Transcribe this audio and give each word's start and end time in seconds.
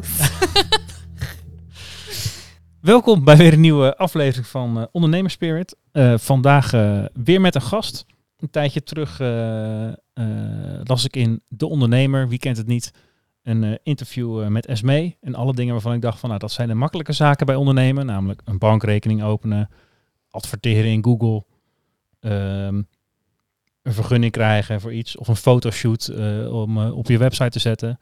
Welkom 2.80 3.24
bij 3.24 3.36
weer 3.36 3.52
een 3.52 3.60
nieuwe 3.60 3.96
aflevering 3.96 4.46
van 4.46 4.78
eh, 4.78 4.84
Ondernemerspirit. 4.92 5.76
Eh, 5.92 6.18
vandaag 6.18 6.72
eh, 6.72 7.04
weer 7.12 7.40
met 7.40 7.54
een 7.54 7.62
gast. 7.62 8.06
Een 8.36 8.50
tijdje 8.50 8.82
terug 8.82 9.18
las 10.84 11.04
ik 11.04 11.16
in 11.16 11.42
De 11.48 11.66
Ondernemer, 11.66 12.28
wie 12.28 12.38
kent 12.38 12.56
het 12.56 12.66
niet, 12.66 12.92
een 13.42 13.78
interview 13.82 14.48
met 14.48 14.66
Esme. 14.66 15.16
En 15.20 15.34
alle 15.34 15.54
dingen 15.54 15.72
waarvan 15.72 15.92
ik 15.92 16.00
dacht 16.00 16.18
van, 16.18 16.28
nou, 16.28 16.40
dat 16.40 16.52
zijn 16.52 16.68
de 16.68 16.74
makkelijke 16.74 17.12
zaken 17.12 17.46
bij 17.46 17.54
ondernemen. 17.54 18.06
Namelijk 18.06 18.42
een 18.44 18.58
bankrekening 18.58 19.22
openen, 19.22 19.70
adverteren 20.30 20.90
in 20.90 21.04
Google, 21.04 21.44
ehm, 22.20 22.82
een 23.82 23.92
vergunning 23.92 24.32
krijgen 24.32 24.80
voor 24.80 24.92
iets 24.92 25.16
of 25.16 25.28
een 25.28 25.36
fotoshoot 25.36 26.10
om 26.50 26.78
op 26.78 27.08
je 27.08 27.18
website 27.18 27.50
te 27.50 27.58
zetten. 27.58 27.98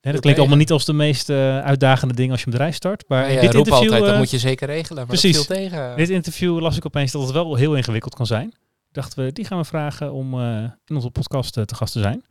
Dat 0.00 0.20
klinkt 0.20 0.38
allemaal 0.38 0.58
niet 0.58 0.70
als 0.70 0.84
de 0.84 0.92
meest 0.92 1.30
eh, 1.30 1.60
uitdagende 1.60 2.14
dingen 2.14 2.30
als 2.30 2.40
je 2.40 2.46
een 2.46 2.52
bedrijf 2.52 2.74
start. 2.74 3.04
Maar 3.08 3.32
ja, 3.32 3.40
dit 3.40 3.54
interview, 3.54 3.74
altijd, 3.74 4.00
dat 4.00 4.12
eh, 4.12 4.18
moet 4.18 4.30
je 4.30 4.38
zeker 4.38 4.66
regelen. 4.66 4.96
Maar 4.96 5.06
precies. 5.06 5.36
dat 5.36 5.46
viel 5.46 5.56
tegen. 5.56 5.96
dit 5.96 6.10
interview 6.10 6.60
las 6.60 6.76
ik 6.76 6.86
opeens 6.86 7.12
dat 7.12 7.22
het 7.22 7.30
wel 7.30 7.54
heel 7.54 7.76
ingewikkeld 7.76 8.14
kan 8.14 8.26
zijn. 8.26 8.54
Dachten 8.92 9.24
we, 9.24 9.32
die 9.32 9.44
gaan 9.44 9.58
we 9.58 9.64
vragen 9.64 10.12
om 10.12 10.40
eh, 10.40 10.62
in 10.86 10.94
onze 10.94 11.10
podcast 11.10 11.52
te 11.52 11.74
gast 11.74 11.92
te 11.92 12.00
zijn. 12.00 12.24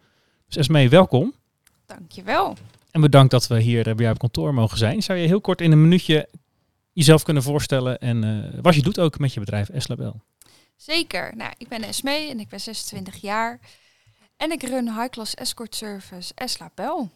Dus 0.47 0.57
Esmee, 0.57 0.89
welkom. 0.89 1.33
Dankjewel. 1.85 2.55
En 2.91 3.01
bedankt 3.01 3.31
dat 3.31 3.47
we 3.47 3.61
hier 3.61 3.83
bij 3.83 3.95
jou 3.95 4.11
op 4.11 4.19
kantoor 4.19 4.53
mogen 4.53 4.77
zijn. 4.77 5.01
Zou 5.01 5.19
je 5.19 5.27
heel 5.27 5.41
kort 5.41 5.61
in 5.61 5.71
een 5.71 5.81
minuutje 5.81 6.29
jezelf 6.93 7.23
kunnen 7.23 7.43
voorstellen 7.43 7.99
en 7.99 8.23
eh, 8.23 8.59
wat 8.61 8.75
je 8.75 8.81
doet 8.81 8.99
ook 8.99 9.19
met 9.19 9.33
je 9.33 9.39
bedrijf 9.39 9.69
Eslabel? 9.69 10.21
Zeker. 10.75 11.35
Nou, 11.35 11.53
ik 11.57 11.67
ben 11.67 11.83
Esmee 11.83 12.29
en 12.29 12.39
ik 12.39 12.49
ben 12.49 12.59
26 12.59 13.15
jaar. 13.21 13.59
En 14.37 14.51
ik 14.51 14.63
run 14.63 14.93
High 14.93 15.09
Class 15.09 15.33
Escort 15.35 15.75
Service 15.75 16.31
Esla 16.35 16.71
Bel. 16.75 17.09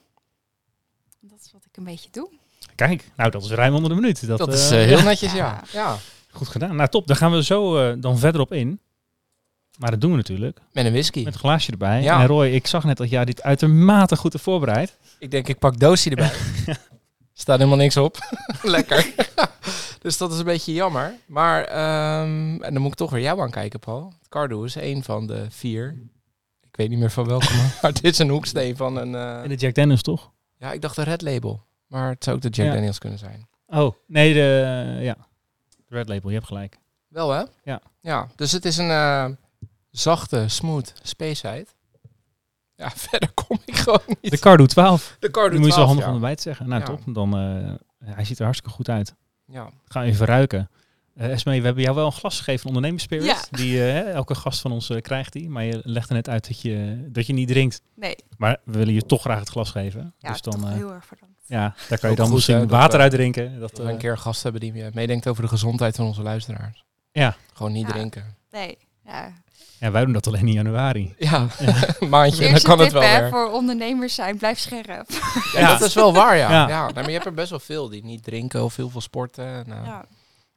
Dat 1.29 1.39
is 1.45 1.51
wat 1.51 1.65
ik 1.65 1.77
een 1.77 1.83
beetje 1.83 2.09
doe. 2.11 2.29
Kijk, 2.75 3.11
nou 3.15 3.29
dat 3.31 3.43
is 3.43 3.49
ruim 3.51 3.73
onder 3.73 3.89
de 3.89 3.95
minuut. 3.95 4.27
Dat, 4.27 4.37
Dat 4.37 4.53
is 4.53 4.71
eh, 4.71 4.81
eh, 4.81 4.87
heel 4.87 4.97
ja, 4.97 5.03
netjes, 5.03 5.31
ja. 5.33 5.37
Ja. 5.37 5.61
ja. 5.71 5.97
goed 6.31 6.47
gedaan. 6.47 6.75
Nou 6.75 6.89
top, 6.89 7.07
daar 7.07 7.15
gaan 7.17 7.31
we 7.31 7.43
zo 7.43 7.77
eh, 7.77 7.95
dan 7.97 8.17
verder 8.17 8.41
op 8.41 8.53
in. 8.53 8.79
Maar 9.77 9.91
dat 9.91 10.01
doen 10.01 10.11
we 10.11 10.17
natuurlijk 10.17 10.59
Met 10.71 10.85
een 10.85 10.91
whisky. 10.91 11.23
met 11.23 11.33
een 11.33 11.39
glaasje 11.39 11.71
erbij. 11.71 12.01
Ja. 12.01 12.19
En 12.21 12.27
Roy, 12.27 12.47
ik 12.47 12.67
zag 12.67 12.83
net 12.83 12.97
dat 12.97 13.09
jij 13.09 13.25
dit 13.25 13.43
uitermate 13.43 14.15
goed 14.15 14.31
hebt 14.31 14.43
voorbereid. 14.45 14.97
Ik 15.19 15.31
denk, 15.31 15.47
ik 15.47 15.59
pak 15.59 15.79
doosje 15.79 16.09
erbij. 16.09 16.31
Staat 17.33 17.57
helemaal 17.57 17.77
niks 17.79 17.97
op. 17.97 18.17
Lekker. 18.61 19.13
dus 20.01 20.17
dat 20.17 20.31
is 20.31 20.37
een 20.39 20.45
beetje 20.45 20.73
jammer. 20.73 21.13
Maar, 21.25 21.63
ehm, 21.63 22.61
en 22.63 22.73
dan 22.73 22.81
moet 22.81 22.91
ik 22.91 22.97
toch 22.97 23.11
weer 23.11 23.21
jou 23.21 23.41
aankijken, 23.41 23.79
Paul. 23.79 24.13
Cardo 24.29 24.63
is 24.63 24.75
een 24.75 25.03
van 25.03 25.27
de 25.27 25.45
vier. 25.49 25.97
Ik 26.61 26.75
weet 26.79 26.89
niet 26.89 26.99
meer 26.99 27.11
van 27.11 27.25
welke, 27.27 27.53
maar- 27.55 27.77
maar 27.81 27.93
dit 27.93 28.03
is 28.03 28.19
een 28.19 28.29
hoeksteen 28.29 28.75
van 28.77 28.97
een... 28.97 29.15
eh, 29.15 29.41
En 29.43 29.49
de 29.49 29.55
Jack 29.55 29.73
Daniels 29.73 30.01
toch? 30.01 30.31
Ja, 30.63 30.71
ik 30.71 30.81
dacht 30.81 30.95
de 30.95 31.03
Red 31.03 31.21
Label. 31.21 31.63
Maar 31.87 32.09
het 32.09 32.23
zou 32.23 32.35
ook 32.35 32.41
de 32.41 32.49
Jack 32.49 32.65
Ja. 32.65 32.73
Daniels 32.73 32.97
kunnen 32.97 33.19
zijn. 33.19 33.47
Oh, 33.67 33.95
nee, 34.07 34.33
de, 34.33 34.97
ja. 35.01 35.15
de 35.87 35.95
Red 35.95 36.07
Label, 36.09 36.29
je 36.29 36.35
hebt 36.35 36.47
gelijk. 36.47 36.77
Wel, 37.07 37.31
hè? 37.31 37.43
Ja. 37.63 37.81
Ja, 37.99 38.27
dus 38.35 38.51
het 38.51 38.65
is 38.65 38.77
een 38.77 38.89
eh, 38.89 39.25
zachte, 39.91 40.47
smooth 40.47 40.93
Spaceheid. 41.01 41.75
Ja, 42.75 42.89
verder 43.09 43.31
kom 43.33 43.57
ik 43.65 43.75
gewoon 43.75 44.01
niet. 44.21 44.31
De 44.31 44.39
Cardo 44.39 44.65
12. 44.65 45.15
de 45.19 45.31
Cardo 45.31 45.49
Die 45.49 45.59
moet 45.59 45.67
je 45.67 45.73
zo 45.73 45.85
12, 45.85 45.87
handig 45.87 46.05
ja. 46.05 46.09
om 46.11 46.15
erbij 46.15 46.35
te 46.35 46.41
zeggen. 46.41 46.67
Nou, 46.67 46.81
Ja. 46.81 46.87
top. 46.87 47.01
Dan, 47.05 47.37
eh, 47.37 48.13
hij 48.15 48.25
ziet 48.25 48.37
er 48.37 48.43
hartstikke 48.43 48.75
goed 48.75 48.89
uit. 48.89 49.15
Ja. 49.45 49.69
Ga 49.85 50.03
even 50.03 50.25
ruiken. 50.25 50.69
Eh 51.15 51.31
Esmee, 51.31 51.59
we 51.59 51.65
hebben 51.65 51.83
jou 51.83 51.95
wel 51.95 52.05
een 52.05 52.11
glas 52.11 52.37
gegeven 52.37 52.59
van 52.59 52.67
Ondernemerspirit. 52.69 53.25
Ja. 53.25 53.37
Die, 53.51 53.85
eh, 53.87 53.93
hè, 53.93 53.99
elke 54.01 54.35
gast 54.35 54.59
van 54.61 54.71
ons 54.71 54.89
eh, 54.89 55.01
krijgt 55.01 55.33
die. 55.33 55.49
Maar 55.49 55.63
je 55.63 55.81
legt 55.83 56.09
er 56.09 56.15
net 56.15 56.29
uit 56.29 56.47
dat 56.47 56.61
je, 56.61 57.05
dat 57.11 57.27
je 57.27 57.33
niet 57.33 57.47
drinkt. 57.47 57.81
Nee, 57.95 58.15
Maar 58.37 58.57
we 58.63 58.77
willen 58.77 58.93
je 58.93 59.01
toch 59.05 59.21
graag 59.21 59.39
het 59.39 59.49
glas 59.49 59.71
geven. 59.71 60.13
ja, 60.17 60.31
dus 60.31 60.41
dan, 60.41 60.59
toch 60.59 60.73
heel 60.73 60.91
erg 60.93 61.09
bedankt. 61.09 61.35
ja, 61.45 61.75
daar 61.89 61.99
kan 61.99 62.09
je 62.09 62.15
dan 62.15 62.25
goed, 62.25 62.35
misschien 62.35 62.67
water 62.67 62.99
uit 62.99 63.11
drinken. 63.11 63.59
Dat, 63.59 63.77
we 63.77 63.83
eh, 63.83 63.89
een 63.89 63.97
keer 63.97 64.11
een 64.11 64.19
gast 64.19 64.43
hebben 64.43 64.61
die 64.61 64.73
meedenkt 64.93 65.27
over 65.27 65.43
de 65.43 65.49
gezondheid 65.49 65.95
van 65.95 66.05
onze 66.05 66.21
luisteraars. 66.21 66.83
Ja. 67.11 67.35
Gewoon 67.53 67.71
niet 67.71 67.87
Ja. 67.87 67.93
drinken. 67.93 68.35
Nee, 68.51 68.77
ja. 69.05 69.33
ja, 69.79 69.91
wij 69.91 70.03
doen 70.03 70.13
dat 70.13 70.27
alleen 70.27 70.47
in 70.47 70.53
januari. 70.53 71.13
Ja, 71.17 71.47
maandje, 72.09 72.51
dan 72.51 72.61
kan 72.61 72.79
het 72.79 72.89
tip 72.89 72.99
wel 72.99 73.09
hè, 73.09 73.19
weer. 73.19 73.29
voor 73.29 73.51
ondernemers 73.51 74.15
zijn, 74.15 74.37
blijf 74.37 74.59
scherp. 74.59 75.09
Ja, 75.53 75.67
dat 75.77 75.81
is 75.87 75.93
wel 75.93 76.13
waar, 76.13 76.35
ja. 76.37 76.51
Ja. 76.51 76.67
ja. 76.67 76.81
nou, 76.81 76.93
maar 76.93 77.05
je 77.05 77.11
hebt 77.11 77.25
er 77.25 77.33
best 77.33 77.49
wel 77.49 77.59
veel 77.59 77.89
die 77.89 78.03
niet 78.03 78.23
drinken 78.23 78.63
of 78.63 78.75
heel 78.75 78.89
veel 78.89 79.01
sporten. 79.01 79.63
Nou, 79.67 80.05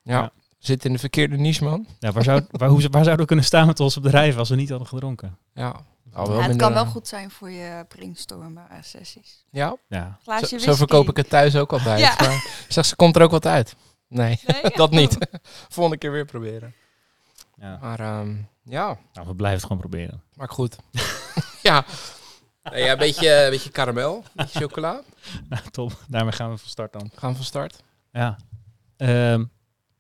ja. 0.03 0.31
Zit 0.67 0.85
in 0.85 0.93
de 0.93 0.99
verkeerde 0.99 1.37
niche, 1.37 1.65
man. 1.65 1.87
Ja, 1.99 2.13
waar, 2.13 2.23
zou, 2.23 2.45
waar, 2.51 2.69
hoe, 2.69 2.81
waar 2.81 2.91
zouden 3.05 3.17
we 3.19 3.25
kunnen 3.27 3.45
staan 3.45 3.67
met 3.67 3.81
ons 3.81 4.01
bedrijf 4.01 4.37
als 4.37 4.49
we 4.49 4.57
niet 4.57 4.69
hadden 4.71 4.89
gedronken? 4.89 5.39
Ja. 5.55 5.77
Al 6.13 6.31
het 6.31 6.39
minder- 6.41 6.57
kan 6.57 6.73
wel 6.73 6.87
goed 6.87 7.09
zijn 7.09 7.31
voor 7.31 7.51
je 7.51 7.85
brainstormen 7.89 8.67
eh, 8.71 8.77
sessies. 8.83 9.45
Ja, 9.51 9.77
Ja, 9.89 10.19
zo, 10.59 10.75
verkoop 10.75 11.09
ik 11.09 11.17
het 11.17 11.29
thuis 11.29 11.57
ook 11.57 11.73
altijd. 11.73 11.99
Ja. 12.01 12.15
Maar 12.19 12.65
zeg, 12.69 12.85
ze 12.87 12.97
komt 12.97 13.17
er 13.17 13.23
ook 13.23 13.31
wat 13.31 13.47
uit. 13.47 13.77
Nee, 14.09 14.39
Nee? 14.63 14.73
dat 14.83 14.91
niet. 14.91 15.19
Volgende 15.69 15.99
keer 15.99 16.13
weer 16.13 16.25
proberen. 16.25 16.75
ja. 17.55 17.79
Maar 17.81 18.01
ehm, 18.01 18.35
ja, 18.63 18.99
Nou, 19.13 19.27
we 19.27 19.35
blijven 19.35 19.59
het 19.61 19.67
gewoon 19.73 19.79
proberen. 19.91 20.23
maar 20.35 20.49
goed. 20.49 20.77
ja. 21.63 21.85
Nee, 22.63 22.85
ja, 22.85 22.93
een 22.93 22.99
beetje, 22.99 23.45
een 23.45 23.51
beetje 23.51 23.71
karamel, 23.71 24.17
een 24.17 24.23
beetje 24.35 24.59
chocola. 24.61 25.01
Nou, 25.49 25.63
top. 25.71 26.05
Daarmee 26.09 26.33
gaan 26.33 26.51
we 26.51 26.57
van 26.59 26.69
start 26.69 26.93
dan. 26.93 27.11
Gaan 27.15 27.31
we 27.31 27.37
van 27.37 27.45
start. 27.45 27.83
Ja. 28.13 28.37
Ehm 28.97 29.45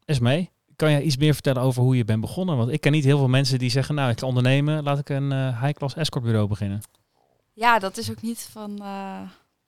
Esmee, 0.04 0.50
kan 0.76 0.90
jij 0.90 1.02
iets 1.02 1.16
meer 1.16 1.34
vertellen 1.34 1.62
over 1.62 1.82
hoe 1.82 1.96
je 1.96 2.04
bent 2.04 2.20
begonnen? 2.20 2.56
Want 2.56 2.70
ik 2.70 2.80
ken 2.80 2.92
niet 2.92 3.04
heel 3.04 3.18
veel 3.18 3.28
mensen 3.28 3.58
die 3.58 3.70
zeggen, 3.70 3.94
nou, 3.94 4.10
ik 4.10 4.18
ga 4.18 4.26
ondernemen, 4.26 4.82
laat 4.82 4.98
ik 4.98 5.08
een 5.08 5.32
eh, 5.32 5.62
high-class 5.62 5.94
escortbureau 5.94 6.48
beginnen. 6.48 6.80
Ja, 7.52 7.78
dat 7.78 7.96
is 7.96 8.10
ook 8.10 8.22
niet 8.22 8.48
van 8.52 8.78
eh, 8.82 9.20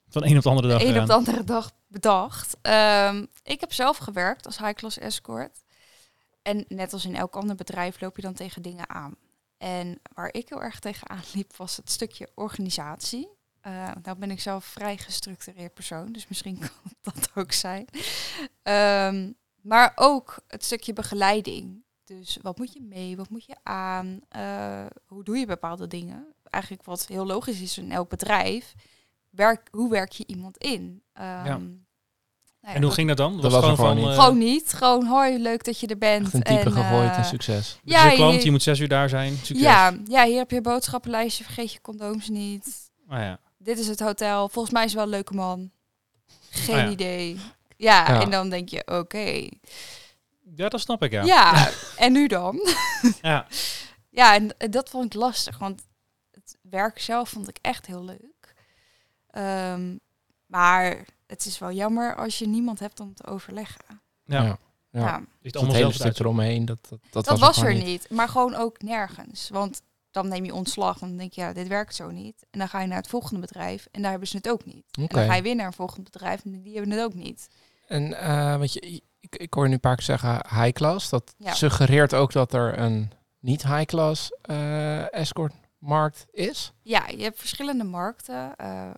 Van 0.09 0.25
een 0.25 0.37
op 0.37 0.43
de 0.43 0.49
andere 0.49 0.67
dag 0.67 0.83
een 0.83 0.99
op 0.99 1.07
de 1.07 1.13
andere 1.13 1.43
dag 1.43 1.71
bedacht. 1.87 2.57
Ehm, 2.61 3.25
ik 3.43 3.59
heb 3.59 3.73
zelf 3.73 3.97
gewerkt 3.97 4.45
als 4.45 4.57
high-class 4.57 4.97
escort. 4.97 5.63
En 6.41 6.65
net 6.67 6.93
als 6.93 7.05
in 7.05 7.15
elk 7.15 7.35
ander 7.35 7.55
bedrijf 7.55 8.01
loop 8.01 8.15
je 8.15 8.21
dan 8.21 8.33
tegen 8.33 8.61
dingen 8.61 8.89
aan. 8.89 9.15
En 9.57 9.99
waar 10.13 10.29
ik 10.33 10.49
heel 10.49 10.61
erg 10.61 10.79
tegenaan 10.79 11.21
liep, 11.33 11.55
was 11.55 11.77
het 11.77 11.91
stukje 11.91 12.29
organisatie. 12.35 13.29
Eh 13.61 13.91
nou 14.01 14.17
ben 14.17 14.31
ik 14.31 14.41
zelf 14.41 14.65
vrij 14.65 14.97
gestructureerd 14.97 15.73
persoon, 15.73 16.11
dus 16.11 16.27
misschien 16.27 16.59
kan 16.65 16.93
dat 17.01 17.29
ook 17.35 17.51
zijn. 17.51 17.85
Ehm, 18.63 19.31
maar 19.69 19.91
ook 19.95 20.39
het 20.47 20.63
stukje 20.63 20.93
begeleiding. 20.93 21.83
Dus 22.05 22.37
wat 22.41 22.57
moet 22.57 22.73
je 22.73 22.81
mee, 22.81 23.15
wat 23.17 23.29
moet 23.29 23.45
je 23.45 23.55
aan, 23.63 24.19
Eh, 24.29 24.85
hoe 25.07 25.23
doe 25.23 25.37
je 25.37 25.45
bepaalde 25.45 25.87
dingen? 25.87 26.25
Eigenlijk 26.49 26.83
wat 26.83 27.07
heel 27.07 27.25
logisch 27.25 27.61
is 27.61 27.77
in 27.77 27.91
elk 27.91 28.09
bedrijf. 28.09 28.73
Werk, 29.29 29.67
hoe 29.71 29.89
werk 29.89 30.11
je 30.11 30.23
iemand 30.27 30.57
in? 30.57 31.01
Ehm, 31.13 31.43
nou 31.43 31.59
ja, 32.61 32.73
En 32.73 32.81
hoe 32.83 32.91
ging 32.91 33.07
dat 33.07 33.17
dan? 33.17 33.41
Dat 33.41 33.51
was 33.51 33.63
er 33.65 33.75
gewoon 33.75 33.95
niet. 33.95 34.05
eh, 34.07 34.13
Gewoon 34.13 34.37
niet. 34.37 34.73
Gewoon 34.73 35.05
hoi, 35.05 35.37
leuk 35.37 35.63
dat 35.63 35.79
je 35.79 35.87
er 35.87 35.97
bent. 35.97 36.23
Echt 36.25 36.33
een 36.33 36.41
type 36.43 36.59
en, 36.59 36.71
gegooid 36.71 37.09
eh, 37.11 37.17
en 37.17 37.25
succes. 37.25 37.79
ja, 37.83 38.03
je 38.03 38.09
Ja, 38.09 38.15
klant, 38.15 38.35
je- 38.35 38.43
je 38.45 38.51
moet 38.51 38.63
zes 38.63 38.79
uur 38.79 38.87
daar 38.87 39.09
zijn. 39.09 39.33
Succes. 39.35 39.59
ja, 39.61 39.93
ja, 40.05 40.25
hier 40.25 40.37
heb 40.37 40.49
je 40.51 40.57
een 40.57 40.63
boodschappenlijstje. 40.63 41.43
Vergeet 41.43 41.73
je 41.73 41.81
condooms 41.81 42.29
niet. 42.29 42.91
Oh, 43.09 43.17
ja. 43.17 43.39
Dit 43.57 43.79
is 43.79 43.87
het 43.87 43.99
hotel. 43.99 44.49
Volgens 44.49 44.73
mij 44.73 44.83
is 44.83 44.89
het 44.91 44.97
wel 44.99 45.07
een 45.09 45.15
leuke 45.15 45.33
man. 45.33 45.71
Geen 46.49 46.75
Oh 46.75 46.81
ja. 46.81 46.89
idee. 46.89 47.37
Ja, 47.79 48.11
Ja. 48.11 48.21
en 48.21 48.29
dan 48.29 48.49
denk 48.49 48.69
je, 48.69 48.87
oké. 48.87 49.49
ja, 50.55 50.69
dat 50.69 50.79
snap 50.79 51.03
ik, 51.03 51.11
ja. 51.11 51.23
Ja. 51.23 51.69
en 52.05 52.11
nu 52.11 52.27
dan? 52.27 52.59
Ja. 53.21 53.47
Ja, 54.09 54.35
en 54.35 54.57
en 54.57 54.71
dat 54.71 54.89
vond 54.89 55.05
ik 55.05 55.13
lastig. 55.13 55.57
Want 55.57 55.87
het 56.31 56.57
werk 56.61 56.99
zelf 56.99 57.29
vond 57.29 57.49
ik 57.49 57.57
echt 57.61 57.85
heel 57.85 58.03
leuk. 58.03 58.53
Ehm, 59.29 59.95
maar 60.45 61.05
het 61.27 61.45
is 61.45 61.59
wel 61.59 61.71
jammer 61.71 62.15
als 62.15 62.39
je 62.39 62.47
niemand 62.47 62.79
hebt 62.79 62.99
om 62.99 63.13
te 63.13 63.27
overleggen. 63.27 64.01
Ja. 64.23 64.43
Ja. 64.43 64.57
Ja. 64.91 65.23
Het 65.41 65.55
hele 65.55 65.71
zelf 65.71 65.93
stuk 65.93 66.05
uit. 66.05 66.19
eromheen, 66.19 66.65
dat, 66.65 66.77
dat, 66.89 66.99
dat, 67.09 67.25
dat, 67.25 67.39
was, 67.39 67.61
er 67.61 67.75
niet. 67.75 68.09
Maar 68.09 68.29
gewoon 68.29 68.55
ook 68.55 68.81
nergens. 68.81 69.49
Want 69.49 69.81
dan 70.11 70.27
neem 70.27 70.45
je 70.45 70.53
ontslag 70.53 71.01
en 71.01 71.07
dan 71.07 71.17
denk 71.17 71.33
je, 71.33 71.41
ja, 71.41 71.53
dit 71.53 71.67
werkt 71.67 71.95
zo 71.95 72.11
niet. 72.11 72.45
En 72.51 72.59
dan 72.59 72.69
ga 72.69 72.81
je 72.81 72.87
naar 72.87 72.97
het 72.97 73.07
volgende 73.07 73.39
bedrijf 73.39 73.87
en 73.91 74.01
daar 74.01 74.11
hebben 74.11 74.27
ze 74.27 74.37
het 74.37 74.49
ook 74.49 74.65
niet. 74.65 74.85
Oké. 74.91 75.01
En 75.01 75.07
dan 75.07 75.25
ga 75.25 75.35
je 75.35 75.41
weer 75.41 75.55
naar 75.55 75.65
een 75.65 75.73
volgend 75.73 76.03
bedrijf 76.03 76.43
en 76.45 76.61
die 76.61 76.73
hebben 76.73 76.91
het 76.91 77.03
ook 77.03 77.13
niet. 77.13 77.47
En 77.89 78.13
eh 78.19 78.57
want 78.57 78.73
je, 78.73 78.79
ik, 79.19 79.35
ik 79.35 79.53
hoor 79.53 79.67
nu 79.67 79.73
een 79.73 79.79
paar 79.79 79.95
keer 79.95 80.03
zeggen 80.05 80.31
high 80.49 80.71
class. 80.71 81.09
Dat 81.09 81.33
Ja. 81.37 81.53
suggereert 81.53 82.13
ook 82.13 82.31
dat 82.31 82.53
er 82.53 82.79
een 82.79 83.11
niet 83.39 83.63
high 83.63 83.85
class 83.85 84.31
eh 84.41 85.13
escort 85.13 85.53
markt 85.77 86.25
is. 86.31 86.73
Ja, 86.81 87.07
je 87.07 87.23
hebt 87.23 87.39
verschillende 87.39 87.83
markten. 87.83 88.55
Eh, 88.55 88.89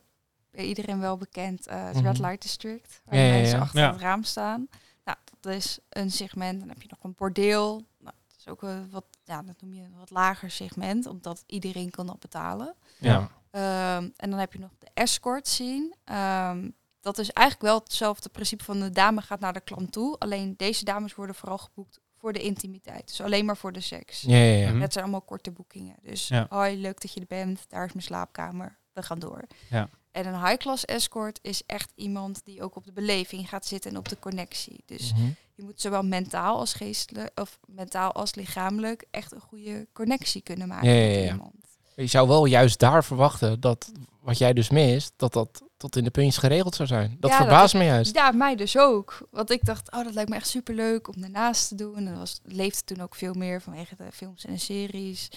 bij 0.51 0.65
iedereen 0.65 0.99
wel 0.99 1.17
bekend, 1.17 1.67
eh 1.67 1.85
het 1.85 1.95
Mhm. 1.95 2.05
Red 2.05 2.19
Light 2.19 2.41
District. 2.41 3.01
Waar 3.05 3.19
Ja, 3.19 3.31
mensen 3.31 3.57
ja. 3.57 3.63
achter 3.63 3.79
Ja. 3.79 3.91
het 3.91 4.01
raam 4.01 4.23
staan. 4.23 4.67
Nou, 5.05 5.17
dat 5.39 5.53
is 5.53 5.79
een 5.89 6.11
segment. 6.11 6.59
Dan 6.59 6.69
heb 6.69 6.81
je 6.81 6.87
nog 6.89 7.03
een 7.03 7.13
bordeel. 7.17 7.69
Nou, 7.99 8.15
dat 8.27 8.37
is 8.39 8.47
ook 8.47 8.61
een 8.61 8.89
wat, 8.89 9.05
ja, 9.23 9.41
dat 9.41 9.61
noem 9.61 9.73
je 9.73 9.81
een 9.83 9.97
wat 9.97 10.09
lager 10.09 10.51
segment, 10.51 11.05
omdat 11.05 11.43
iedereen 11.47 11.89
kan 11.89 12.05
dat 12.07 12.19
betalen. 12.19 12.75
Ja. 12.99 13.29
Ehm, 13.51 14.09
en 14.15 14.29
dan 14.29 14.39
heb 14.39 14.53
je 14.53 14.59
nog 14.59 14.71
de 14.79 14.87
escort 14.93 15.47
scene. 15.47 15.95
Ehm, 16.03 16.69
dat 17.01 17.17
is 17.17 17.31
eigenlijk 17.31 17.67
wel 17.71 17.79
hetzelfde 17.83 18.29
principe 18.29 18.63
van 18.63 18.79
de 18.79 18.89
dame 18.89 19.21
gaat 19.21 19.39
naar 19.39 19.53
de 19.53 19.61
klant 19.61 19.91
toe. 19.91 20.17
Alleen 20.17 20.53
deze 20.57 20.85
dames 20.85 21.15
worden 21.15 21.35
vooral 21.35 21.57
geboekt 21.57 21.99
voor 22.17 22.33
de 22.33 22.41
intimiteit. 22.41 23.07
Dus 23.07 23.21
alleen 23.21 23.45
maar 23.45 23.57
voor 23.57 23.71
de 23.71 23.81
seks. 23.81 24.21
Ja, 24.21 24.35
ja, 24.37 24.57
ja. 24.57 24.69
Mhm. 24.71 24.79
Dat 24.79 24.91
zijn 24.93 25.03
allemaal 25.03 25.21
korte 25.21 25.51
boekingen. 25.51 25.95
Dus 26.01 26.27
Ja. 26.27 26.45
hoi, 26.49 26.77
leuk 26.81 27.01
dat 27.01 27.13
je 27.13 27.19
er 27.19 27.25
bent. 27.27 27.65
Daar 27.67 27.85
is 27.85 27.91
mijn 27.93 28.05
slaapkamer. 28.05 28.77
We 28.93 29.03
gaan 29.03 29.19
door. 29.19 29.43
Ja. 29.69 29.89
En 30.11 30.27
een 30.27 30.45
high-class 30.47 30.85
escort 30.85 31.39
is 31.41 31.63
echt 31.65 31.91
iemand 31.95 32.41
die 32.45 32.63
ook 32.63 32.75
op 32.75 32.85
de 32.85 32.91
beleving 32.91 33.49
gaat 33.49 33.65
zitten 33.65 33.91
en 33.91 33.97
op 33.97 34.09
de 34.09 34.19
connectie. 34.19 34.83
Dus 34.85 35.13
Mhm. 35.13 35.21
je 35.55 35.63
moet 35.63 35.81
zowel 35.81 36.03
mentaal 36.03 36.57
als 36.59 36.73
geestelijk 36.73 37.39
of 37.39 37.59
mentaal 37.65 38.11
als 38.11 38.35
lichamelijk 38.35 39.05
echt 39.11 39.31
een 39.31 39.41
goede 39.41 39.87
connectie 39.93 40.41
kunnen 40.41 40.67
maken 40.67 40.89
Ja, 40.89 40.95
ja, 40.95 41.07
met 41.15 41.23
ja. 41.25 41.31
iemand. 41.31 41.55
Je 41.95 42.07
zou 42.07 42.27
wel 42.27 42.45
juist 42.45 42.79
daar 42.79 43.03
verwachten 43.03 43.59
dat 43.59 43.91
wat 44.21 44.37
jij 44.37 44.53
dus 44.53 44.69
mist, 44.69 45.13
dat 45.15 45.33
dat 45.33 45.61
tot 45.81 45.95
in 45.95 46.03
de 46.03 46.09
puntjes 46.09 46.37
geregeld 46.37 46.75
zou 46.75 46.87
zijn. 46.87 47.17
Dat 47.19 47.29
Ja, 47.31 47.37
dat 47.37 47.47
verbaast 47.47 47.73
me 47.73 47.83
juist. 47.83 48.15
Ja, 48.15 48.31
mij 48.31 48.55
dus 48.55 48.77
ook. 48.77 49.27
Want 49.31 49.49
ik 49.49 49.65
dacht, 49.65 49.91
oh, 49.91 50.03
dat 50.03 50.13
lijkt 50.13 50.29
me 50.29 50.35
echt 50.35 50.47
superleuk 50.47 51.07
om 51.07 51.21
daarnaast 51.21 51.67
te 51.67 51.75
doen. 51.75 51.95
En 51.95 52.05
dat 52.05 52.17
was, 52.17 52.39
leefde 52.43 52.83
toen 52.83 53.01
ook 53.01 53.15
veel 53.15 53.33
meer 53.33 53.61
vanwege 53.61 53.95
de 53.95 54.11
films 54.11 54.45
en 54.45 54.53
de 54.53 54.59
series. 54.59 55.29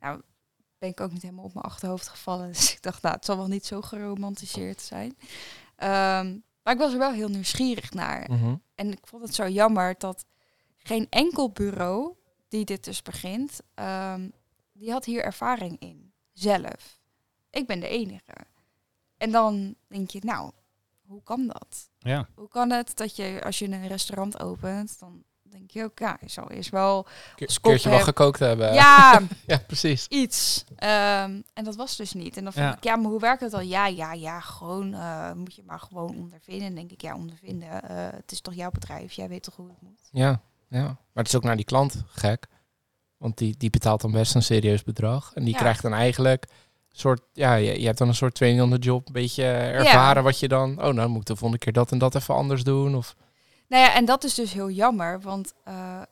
Nou, 0.00 0.20
ben 0.78 0.88
ik 0.88 1.00
ook 1.00 1.12
niet 1.12 1.22
helemaal 1.22 1.44
op 1.44 1.54
mijn 1.54 1.66
achterhoofd 1.66 2.08
gevallen. 2.08 2.46
Dus 2.52 2.72
ik 2.72 2.82
dacht, 2.82 3.02
nou, 3.02 3.14
het 3.14 3.24
zal 3.24 3.36
wel 3.36 3.46
niet 3.46 3.66
zo 3.66 3.80
geromantiseerd 3.80 4.80
zijn. 4.80 5.16
Ehm, 5.76 6.36
maar 6.62 6.74
ik 6.74 6.78
was 6.78 6.92
er 6.92 6.98
wel 6.98 7.12
heel 7.12 7.28
nieuwsgierig 7.28 7.92
naar. 7.92 8.30
Mhm. 8.30 8.54
En 8.74 8.92
ik 8.92 9.06
vond 9.06 9.22
het 9.22 9.34
zo 9.34 9.48
jammer 9.48 9.94
dat 9.98 10.24
geen 10.78 11.06
enkel 11.10 11.50
bureau 11.50 12.14
die 12.48 12.64
dit 12.64 12.84
dus 12.84 13.02
begint, 13.02 13.60
ehm, 13.74 14.28
die 14.72 14.90
had 14.90 15.04
hier 15.04 15.24
ervaring 15.24 15.76
in. 15.78 16.12
Zelf. 16.32 17.00
Ik 17.50 17.66
ben 17.66 17.80
de 17.80 17.88
enige. 17.88 18.34
En 19.18 19.30
dan 19.30 19.74
denk 19.88 20.10
je, 20.10 20.20
nou, 20.22 20.50
hoe 21.06 21.22
kan 21.22 21.46
dat? 21.46 21.88
Ja. 21.98 22.28
Hoe 22.34 22.48
kan 22.48 22.70
het 22.70 22.96
dat 22.96 23.16
je, 23.16 23.40
als 23.44 23.58
je 23.58 23.64
een 23.68 23.86
restaurant 23.88 24.40
opent, 24.40 24.98
dan 24.98 25.22
denk 25.42 25.70
je 25.70 25.84
ook, 25.84 25.98
ja, 25.98 26.16
je 26.20 26.28
zal 26.28 26.50
eerst 26.50 26.70
wel, 26.70 27.06
Een 27.36 27.48
keertje 27.60 27.90
wel 27.90 28.00
gekookt 28.00 28.38
hebben. 28.38 28.74
ja, 28.74 29.20
Ja, 29.46 29.58
precies. 29.66 30.06
iets. 30.08 30.64
Ehm, 30.76 31.40
en 31.54 31.64
dat 31.64 31.76
was 31.76 31.96
dus 31.96 32.12
niet. 32.12 32.36
En 32.36 32.44
dan 32.44 32.52
vond 32.52 32.64
Ja. 32.64 32.76
ik, 32.76 32.84
ja, 32.84 32.96
maar 32.96 33.10
hoe 33.10 33.20
werkt 33.20 33.40
het 33.40 33.50
dan? 33.50 33.68
Ja, 33.68 33.86
ja, 33.86 34.12
ja, 34.12 34.40
gewoon, 34.40 34.94
eh, 34.94 35.32
moet 35.32 35.54
je 35.54 35.62
maar 35.66 35.80
gewoon 35.80 36.16
ondervinden. 36.16 36.66
En 36.66 36.74
denk 36.74 36.90
ik, 36.90 37.00
ja, 37.02 37.14
ondervinden, 37.14 37.82
eh, 37.88 37.96
het 38.16 38.32
is 38.32 38.40
toch 38.40 38.54
jouw 38.54 38.70
bedrijf, 38.70 39.12
jij 39.12 39.28
weet 39.28 39.42
toch 39.42 39.56
hoe 39.56 39.68
het 39.68 39.80
moet. 39.82 40.08
Ja, 40.12 40.40
ja. 40.68 40.82
Maar 40.82 40.96
het 41.24 41.26
is 41.28 41.36
ook 41.36 41.42
naar 41.44 41.56
die 41.56 41.64
klant 41.64 42.02
gek. 42.06 42.46
Want 43.16 43.38
die, 43.38 43.54
die 43.56 43.70
betaalt 43.70 44.00
dan 44.00 44.12
best 44.12 44.34
een 44.34 44.42
serieus 44.42 44.82
bedrag. 44.84 45.34
En 45.34 45.44
die 45.44 45.52
Ja. 45.54 45.58
krijgt 45.60 45.82
dan 45.82 45.92
eigenlijk 45.94 46.46
soort... 47.00 47.20
Ja, 47.32 47.54
je, 47.54 47.80
je 47.80 47.86
hebt 47.86 47.98
dan 47.98 48.08
een 48.08 48.14
soort 48.14 48.34
the 48.34 48.76
job. 48.78 49.06
Een 49.06 49.12
beetje 49.12 49.44
ervaren 49.44 50.22
wat 50.22 50.38
je 50.38 50.48
dan... 50.48 50.82
Oh, 50.84 50.92
nou 50.94 51.08
moet 51.08 51.20
ik 51.20 51.26
de 51.26 51.36
volgende 51.36 51.64
keer 51.64 51.72
dat 51.72 51.90
en 51.92 51.98
dat 51.98 52.14
even 52.14 52.34
anders 52.34 52.64
doen. 52.64 52.94
Of, 52.96 53.14
Nou 53.68 53.82
ja, 53.82 53.94
en 53.94 54.04
dat 54.04 54.24
is 54.24 54.34
dus 54.34 54.52
heel 54.52 54.70
jammer, 54.70 55.20
want 55.20 55.54
eh, 55.64 56.02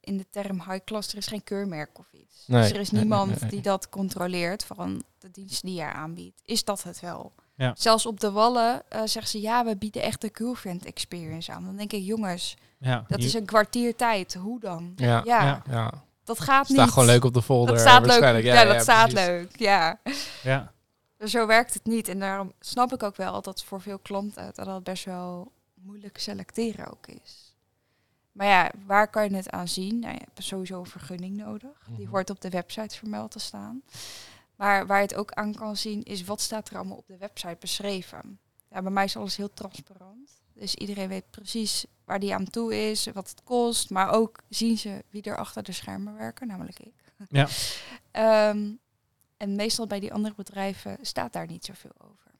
in 0.00 0.16
de 0.16 0.26
term 0.30 0.56
high 0.56 0.84
class, 0.84 1.12
er 1.12 1.18
is 1.18 1.26
geen 1.26 1.44
keurmerk 1.44 1.98
of 1.98 2.06
iets. 2.12 2.44
Nee, 2.46 2.62
dus 2.62 2.70
er 2.70 2.80
is 2.80 2.90
nee, 2.90 3.00
niemand 3.00 3.30
nee, 3.30 3.38
nee. 3.40 3.50
die 3.50 3.60
dat 3.60 3.88
controleert 3.88 4.64
van 4.64 5.02
de 5.18 5.30
dienst 5.30 5.62
die 5.62 5.74
je 5.74 5.92
aanbiedt. 5.92 6.40
Is 6.44 6.64
dat 6.64 6.82
het 6.82 7.00
wel? 7.00 7.32
Ja. 7.56 7.72
Zelfs 7.76 8.06
op 8.06 8.20
de 8.20 8.30
wallen 8.30 8.82
eh, 8.88 8.98
zeggen 9.04 9.26
ze, 9.28 9.40
ja, 9.40 9.64
we 9.64 9.76
bieden 9.76 10.02
echt 10.02 10.20
de 10.20 10.30
girlfriend 10.32 10.84
experience 10.84 11.52
aan. 11.52 11.64
Dan 11.64 11.76
denk 11.76 11.92
ik, 11.92 12.02
jongens, 12.02 12.56
Ja. 12.78 13.04
dat 13.08 13.20
Je- 13.20 13.26
is 13.26 13.34
een 13.34 13.44
kwartier 13.44 13.96
tijd. 13.96 14.34
Hoe 14.34 14.60
dan? 14.60 14.92
ja, 14.96 15.22
ja. 15.24 15.44
Ja, 15.44 15.62
ja. 15.70 15.92
Dat 16.24 16.40
gaat 16.40 16.66
Staat 16.66 16.78
niet. 16.84 16.88
gewoon 16.92 17.08
leuk 17.08 17.24
op 17.24 17.34
de 17.34 17.42
folder. 17.42 17.74
Dat 17.74 17.80
staat 17.82 17.98
leuk. 18.00 18.06
waarschijnlijk. 18.06 18.44
Ja, 18.46 18.64
dat 18.64 18.82
staat 18.82 19.08
precies. 19.12 19.26
leuk. 19.28 19.58
Ja. 19.58 20.00
ja. 20.42 20.72
Dus 21.16 21.30
zo 21.30 21.46
werkt 21.46 21.74
het 21.74 21.84
niet. 21.84 22.08
En 22.08 22.18
daarom 22.18 22.52
snap 22.60 22.92
ik 22.92 23.02
ook 23.02 23.16
wel 23.16 23.42
dat 23.42 23.64
voor 23.64 23.80
veel 23.80 23.98
klanten 23.98 24.50
dat 24.54 24.66
het 24.66 24.84
best 24.84 25.04
wel 25.04 25.52
moeilijk 25.74 26.18
selecteren 26.18 26.90
ook 26.90 27.06
is. 27.06 27.54
Maar 28.32 28.46
ja, 28.46 28.70
waar 28.86 29.08
kan 29.08 29.28
je 29.30 29.36
het 29.36 29.50
aan 29.50 29.68
zien? 29.68 29.98
Nou, 29.98 30.12
je 30.14 30.20
hebt 30.24 30.44
sowieso 30.44 30.78
een 30.78 30.86
vergunning 30.86 31.36
nodig. 31.36 31.86
Die 31.88 32.04
Mhm. 32.04 32.10
hoort 32.10 32.30
op 32.30 32.40
de 32.40 32.48
website 32.50 32.96
vermeld 32.96 33.30
te 33.30 33.38
staan. 33.38 33.82
Maar 34.56 34.86
waar 34.86 34.96
je 34.96 35.02
het 35.06 35.14
ook 35.14 35.32
aan 35.32 35.54
kan 35.54 35.76
zien 35.76 36.02
is 36.02 36.24
wat 36.24 36.40
staat 36.40 36.68
er 36.68 36.76
allemaal 36.76 36.96
op 36.96 37.06
de 37.06 37.16
website 37.18 37.56
beschreven. 37.60 38.38
Ja, 38.70 38.82
bij 38.82 38.90
mij 38.90 39.04
is 39.04 39.16
alles 39.16 39.36
heel 39.36 39.52
transparant. 39.54 40.30
Dus 40.54 40.74
iedereen 40.74 41.08
weet 41.08 41.30
precies 41.30 41.84
waar 42.04 42.20
die 42.20 42.34
aan 42.34 42.50
toe 42.50 42.90
is, 42.90 43.08
wat 43.12 43.28
het 43.28 43.42
kost. 43.44 43.90
Maar 43.90 44.10
ook 44.10 44.42
zien 44.48 44.78
ze 44.78 45.04
wie 45.10 45.22
er 45.22 45.36
achter 45.36 45.62
de 45.62 45.72
schermen 45.72 46.16
werken, 46.16 46.46
namelijk 46.46 46.78
ik. 46.78 47.12
Ja. 47.28 47.48
Ehm, 48.10 48.70
en 49.36 49.56
meestal 49.56 49.86
bij 49.86 50.00
die 50.00 50.12
andere 50.12 50.34
bedrijven 50.34 50.98
staat 51.00 51.32
daar 51.32 51.46
niet 51.46 51.64
zoveel 51.64 51.94
over. 51.98 52.30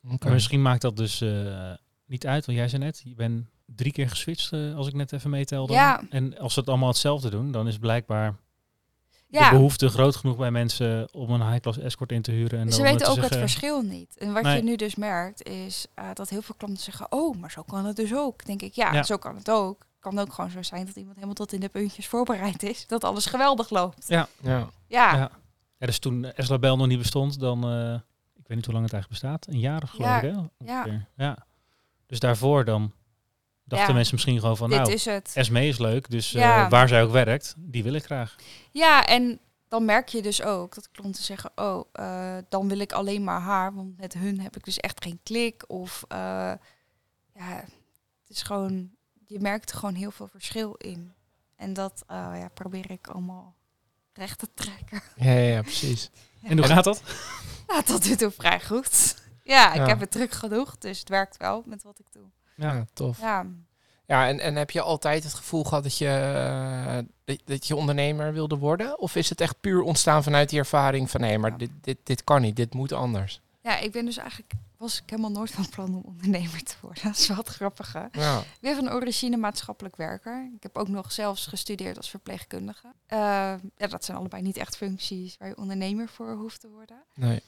Maar 0.00 0.32
misschien 0.32 0.62
maakt 0.62 0.82
dat 0.82 0.96
dus 0.96 1.20
eh, 1.20 1.72
niet 2.06 2.26
uit, 2.26 2.46
want 2.46 2.58
jij 2.58 2.68
zei 2.68 2.82
net, 2.82 3.02
je 3.04 3.14
bent 3.14 3.46
drie 3.64 3.92
keer 3.92 4.08
geswitcht, 4.08 4.52
eh, 4.52 4.74
als 4.74 4.86
ik 4.86 4.94
net 4.94 5.12
even 5.12 5.30
meetelde. 5.30 5.72
Ja. 5.72 6.02
En 6.10 6.38
als 6.38 6.52
ze 6.54 6.60
het 6.60 6.68
allemaal 6.68 6.88
hetzelfde 6.88 7.30
doen, 7.30 7.52
dan 7.52 7.68
is 7.68 7.78
blijkbaar 7.78 8.36
Ja, 9.30 9.50
de 9.50 9.56
behoefte 9.56 9.88
groot 9.88 10.16
genoeg 10.16 10.36
bij 10.36 10.50
mensen 10.50 11.08
om 11.14 11.30
een 11.30 11.48
high-class 11.50 11.78
escort 11.78 12.12
in 12.12 12.22
te 12.22 12.30
huren. 12.30 12.60
En 12.60 12.72
ze 12.72 12.82
weten 12.82 12.98
te 13.06 13.10
ook 13.10 13.16
het 13.16 13.36
verschil 13.36 13.82
niet. 13.82 14.16
En 14.18 14.32
wat 14.32 14.42
Nee. 14.42 14.56
je 14.56 14.62
nu 14.62 14.76
dus 14.76 14.94
merkt 14.94 15.42
is 15.42 15.86
eh, 15.94 16.04
dat 16.14 16.28
heel 16.28 16.42
veel 16.42 16.54
klanten 16.58 16.82
zeggen, 16.82 17.06
oh, 17.12 17.36
maar 17.36 17.50
zo 17.50 17.62
kan 17.62 17.84
het 17.84 17.96
dus 17.96 18.14
ook. 18.14 18.44
Denk 18.46 18.62
ik, 18.62 18.72
ja, 18.74 18.92
Ja. 18.92 19.02
zo 19.02 19.16
kan 19.16 19.36
het 19.36 19.50
ook. 19.50 19.86
kan 20.00 20.18
ook 20.18 20.32
gewoon 20.32 20.50
zo 20.50 20.62
zijn 20.62 20.86
dat 20.86 20.96
iemand 20.96 21.14
helemaal 21.14 21.34
tot 21.34 21.52
in 21.52 21.60
de 21.60 21.68
puntjes 21.68 22.06
voorbereid 22.06 22.62
is. 22.62 22.86
Dat 22.86 23.04
alles 23.04 23.26
geweldig 23.26 23.70
loopt. 23.70 24.04
Ja. 24.08 24.28
Ja, 24.42 24.68
Ja. 24.86 25.16
Ja, 25.16 25.86
dus 25.86 25.98
toen 25.98 26.24
Esla 26.24 26.58
Bell 26.58 26.74
nog 26.76 26.86
niet 26.86 26.98
bestond, 26.98 27.40
dan, 27.40 27.64
eh, 27.64 27.94
ik 28.34 28.46
weet 28.48 28.56
niet 28.56 28.64
hoe 28.64 28.74
lang 28.74 28.84
het 28.84 28.94
eigenlijk 28.94 29.08
bestaat, 29.08 29.46
een 29.46 29.58
jaar 29.58 29.88
geloof 29.88 30.08
Ja, 30.10 30.22
ik 30.22 30.34
hè? 30.34 30.40
ja. 30.72 31.06
Ja. 31.16 31.36
Dus 32.06 32.18
daarvoor 32.18 32.64
dan 32.64 32.92
dachten 33.68 33.88
Ja. 33.88 33.94
mensen 33.94 34.14
misschien 34.14 34.40
gewoon 34.40 34.56
van, 34.56 34.70
dit 34.70 34.78
nou, 34.78 34.92
is 34.92 35.04
het. 35.04 35.30
Esme 35.34 35.66
is 35.66 35.78
leuk, 35.78 36.10
dus 36.10 36.34
eh, 36.34 36.68
waar 36.68 36.88
zij 36.88 37.02
ook 37.02 37.12
werkt, 37.12 37.54
die 37.56 37.82
wil 37.82 37.92
ik 37.94 38.04
graag. 38.04 38.36
Ja, 38.72 39.06
en 39.06 39.40
dan 39.68 39.84
merk 39.84 40.08
je 40.08 40.22
dus 40.22 40.42
ook 40.42 40.74
dat 40.74 40.90
klanten 40.90 41.22
zeggen, 41.22 41.50
oh, 41.54 41.84
eh, 41.92 42.36
dan 42.48 42.68
wil 42.68 42.78
ik 42.78 42.92
alleen 42.92 43.24
maar 43.24 43.40
haar, 43.40 43.74
want 43.74 43.96
met 43.98 44.12
hun 44.14 44.40
heb 44.40 44.56
ik 44.56 44.64
dus 44.64 44.76
echt 44.78 45.02
geen 45.04 45.20
klik. 45.22 45.64
Of 45.66 46.04
eh, 46.08 46.18
ja, 47.34 47.64
het 48.22 48.28
is 48.28 48.42
gewoon, 48.42 48.90
je 49.26 49.40
merkt 49.40 49.70
er 49.70 49.76
gewoon 49.78 49.94
heel 49.94 50.10
veel 50.10 50.28
verschil 50.28 50.72
in. 50.74 51.12
En 51.56 51.72
dat 51.72 52.04
eh, 52.06 52.16
ja, 52.16 52.48
probeer 52.54 52.90
ik 52.90 53.06
allemaal 53.06 53.54
recht 54.12 54.38
te 54.38 54.48
trekken. 54.54 55.02
Ja, 55.16 55.30
ja, 55.32 55.40
ja, 55.54 55.62
precies. 55.62 56.10
En 56.42 56.58
hoe 56.58 56.66
gaat 56.66 56.84
dat? 56.84 57.02
Nou, 57.66 57.82
tot 57.82 58.04
nu 58.08 58.16
toe 58.16 58.30
vrij 58.30 58.60
goed. 58.60 59.16
Ja, 59.42 59.70
ik 59.72 59.76
Ja. 59.76 59.86
heb 59.86 60.00
het 60.00 60.10
druk 60.10 60.32
genoeg, 60.32 60.78
dus 60.78 60.98
het 60.98 61.08
werkt 61.08 61.36
wel 61.36 61.62
met 61.66 61.82
wat 61.82 61.98
ik 61.98 62.06
doe. 62.12 62.22
Ja, 62.58 62.84
tof. 62.92 63.20
Ja, 63.20 63.46
Ja, 64.06 64.26
en, 64.28 64.40
en 64.40 64.56
heb 64.56 64.70
je 64.70 64.80
altijd 64.80 65.24
het 65.24 65.34
gevoel 65.34 65.64
gehad 65.64 65.82
dat 65.82 65.98
je, 65.98 66.08
eh, 67.26 67.36
dat, 67.44 67.66
je 67.66 67.76
ondernemer 67.76 68.32
wilde 68.32 68.56
worden? 68.56 68.98
Of 68.98 69.16
is 69.16 69.28
het 69.28 69.40
echt 69.40 69.60
puur 69.60 69.80
ontstaan 69.82 70.22
vanuit 70.22 70.48
die 70.48 70.58
ervaring 70.58 71.10
van 71.10 71.20
nee, 71.20 71.38
maar 71.38 71.50
Ja. 71.50 71.56
dit, 71.56 71.70
dit, 71.80 71.98
dit 72.02 72.24
kan 72.24 72.40
niet, 72.40 72.56
dit 72.56 72.74
moet 72.74 72.92
anders? 72.92 73.40
ja, 73.62 73.78
ik 73.78 73.92
ben 73.92 74.04
dus 74.04 74.16
eigenlijk, 74.16 74.52
was 74.76 74.96
ik 75.02 75.10
helemaal 75.10 75.30
nooit 75.30 75.50
van 75.50 75.68
plan 75.68 75.94
om 75.94 76.02
ondernemer 76.04 76.62
te 76.62 76.74
worden. 76.80 77.02
Dat 77.08 77.16
is 77.16 77.28
wel 77.28 77.36
het 77.36 77.48
grappige. 77.48 78.08
Ja, 78.12 78.38
Ik 78.38 78.44
ben 78.60 78.74
van 78.76 78.90
origine 78.92 79.36
maatschappelijk 79.36 79.96
werker. 79.96 80.50
Ik 80.56 80.62
heb 80.62 80.76
ook 80.78 80.88
nog 80.88 81.12
zelfs 81.12 81.46
gestudeerd 81.46 81.96
als 81.96 82.10
verpleegkundige. 82.10 82.92
Eh, 83.06 83.18
ja, 83.76 83.86
dat 83.88 84.04
zijn 84.04 84.16
allebei 84.16 84.42
niet 84.42 84.56
echt 84.56 84.76
functies 84.76 85.36
waar 85.38 85.48
je 85.48 85.56
ondernemer 85.56 86.08
voor 86.08 86.32
hoeft 86.34 86.60
te 86.60 86.68
worden. 86.68 87.02
nee. 87.14 87.42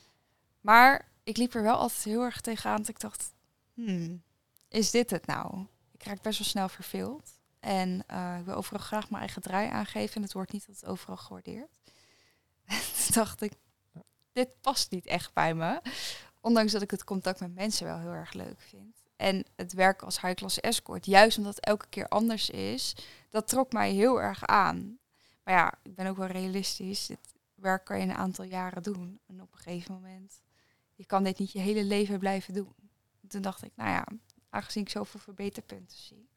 Maar 0.61 1.09
ik 1.25 1.37
liep 1.37 1.55
er 1.55 1.63
wel 1.63 1.77
altijd 1.77 2.05
heel 2.05 2.23
erg 2.23 2.41
tegenaan 2.41 2.77
dat 2.77 2.89
ik 2.89 3.01
dacht, 3.01 3.33
hmm, 3.75 4.23
is 4.71 4.91
dit 4.91 5.11
het 5.11 5.27
nou? 5.27 5.67
Ik 5.93 6.03
raak 6.03 6.23
best 6.23 6.39
wel 6.39 6.49
snel 6.49 6.69
verveeld. 6.69 7.31
En 7.61 8.03
eh, 8.07 8.37
ik 8.39 8.45
wil 8.45 8.55
overal 8.55 8.81
graag 8.81 9.11
mijn 9.11 9.23
eigen 9.23 9.43
draai 9.43 9.69
aangeven. 9.69 10.17
En 10.17 10.23
het 10.23 10.33
wordt 10.33 10.53
niet 10.53 10.65
altijd 10.69 10.91
overal 10.91 11.17
gewaardeerd. 11.17 11.79
Toen 13.05 13.15
dacht 13.15 13.43
ik, 13.43 13.53
dit 14.33 14.61
past 14.61 14.91
niet 14.91 15.07
echt 15.07 15.33
bij 15.33 15.55
me. 15.55 15.81
Ondanks 16.41 16.73
dat 16.73 16.83
ik 16.83 16.91
het 16.91 17.05
contact 17.05 17.41
met 17.41 17.55
mensen 17.55 17.87
wel 17.87 17.99
heel 17.99 18.13
erg 18.13 18.33
leuk 18.33 18.61
vind. 18.61 18.97
En 19.17 19.45
het 19.57 19.73
werk 19.73 20.03
als 20.03 20.21
high-class 20.21 20.61
escort, 20.61 21.07
juist 21.07 21.39
omdat 21.39 21.55
het 21.55 21.65
elke 21.65 21.87
keer 21.89 22.09
anders 22.09 22.51
is, 22.51 22.97
dat 23.29 23.49
trok 23.49 23.73
mij 23.73 23.93
heel 23.93 24.21
erg 24.21 24.47
aan. 24.47 24.99
Maar 25.45 25.55
ja, 25.55 25.75
ik 25.83 25.95
ben 25.95 26.07
ook 26.07 26.17
wel 26.17 26.27
realistisch. 26.27 27.07
Dit 27.07 27.35
werk 27.55 27.85
kan 27.85 27.99
je 27.99 28.05
een 28.05 28.15
aantal 28.15 28.45
jaren 28.45 28.83
doen. 28.83 29.21
En 29.27 29.43
op 29.43 29.53
een 29.53 29.59
gegeven 29.59 29.95
moment, 29.95 30.43
je 30.95 31.07
kan 31.07 31.23
dit 31.23 31.39
niet 31.39 31.53
je 31.53 31.59
hele 31.59 31.85
leven 31.85 32.19
blijven 32.19 32.55
doen. 32.55 32.75
Toen 33.29 33.43
dacht 33.43 33.63
ik, 33.63 33.73
nou 33.75 33.91
ja, 33.91 34.07
aangezien 34.51 34.83
ik 34.83 34.89
zoveel 34.89 35.21
verbeterpunten 35.21 35.97
zie, 35.99 36.29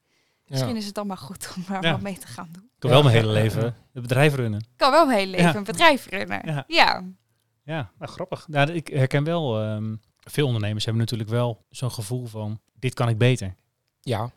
misschien 0.46 0.70
Ja. 0.72 0.76
is 0.76 0.86
het 0.86 0.94
dan 0.94 1.06
maar 1.06 1.16
goed 1.18 1.52
om 1.56 1.64
daar 1.68 1.82
Ja. 1.82 1.90
wat 1.92 2.00
mee 2.00 2.18
te 2.18 2.26
gaan 2.26 2.48
doen. 2.52 2.62
Ik 2.64 2.80
kan 2.80 2.90
wel 2.90 3.02
mijn 3.02 3.14
hele 3.14 3.32
leven 3.32 3.62
het 3.92 4.02
bedrijf 4.02 4.34
runnen. 4.34 4.60
Ik 4.60 4.66
kan 4.76 4.90
wel 4.90 5.06
mijn 5.06 5.18
hele 5.18 5.30
leven 5.30 5.48
Ja. 5.50 5.54
een 5.56 5.64
bedrijf 5.64 6.06
runnen. 6.06 6.40
Ja. 6.44 6.64
Ja. 6.66 7.04
Ja, 7.64 7.90
nou, 7.98 8.12
grappig. 8.12 8.46
Ja, 8.50 8.66
ik 8.68 8.86
herken 8.88 9.24
wel, 9.24 9.60
ehm, 9.60 9.94
veel 10.20 10.46
ondernemers 10.46 10.84
hebben 10.84 11.02
natuurlijk 11.02 11.30
wel 11.30 11.64
zo'n 11.70 11.90
gevoel 11.90 12.26
van, 12.26 12.60
dit 12.78 12.94
kan 12.94 13.08
ik 13.08 13.18
beter. 13.18 13.54
Ja, 14.00 14.24
we 14.24 14.30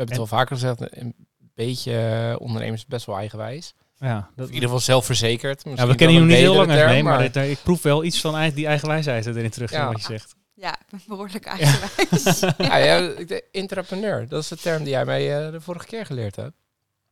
hebben 0.00 0.16
het 0.18 0.30
wel 0.30 0.38
vaker 0.38 0.56
gezegd. 0.56 0.96
Een 0.96 1.14
beetje 1.54 1.96
eh, 1.98 2.40
ondernemers 2.40 2.86
best 2.86 3.06
wel 3.06 3.16
eigenwijs. 3.16 3.74
Ja, 3.98 4.14
dat, 4.14 4.28
Of 4.44 4.48
in 4.48 4.54
ieder 4.54 4.68
geval 4.68 4.80
zelfverzekerd. 4.84 5.62
ja 5.74 5.86
we 5.86 5.94
kennen 5.94 5.96
je 5.98 6.04
wel 6.04 6.18
nog 6.20 6.26
niet 6.28 6.36
heel 6.36 6.54
lang, 6.54 6.68
nee, 6.68 7.02
maar 7.02 7.18
dit, 7.32 7.36
ik 7.36 7.58
proef 7.62 7.82
wel 7.82 8.04
iets 8.04 8.20
van 8.20 8.50
die 8.50 8.66
eigen 8.66 8.88
wijsheid 8.88 9.26
erin 9.26 9.50
terug 9.50 9.72
in 9.72 9.78
Ja. 9.78 9.86
wat 9.86 9.96
je 10.00 10.06
zegt. 10.06 10.34
Ja, 10.54 10.80
ik 10.80 10.86
ben 10.90 11.00
behoorlijk 11.06 11.44
eigenwijs. 11.46 12.40
Ja, 12.58 12.76
ja, 12.76 12.96
ik 12.98 13.28
de 13.28 13.44
entrepreneur, 13.52 14.28
dat 14.28 14.42
is 14.42 14.48
de 14.48 14.56
term 14.56 14.82
die 14.82 14.92
jij 14.92 15.04
mij 15.04 15.46
eh, 15.46 15.52
de 15.52 15.60
vorige 15.60 15.86
keer 15.86 16.06
geleerd 16.06 16.36
hebt. 16.36 16.56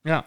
Ja. 0.03 0.27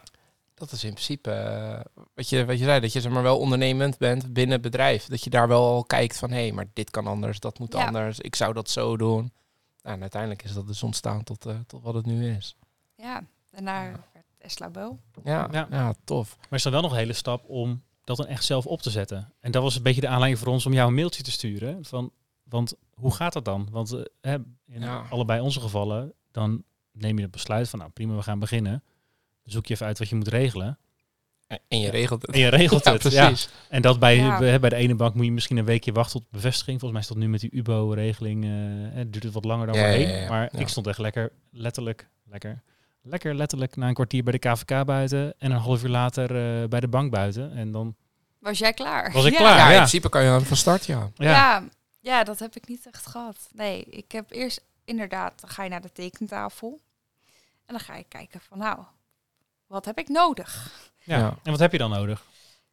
Dat 0.54 0.72
is 0.72 0.84
in 0.84 0.92
principe 0.94 1.32
eh, 1.32 2.04
wat, 2.14 2.30
je, 2.30 2.46
wat 2.46 2.58
je 2.58 2.64
zei, 2.64 2.80
dat 2.80 2.94
je 2.94 3.02
zeg 3.02 3.12
maar 3.12 3.24
wel 3.24 3.40
ondernemend 3.40 3.98
bent 3.98 4.34
binnen 4.34 4.54
het 4.54 4.62
bedrijf. 4.62 5.06
Dat 5.06 5.24
je 5.24 5.30
daar 5.30 5.48
wel 5.48 5.66
al 5.66 5.84
kijkt 5.84 6.18
van, 6.18 6.32
hé, 6.32 6.42
hey, 6.42 6.52
maar 6.52 6.66
dit 6.74 6.90
kan 6.90 7.08
anders, 7.08 7.40
dat 7.40 7.60
moet 7.60 7.74
Ja. 7.74 7.86
anders, 7.86 8.20
ik 8.20 8.36
zou 8.36 8.54
dat 8.54 8.70
zo 8.70 8.98
doen. 8.98 9.34
Nou, 9.82 9.96
en 9.96 10.02
uiteindelijk 10.02 10.44
is 10.44 10.54
dat 10.54 10.68
dus 10.68 10.84
ontstaan 10.84 11.24
tot, 11.24 11.46
eh, 11.46 11.56
tot 11.68 11.84
wat 11.84 11.94
het 11.94 12.06
nu 12.06 12.36
is. 12.36 12.56
ja, 12.96 13.24
werd 13.52 13.98
Tesla 14.38 14.70
Bel. 14.70 15.00
Ja, 15.24 15.48
Ja. 15.52 15.68
ja. 15.70 15.94
tof. 16.04 16.36
Maar 16.40 16.58
is 16.58 16.64
dan 16.64 16.72
wel 16.72 16.82
nog 16.82 16.92
een 16.92 16.98
hele 16.98 17.14
stap 17.14 17.44
om 17.50 17.84
dat 18.04 18.18
dan 18.18 18.28
echt 18.28 18.44
zelf 18.44 18.66
op 18.66 18.82
te 18.82 18.90
zetten. 18.90 19.34
En 19.40 19.52
dat 19.52 19.64
was 19.64 19.76
een 19.76 19.84
beetje 19.84 20.02
de 20.02 20.08
aanleiding 20.08 20.40
voor 20.40 20.54
ons 20.54 20.66
om 20.66 20.74
jou 20.74 20.88
een 20.88 20.94
mailtje 20.94 21.24
te 21.24 21.32
sturen. 21.32 21.86
Van, 21.86 22.12
want 22.50 22.74
hoe 22.94 23.14
gaat 23.14 23.34
dat 23.34 23.46
dan? 23.46 23.68
Want 23.72 23.92
eh, 23.94 24.02
hè, 24.22 24.34
in 24.68 24.82
Ja. 24.82 25.04
allebei 25.10 25.40
onze 25.42 25.60
gevallen, 25.62 26.14
dan 26.32 26.64
neem 26.92 27.16
je 27.16 27.22
het 27.24 27.32
besluit 27.32 27.70
van, 27.70 27.80
nou 27.80 27.92
prima, 27.92 28.16
we 28.16 28.22
gaan 28.22 28.40
beginnen. 28.40 28.72
Dan 29.44 29.54
zoek 29.54 29.66
je 29.66 29.74
even 29.74 29.86
uit 29.86 30.00
wat 30.00 30.10
je 30.10 30.16
moet 30.16 30.28
regelen. 30.28 30.78
En- 31.48 31.80
je 31.80 31.90
regelt 31.90 32.22
het. 32.22 32.32
En 32.32 32.40
je 32.40 32.48
regelt 32.48 32.84
Ja, 32.86 32.92
het. 32.92 33.04
Ja. 33.12 33.26
precies. 33.26 33.50
En 33.70 33.82
dat 33.82 34.00
bij, 34.00 34.16
Ja. 34.16 34.60
bij, 34.60 34.70
de 34.70 34.76
ene 34.76 34.96
bank 34.96 35.16
moet 35.16 35.26
je 35.26 35.32
misschien 35.32 35.58
een 35.58 35.66
weekje 35.66 35.92
wachten 35.92 36.20
tot 36.20 36.30
bevestiging. 36.32 36.80
Volgens 36.80 36.92
mij 36.92 37.02
is 37.02 37.08
dat 37.08 37.18
nu 37.18 37.30
met 37.30 37.40
die 37.40 37.50
UBO-regeling, 37.56 38.44
eh, 38.44 38.50
hè, 38.96 39.10
duurt 39.10 39.24
het 39.24 39.34
wat 39.34 39.46
langer 39.46 39.66
dan 39.68 39.76
Ja, 39.76 39.82
voorheen. 39.82 40.08
ja, 40.08 40.14
ja, 40.16 40.22
ja. 40.22 40.30
Maar 40.30 40.50
Ja. 40.52 40.60
ik 40.60 40.68
stond 40.68 40.88
echt 40.88 40.98
lekker, 40.98 41.32
letterlijk, 41.52 42.10
lekker, 42.24 42.62
lekker 43.02 43.36
letterlijk 43.36 43.76
na 43.76 43.88
een 43.88 43.94
kwartier 43.94 44.24
bij 44.24 44.32
de 44.32 44.40
KVK 44.50 44.86
buiten. 44.86 45.34
En 45.38 45.52
een 45.52 45.58
half 45.58 45.84
uur 45.84 45.90
later 45.90 46.24
eh, 46.62 46.68
bij 46.68 46.80
de 46.80 46.88
bank 46.88 47.12
buiten. 47.12 47.52
En 47.52 47.72
dan 47.72 47.96
Was 48.40 48.58
jij 48.58 48.74
klaar? 48.74 49.12
Was 49.12 49.26
ik 49.26 49.32
ja. 49.38 49.38
klaar? 49.40 49.58
Ja, 49.58 49.66
in 49.66 49.72
ja. 49.72 49.76
principe 49.78 50.10
kan 50.10 50.24
je 50.24 50.30
dan 50.30 50.42
van 50.44 50.58
start, 50.58 50.86
ja. 50.86 51.10
Ja. 51.16 51.30
Ja. 51.32 51.64
Ja, 52.06 52.24
dat 52.24 52.40
heb 52.40 52.56
ik 52.56 52.68
niet 52.68 52.86
echt 52.88 53.06
gehad. 53.06 53.50
Nee, 53.54 53.84
ik 53.84 54.12
heb 54.12 54.32
eerst 54.32 54.62
inderdaad, 54.84 55.42
dan 55.42 55.50
ga 55.50 55.64
je 55.64 55.70
naar 55.70 55.82
de 55.82 55.92
tekentafel. 55.92 56.82
En 57.66 57.74
dan 57.74 57.80
ga 57.80 57.96
je 57.96 58.04
kijken 58.08 58.42
van 58.42 58.58
nou, 58.58 58.80
wat 59.68 59.86
heb 59.86 59.98
ik 59.98 60.08
nodig? 60.10 60.72
Ja. 61.04 61.18
Ja. 61.18 61.38
En 61.44 61.52
wat 61.52 61.60
heb 61.60 61.72
je 61.72 61.78
dan 61.78 61.90
nodig? 61.90 62.26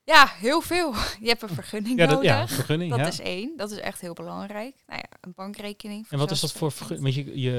Ja, 0.05 0.27
heel 0.27 0.61
veel. 0.61 0.95
Je 1.21 1.29
hebt 1.29 1.43
een 1.43 1.49
vergunning 1.49 1.99
Ja, 1.99 2.07
dat, 2.07 2.15
nodig. 2.15 2.31
ja 2.31 2.49
vergunning. 2.49 2.91
dat 2.91 3.01
ja. 3.01 3.07
is 3.07 3.21
één. 3.21 3.57
Dat 3.57 3.71
is 3.71 3.79
echt 3.79 4.01
heel 4.01 4.13
belangrijk. 4.13 4.77
Nou 4.87 4.99
ja, 5.01 5.17
een 5.21 5.33
bankrekening. 5.35 6.07
en 6.09 6.19
wat 6.19 6.31
is 6.31 6.41
dat 6.41 6.53
voor 6.53 6.73
vergunning? 6.73 7.15
Want 7.15 7.27
je, 7.27 7.41
je 7.41 7.51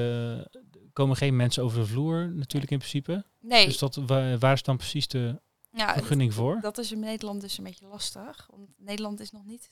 er 0.72 0.80
komen 0.92 1.16
geen 1.16 1.36
mensen 1.36 1.62
over 1.62 1.78
de 1.78 1.86
vloer 1.86 2.28
natuurlijk 2.34 2.72
in 2.72 2.78
principe. 2.78 3.24
Nee, 3.40 3.66
Dus 3.66 3.78
dat, 3.78 3.94
wa- 3.94 4.38
waar 4.38 4.52
is 4.52 4.62
dan 4.62 4.76
precies 4.76 5.08
de 5.08 5.40
ja, 5.70 5.92
vergunning 5.94 6.34
voor? 6.34 6.58
dat 6.60 6.78
is 6.78 6.92
in 6.92 6.98
Nederland 7.00 7.40
dus 7.40 7.58
een 7.58 7.64
beetje 7.64 7.86
lastig. 7.86 8.46
Want 8.50 8.68
Nederland 8.78 9.20
is 9.20 9.30
nog 9.30 9.44
niet 9.44 9.70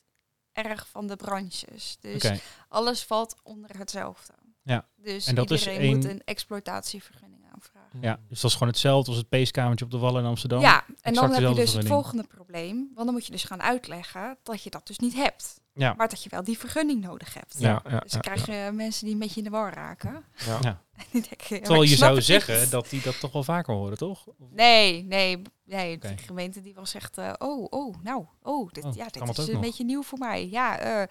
erg 0.52 0.88
van 0.88 1.06
de 1.06 1.16
branches. 1.16 1.96
Dus 2.00 2.30
alles 2.68 3.04
valt 3.04 3.36
onder 3.42 3.78
hetzelfde. 3.78 4.32
Ja. 4.62 4.86
Dus 4.96 5.26
En 5.26 5.34
dat 5.34 5.50
is 5.50 5.66
iedereen 5.66 5.96
moet 5.96 6.04
een 6.04 6.22
exploitatievergunning 6.24 7.44
aanvragen. 7.52 8.00
Ja, 8.00 8.20
dus 8.28 8.40
dat 8.40 8.50
is 8.50 8.56
gewoon 8.56 8.72
hetzelfde 8.72 9.10
als 9.10 9.18
het 9.18 9.28
peeskamertje 9.28 9.84
op 9.84 9.90
de 9.90 9.98
Wallen 9.98 10.22
in 10.22 10.28
Amsterdam. 10.28 10.60
Ja, 10.60 10.84
en 10.86 10.94
exact 11.00 11.14
dan 11.14 11.42
heb 11.42 11.48
je 11.48 11.60
dus 11.60 11.72
het 11.72 11.86
volgende 11.86 12.24
probleem. 12.24 12.76
Want 12.94 13.06
dan 13.06 13.14
moet 13.14 13.26
je 13.26 13.32
dus 13.32 13.44
gaan 13.44 13.62
uitleggen 13.62 14.38
dat 14.42 14.62
je 14.62 14.70
dat 14.70 14.86
dus 14.86 14.98
niet 14.98 15.14
hebt. 15.14 15.60
Ja. 15.74 15.94
Maar 15.96 16.08
dat 16.08 16.22
je 16.22 16.28
wel 16.30 16.44
die 16.44 16.58
vergunning 16.58 17.00
nodig 17.02 17.34
hebt. 17.34 17.54
Ja, 17.58 17.68
ja, 17.88 17.98
Dus 17.98 18.10
dan 18.12 18.20
ja, 18.24 18.34
krijg 18.34 18.46
je 18.46 18.72
mensen 18.72 19.04
die 19.04 19.14
een 19.14 19.20
beetje 19.20 19.38
in 19.38 19.44
de 19.44 19.50
war 19.50 19.74
raken. 19.74 20.24
ja. 20.46 20.60
Denken, 21.12 21.36
Terwijl 21.62 21.82
je 21.82 21.96
zou 21.96 22.22
zeggen 22.22 22.60
niet. 22.60 22.70
dat 22.70 22.90
die 22.90 23.02
dat 23.02 23.20
toch 23.20 23.32
wel 23.32 23.44
vaker 23.44 23.74
horen, 23.74 23.98
toch? 23.98 24.26
Nee, 24.50 25.02
nee, 25.04 25.42
nee. 25.64 25.96
Oké. 25.96 26.14
De 26.14 26.22
gemeente 26.22 26.60
die 26.60 26.74
was 26.74 26.94
echt, 26.94 27.18
eh, 27.18 27.32
oh, 27.38 27.66
oh, 27.70 27.94
nou, 28.02 28.24
oh, 28.42 28.70
dit, 28.72 28.84
Oh, 28.84 28.94
ja, 28.94 29.04
dit 29.04 29.22
het 29.28 29.38
is 29.38 29.46
een 29.46 29.52
nog? 29.52 29.62
beetje 29.62 29.84
nieuw 29.84 30.02
voor 30.02 30.18
mij. 30.18 30.48
Ja, 30.48 30.78
eh, 30.78 31.02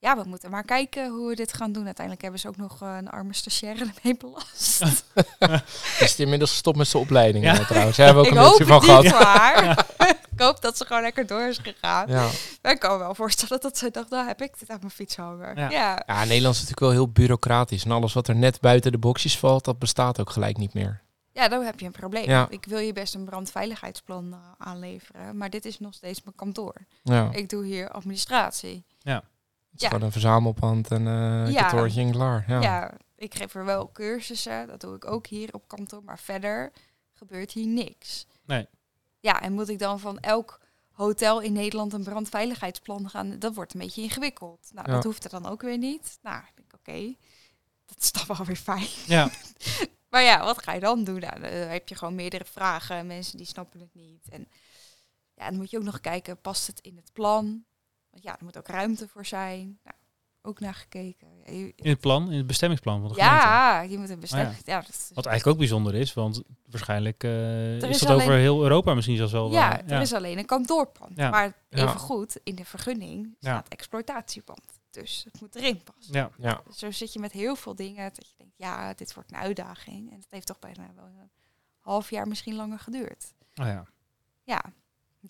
ja, 0.00 0.16
we 0.16 0.28
moeten 0.28 0.50
maar 0.50 0.64
kijken 0.64 1.10
hoe 1.10 1.28
we 1.28 1.34
dit 1.34 1.52
gaan 1.52 1.72
doen. 1.72 1.84
Uiteindelijk 1.84 2.22
hebben 2.22 2.40
ze 2.40 2.48
ook 2.48 2.56
nog 2.56 2.82
eh, 2.82 2.96
een 2.98 3.08
arme 3.08 3.34
stagiaire 3.34 3.86
ermee 3.94 4.16
belast. 4.16 4.82
Is 6.00 6.10
het 6.10 6.18
inmiddels 6.18 6.50
gestopt 6.50 6.76
met 6.76 6.88
zijn 6.88 7.02
opleiding 7.02 7.44
Ja. 7.44 7.54
ja. 7.54 7.64
trouwens? 7.64 7.96
Daar 7.96 8.06
hebben 8.06 8.24
we 8.24 8.30
ook 8.30 8.36
ik 8.36 8.42
een 8.42 8.66
het 8.66 8.84
van 8.84 9.02
niet 9.02 9.12
gehad. 9.12 9.84
ik 10.32 10.40
hoop 10.40 10.62
dat 10.62 10.76
ze 10.76 10.86
gewoon 10.86 11.02
lekker 11.02 11.26
door 11.26 11.42
is 11.42 11.58
gegaan. 11.58 12.08
Ja. 12.08 12.28
Maar 12.62 12.72
ik 12.72 12.78
kan 12.78 12.92
me 12.92 12.98
wel 12.98 13.14
voorstellen 13.14 13.60
dat 13.60 13.78
ze 13.78 13.90
dacht, 13.90 14.10
nou 14.10 14.26
heb 14.26 14.42
ik 14.42 14.58
dit 14.58 14.70
aan 14.70 14.78
mijn 14.80 14.90
fiets 14.90 15.16
hangen. 15.16 15.56
Ja. 15.56 15.70
Ja, 15.70 16.02
ja, 16.06 16.24
Nederland 16.24 16.54
is 16.54 16.60
natuurlijk 16.60 16.80
wel 16.80 16.90
heel 16.90 17.08
bureaucratisch. 17.08 17.84
En 17.84 17.90
alles 17.90 18.12
wat 18.12 18.28
er 18.28 18.36
net 18.36 18.60
buiten 18.60 18.92
de 18.92 18.98
boxjes 18.98 19.38
valt, 19.38 19.64
dat 19.64 19.78
bestaat 19.78 20.20
ook 20.20 20.30
gelijk 20.30 20.56
niet 20.56 20.74
meer. 20.74 21.00
ja 21.32 21.48
dan 21.48 21.64
heb 21.64 21.80
je 21.80 21.86
een 21.86 21.92
probleem. 21.92 22.28
Ja. 22.28 22.46
Ik 22.50 22.64
wil 22.64 22.78
je 22.78 22.92
best 22.92 23.14
een 23.14 23.24
brandveiligheidsplan 23.24 24.32
eh, 24.32 24.38
aanleveren, 24.66 25.36
maar 25.36 25.50
dit 25.50 25.64
is 25.64 25.78
nog 25.78 25.94
steeds 25.94 26.22
mijn 26.22 26.36
kantoor. 26.36 26.74
Ja. 27.02 27.28
Ik 27.32 27.48
doe 27.48 27.64
hier 27.64 27.90
administratie. 27.90 28.84
Het 29.70 29.76
is 29.76 29.80
Ja. 29.82 29.88
gewoon 29.88 30.02
een 30.04 30.12
verzamelpand 30.12 30.90
en 30.90 31.06
eh 31.06 31.52
Ja. 31.52 31.60
kantoortje 31.68 32.10
klaar. 32.10 32.44
Ja. 32.48 32.60
Ja. 32.60 32.92
ik 33.16 33.34
geef 33.34 33.54
er 33.54 33.64
wel 33.64 33.92
cursussen, 33.92 34.66
dat 34.66 34.80
doe 34.80 34.94
ik 34.94 35.04
ook 35.10 35.26
hier 35.26 35.54
op 35.54 35.68
kantoor, 35.68 36.02
maar 36.04 36.18
verder 36.18 36.72
gebeurt 37.12 37.52
hier 37.52 37.66
niks. 37.66 38.26
Nee. 38.46 38.66
Ja, 39.20 39.40
en 39.42 39.52
moet 39.52 39.68
ik 39.68 39.78
dan 39.78 40.00
van 40.00 40.18
elk 40.18 40.60
hotel 40.92 41.40
in 41.40 41.52
Nederland 41.52 41.92
een 41.92 42.04
brandveiligheidsplan 42.04 43.10
gaan? 43.10 43.38
Dat 43.38 43.54
wordt 43.54 43.74
een 43.74 43.80
beetje 43.80 44.02
ingewikkeld. 44.02 44.70
Nou, 44.72 44.86
Ja. 44.88 44.94
dat 44.94 45.04
hoeft 45.04 45.24
er 45.24 45.30
dan 45.30 45.46
ook 45.46 45.62
weer 45.62 45.78
niet. 45.78 46.18
Nou, 46.22 46.38
ik 46.38 46.52
denk 46.56 46.72
oké, 46.74 47.14
dat 47.86 47.98
is 47.98 48.12
dan 48.12 48.36
wel 48.36 48.46
weer 48.46 48.56
fijn. 48.56 48.86
Ja, 49.06 49.30
Maar 50.10 50.22
ja, 50.22 50.44
wat 50.44 50.62
ga 50.62 50.72
je 50.72 50.80
dan 50.80 51.04
doen? 51.04 51.20
Nou, 51.20 51.40
dan 51.40 51.50
heb 51.50 51.88
je 51.88 51.94
gewoon 51.94 52.14
meerdere 52.14 52.44
vragen, 52.44 53.06
mensen 53.06 53.36
die 53.36 53.46
snappen 53.46 53.80
het 53.80 53.94
niet. 53.94 54.28
En 54.28 54.48
ja, 55.34 55.44
dan 55.48 55.56
moet 55.56 55.70
je 55.70 55.78
ook 55.78 55.84
nog 55.84 56.00
kijken, 56.00 56.40
past 56.40 56.66
het 56.66 56.80
in 56.80 56.96
het 56.96 57.12
plan? 57.12 57.64
Want 58.22 58.24
ja, 58.32 58.38
er 58.38 58.44
moet 58.44 58.58
ook 58.58 58.66
ruimte 58.68 59.08
voor 59.08 59.26
zijn. 59.26 59.78
Nou, 59.84 59.96
ook 60.42 60.60
naar 60.60 60.74
gekeken. 60.74 61.28
Ja, 61.46 61.52
je- 61.52 61.72
in 61.76 61.90
het 61.90 62.00
plan, 62.00 62.30
in 62.30 62.36
het 62.36 62.46
bestemmingsplan 62.46 63.00
van 63.00 63.08
de 63.08 63.14
gemeente. 63.14 63.36
ja, 63.36 63.80
je 63.80 63.98
moet 63.98 64.10
een 64.10 64.20
bestemming. 64.20 64.58
Oh 64.58 64.64
ja. 64.64 64.80
dat 64.80 64.88
is, 64.88 65.10
Wat 65.14 65.26
eigenlijk 65.26 65.46
ook 65.46 65.58
bijzonder 65.68 65.94
is, 65.94 66.14
want 66.14 66.42
waarschijnlijk 66.70 67.24
eh, 67.24 67.76
is, 67.76 67.82
is 67.82 67.98
dat 67.98 68.10
over 68.20 68.32
heel 68.32 68.62
Europa 68.62 68.94
misschien 68.94 69.16
zelfs 69.16 69.32
wel. 69.32 69.50
ja, 69.52 69.80
eh, 69.82 69.90
er 69.96 70.00
is 70.00 70.12
alleen 70.12 70.38
een 70.38 70.46
kantoorpand. 70.46 71.16
Ja. 71.16 71.30
Maar 71.30 71.52
Ja. 71.70 71.78
even 71.86 71.98
goed, 72.00 72.36
in 72.42 72.54
de 72.54 72.64
vergunning 72.64 73.24
Ja. 73.24 73.50
staat 73.50 73.68
exploitatiepand. 73.68 74.60
Dus 74.90 75.24
het 75.32 75.40
moet 75.40 75.54
erin 75.54 75.82
passen. 75.82 76.14
ja. 76.14 76.30
Ja. 76.38 76.60
Dus 76.66 76.78
zo 76.78 76.90
zit 76.90 77.12
je 77.12 77.18
met 77.18 77.32
heel 77.32 77.56
veel 77.56 77.74
dingen 77.74 78.04
dat 78.14 78.26
je 78.28 78.34
denkt, 78.36 78.54
ja, 78.56 78.94
dit 78.94 79.14
wordt 79.14 79.32
een 79.32 79.38
uitdaging. 79.38 80.10
En 80.10 80.16
het 80.16 80.26
heeft 80.30 80.46
toch 80.46 80.58
bijna 80.58 80.86
wel 80.94 81.04
een 81.04 81.30
half 81.78 82.10
jaar 82.10 82.28
misschien 82.28 82.54
langer 82.54 82.78
geduurd. 82.78 83.34
Oh, 83.60 83.66
ja. 83.66 83.84
Ja. 84.44 84.62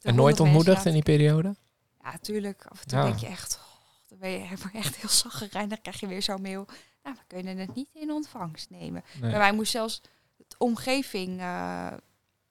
En 0.02 0.14
nooit 0.14 0.40
ontmoedigd 0.40 0.84
in 0.86 0.92
die 0.92 1.02
periode? 1.02 1.54
Ja, 2.02 2.10
natuurlijk. 2.10 2.66
Af 2.66 2.80
en 2.80 2.86
toe 2.88 2.98
Ja. 2.98 3.04
denk 3.04 3.18
je 3.18 3.26
echt, 3.26 3.58
oh, 3.62 4.08
dan 4.08 4.18
ben 4.18 4.30
je 4.30 4.48
echt 4.72 4.96
heel 4.96 5.08
zaggerijnig. 5.08 5.68
Dan 5.72 5.80
krijg 5.82 6.00
je 6.00 6.06
weer 6.06 6.22
zo'n 6.22 6.42
mail. 6.42 6.66
Nou, 7.02 7.16
we 7.16 7.22
kunnen 7.26 7.56
het 7.58 7.74
niet 7.74 7.88
in 7.94 8.10
ontvangst 8.10 8.70
nemen. 8.70 9.04
Nee. 9.20 9.30
Bij 9.30 9.38
mij 9.40 9.52
moest 9.52 9.70
zelfs 9.70 10.02
het 10.38 10.54
omgeving, 10.58 11.40
eh, 11.40 11.86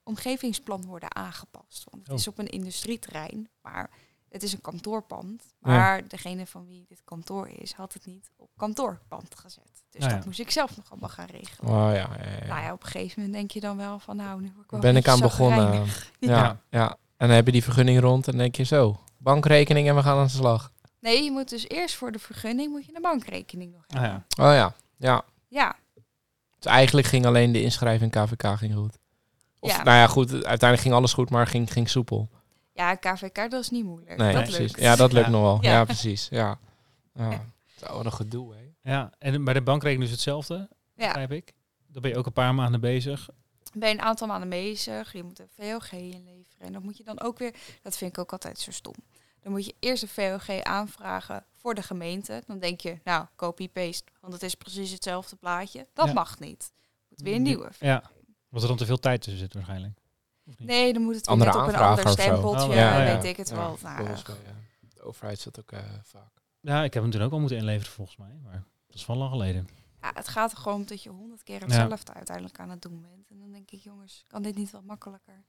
omgevingsplan 0.04 0.86
worden 0.86 1.16
aangepast. 1.16 1.84
Want 1.90 2.04
het 2.04 2.12
Oh. 2.12 2.20
is 2.20 2.28
op 2.28 2.38
een 2.38 2.48
industrieterrein, 2.50 3.50
maar 3.62 3.90
het 4.30 4.44
is 4.44 4.54
een 4.54 4.62
kantoorpand. 4.62 5.44
Maar 5.60 6.08
degene 6.08 6.46
van 6.48 6.68
wie 6.68 6.86
dit 6.88 7.02
kantoor 7.04 7.48
is, 7.50 7.74
had 7.74 7.94
het 7.94 8.06
niet 8.06 8.32
op 8.36 8.50
kantoorpand 8.58 9.36
gezet. 9.36 9.84
Dus 9.90 10.00
Nou 10.02 10.12
dat 10.14 10.20
ja. 10.22 10.26
moest 10.28 10.40
ik 10.40 10.52
zelf 10.52 10.76
nog 10.78 10.92
allemaal 10.92 11.10
gaan 11.10 11.26
regelen. 11.26 11.72
Oh 11.72 11.94
ja. 11.96 12.08
Nou 12.48 12.62
ja, 12.62 12.74
op 12.74 12.84
een 12.84 12.90
gegeven 12.90 13.14
moment 13.22 13.38
denk 13.38 13.52
je 13.52 13.60
dan 13.60 13.78
wel 13.78 14.00
van, 14.00 14.16
nou, 14.16 14.42
nu 14.42 14.52
word 14.54 14.64
ik 14.66 14.72
wel 14.72 14.80
ben 14.80 14.96
ik 14.96 15.08
aan 15.08 15.20
begonnen. 15.20 15.86
Ja. 16.20 16.62
Ja. 16.70 16.90
En 17.18 17.28
dan 17.28 17.36
heb 17.36 17.46
je 17.46 17.52
die 17.52 17.64
vergunning 17.64 18.00
rond 18.00 18.28
en 18.28 18.38
denk 18.38 18.56
je 18.56 18.64
zo, 18.64 19.00
bankrekening 19.18 19.88
en 19.88 19.96
we 19.96 20.02
gaan 20.04 20.18
aan 20.18 20.24
de 20.26 20.32
slag. 20.32 20.72
Nee, 21.00 21.24
je 21.24 21.32
moet 21.32 21.50
dus 21.50 21.68
eerst 21.70 21.96
voor 21.96 22.12
de 22.12 22.20
vergunning 22.20 22.72
moet 22.72 22.86
je 22.86 22.96
een 22.96 23.02
bankrekening 23.02 23.74
nog 23.74 23.84
Ah, 23.88 24.02
hebben. 24.02 24.26
ja. 24.28 24.50
Oh 24.50 24.54
ja, 24.56 24.74
ja. 24.98 25.24
ja. 25.48 25.76
Dus 26.60 26.72
eigenlijk 26.72 27.08
ging 27.08 27.26
alleen 27.26 27.52
de 27.52 27.62
inschrijving 27.62 28.12
KVK 28.12 28.58
ging 28.58 28.74
goed. 28.74 28.98
Of 29.60 29.72
Ja. 29.72 29.84
nou 29.84 29.98
ja, 29.98 30.08
goed, 30.08 30.32
uiteindelijk 30.32 30.82
ging 30.82 30.94
alles 30.94 31.14
goed, 31.14 31.30
maar 31.30 31.48
ging, 31.48 31.72
ging 31.72 31.90
soepel. 31.90 32.30
Ja, 32.74 32.96
KVK, 32.96 33.36
dat 33.36 33.54
is 33.62 33.70
niet 33.70 33.86
moeilijk. 33.86 34.18
Nee, 34.18 34.34
dat 34.34 34.42
precies. 34.44 34.58
lukt. 34.60 34.80
Ja, 34.80 34.96
dat 34.96 35.12
lukt 35.12 35.26
Ja. 35.26 35.32
nog 35.32 35.42
wel. 35.42 35.58
Ja, 35.62 35.72
Ja. 35.72 35.84
precies. 35.86 36.28
Ja. 36.30 36.60
Ja. 37.14 37.30
Ja. 37.32 37.46
Zo, 37.76 37.94
wat 37.96 38.06
een 38.06 38.14
gedoe, 38.14 38.54
hè. 38.56 38.92
ja, 38.92 39.12
en 39.20 39.44
bij 39.44 39.54
de 39.54 39.62
bankrekening 39.62 40.06
is 40.10 40.12
hetzelfde, 40.16 40.54
Ja, 40.96 41.06
begrijp 41.06 41.32
ik. 41.32 41.54
Dan 41.88 42.02
ben 42.02 42.12
je 42.12 42.18
ook 42.18 42.26
een 42.26 42.34
paar 42.34 42.56
maanden 42.56 42.82
bezig. 42.82 43.30
ben 43.74 43.90
je 43.90 43.96
een 43.96 44.02
aantal 44.02 44.28
maanden 44.28 44.50
bezig. 44.50 45.14
Je 45.14 45.24
moet 45.24 45.40
een 45.40 45.50
VOG 45.50 45.92
inleveren. 45.92 46.37
En 46.58 46.74
dan 46.74 46.84
moet 46.84 46.98
je 46.98 47.04
dan 47.04 47.20
ook 47.22 47.38
weer, 47.38 47.56
dat 47.82 47.98
vind 47.98 48.12
ik 48.12 48.18
ook 48.18 48.32
altijd 48.32 48.60
zo 48.60 48.72
stom. 48.72 48.94
Dan 49.40 49.52
moet 49.52 49.66
je 49.66 49.76
eerst 49.80 50.04
een 50.04 50.10
VOG 50.10 50.64
aanvragen 50.64 51.46
voor 51.56 51.76
de 51.76 51.82
gemeente. 51.84 52.44
Dan 52.48 52.60
denk 52.60 52.82
je, 52.82 53.00
nou, 53.04 53.26
copy-paste, 53.36 54.12
want 54.22 54.34
het 54.34 54.44
is 54.44 54.56
precies 54.56 54.92
hetzelfde 54.92 55.36
plaatje. 55.36 55.88
Dat 55.94 56.08
Ja. 56.08 56.14
mag 56.14 56.40
niet. 56.40 56.72
Moet 57.10 57.22
weer 57.22 57.36
een 57.36 57.42
nieuwe. 57.42 57.70
Ja, 57.80 58.12
want 58.50 58.62
er 58.64 58.68
dan 58.70 58.78
te 58.78 58.86
veel 58.86 59.00
tijd 59.00 59.22
tussen 59.22 59.42
zit 59.42 59.54
waarschijnlijk. 59.54 60.00
Of 60.46 60.58
niet? 60.60 60.68
Nee, 60.68 60.94
dan 60.94 61.02
moet 61.02 61.16
het 61.16 61.28
weer 61.28 61.38
net 61.38 61.56
op 61.56 61.68
een 61.68 61.76
ander 61.76 62.10
stempeltje. 62.10 62.68
Oh, 62.68 62.74
ja, 62.74 63.04
ja. 63.04 63.14
weet 63.16 63.24
ik 63.24 63.38
het 63.38 63.50
wel. 63.50 63.78
Nou, 63.84 64.04
ja. 64.04 64.16
De 64.80 65.02
overheid 65.02 65.40
zit 65.40 65.60
ook 65.60 65.72
eh, 65.72 65.80
vaak. 66.04 66.32
Ja, 66.60 66.84
ik 66.84 66.94
heb 66.94 67.04
hem 67.04 67.12
toen 67.12 67.22
ook 67.22 67.32
al 67.32 67.40
moeten 67.40 67.58
inleveren 67.58 67.92
volgens 67.94 68.18
mij. 68.18 68.38
Maar 68.44 68.64
dat 68.88 68.96
is 68.96 69.06
wel 69.06 69.18
lang 69.18 69.32
geleden. 69.32 69.68
Ja, 70.02 70.12
het 70.14 70.28
gaat 70.28 70.52
er 70.52 70.58
gewoon 70.58 70.78
om 70.78 70.86
dat 70.86 71.04
je 71.04 71.10
honderd 71.10 71.44
keer 71.44 71.60
Ja. 71.60 71.66
hetzelfde 71.66 72.14
uiteindelijk 72.14 72.60
aan 72.60 72.70
het 72.70 72.82
doen 72.82 73.02
bent. 73.02 73.30
En 73.30 73.40
dan 73.40 73.52
denk 73.52 73.72
ik, 73.72 73.80
jongens, 73.80 74.24
kan 74.28 74.42
dit 74.42 74.56
niet 74.56 74.72
wat 74.72 74.84
makkelijker? 74.84 75.44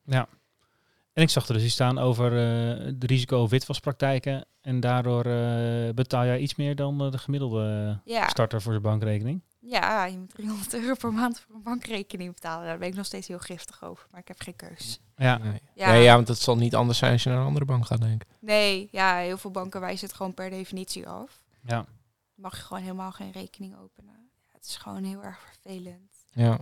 En 1.18 1.24
ik 1.24 1.30
zag 1.30 1.48
er 1.48 1.54
dus 1.54 1.64
iets 1.64 1.72
staan 1.72 1.98
over 1.98 2.26
eh, 2.26 2.92
de 2.94 3.06
risico 3.06 3.48
witwaspraktijken. 3.48 4.46
En 4.60 4.80
daardoor 4.80 5.24
eh, 5.24 5.94
betaal 5.94 6.24
jij 6.24 6.38
iets 6.38 6.54
meer 6.54 6.76
dan 6.76 7.04
eh, 7.04 7.10
de 7.10 7.18
gemiddelde 7.18 8.00
Ja. 8.04 8.28
starter 8.28 8.62
voor 8.62 8.72
zijn 8.72 8.84
bankrekening. 8.84 9.42
Ja, 9.60 10.04
je 10.04 10.18
moet 10.18 10.30
300 10.30 10.74
euro 10.74 10.94
per 10.94 11.12
maand 11.12 11.40
voor 11.40 11.54
een 11.54 11.62
bankrekening 11.62 12.34
betalen. 12.34 12.66
Daar 12.66 12.78
ben 12.78 12.88
ik 12.88 12.94
nog 12.94 13.06
steeds 13.06 13.28
heel 13.28 13.38
giftig 13.38 13.84
over, 13.84 14.06
maar 14.10 14.20
ik 14.20 14.28
heb 14.28 14.40
geen 14.40 14.56
keus. 14.56 15.00
Ja, 15.16 15.38
Nee. 15.38 15.60
Ja. 15.74 15.90
Nee, 15.90 16.02
ja, 16.02 16.14
want 16.14 16.28
het 16.28 16.38
zal 16.38 16.56
niet 16.56 16.74
anders 16.74 16.98
zijn 16.98 17.12
als 17.12 17.22
je 17.22 17.28
naar 17.30 17.38
een 17.38 17.46
andere 17.46 17.64
bank 17.64 17.86
gaat, 17.86 18.00
denk 18.00 18.22
ik. 18.22 18.28
Nee, 18.40 18.88
ja, 18.90 19.16
heel 19.16 19.38
veel 19.38 19.50
banken 19.50 19.80
wijzen 19.80 20.06
het 20.06 20.16
gewoon 20.16 20.34
per 20.34 20.50
definitie 20.50 21.08
af. 21.08 21.40
ja. 21.64 21.86
Mag 22.34 22.56
je 22.56 22.62
gewoon 22.62 22.82
helemaal 22.82 23.12
geen 23.12 23.32
rekening 23.32 23.76
openen. 23.76 24.30
Ja, 24.46 24.52
het 24.52 24.64
is 24.64 24.76
gewoon 24.76 25.04
heel 25.04 25.22
erg 25.22 25.38
vervelend. 25.38 26.12
Ja. 26.30 26.58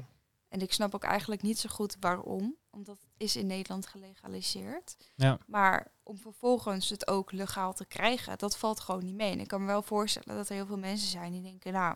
En 0.48 0.60
ik 0.60 0.72
snap 0.72 0.94
ook 0.94 1.04
eigenlijk 1.04 1.42
niet 1.42 1.58
zo 1.58 1.68
goed 1.68 1.96
waarom. 2.00 2.56
Omdat 2.76 3.00
het 3.00 3.11
is 3.16 3.37
in 3.37 3.47
Nederland 3.47 3.87
gelegaliseerd. 3.87 4.97
Ja. 5.14 5.38
Maar 5.47 5.92
om 6.02 6.18
vervolgens 6.18 6.88
het 6.90 7.06
ook 7.09 7.33
legaal 7.33 7.73
te 7.73 7.85
krijgen, 7.87 8.38
dat 8.38 8.56
valt 8.56 8.80
gewoon 8.80 9.04
niet 9.04 9.14
mee. 9.14 9.33
En 9.33 9.40
ik 9.40 9.49
kan 9.49 9.61
me 9.61 9.66
wel 9.66 9.83
voorstellen 9.83 10.37
dat 10.37 10.49
er 10.49 10.54
heel 10.54 10.66
veel 10.66 10.78
mensen 10.78 11.09
zijn 11.09 11.33
die 11.33 11.42
denken, 11.42 11.73
nou, 11.73 11.95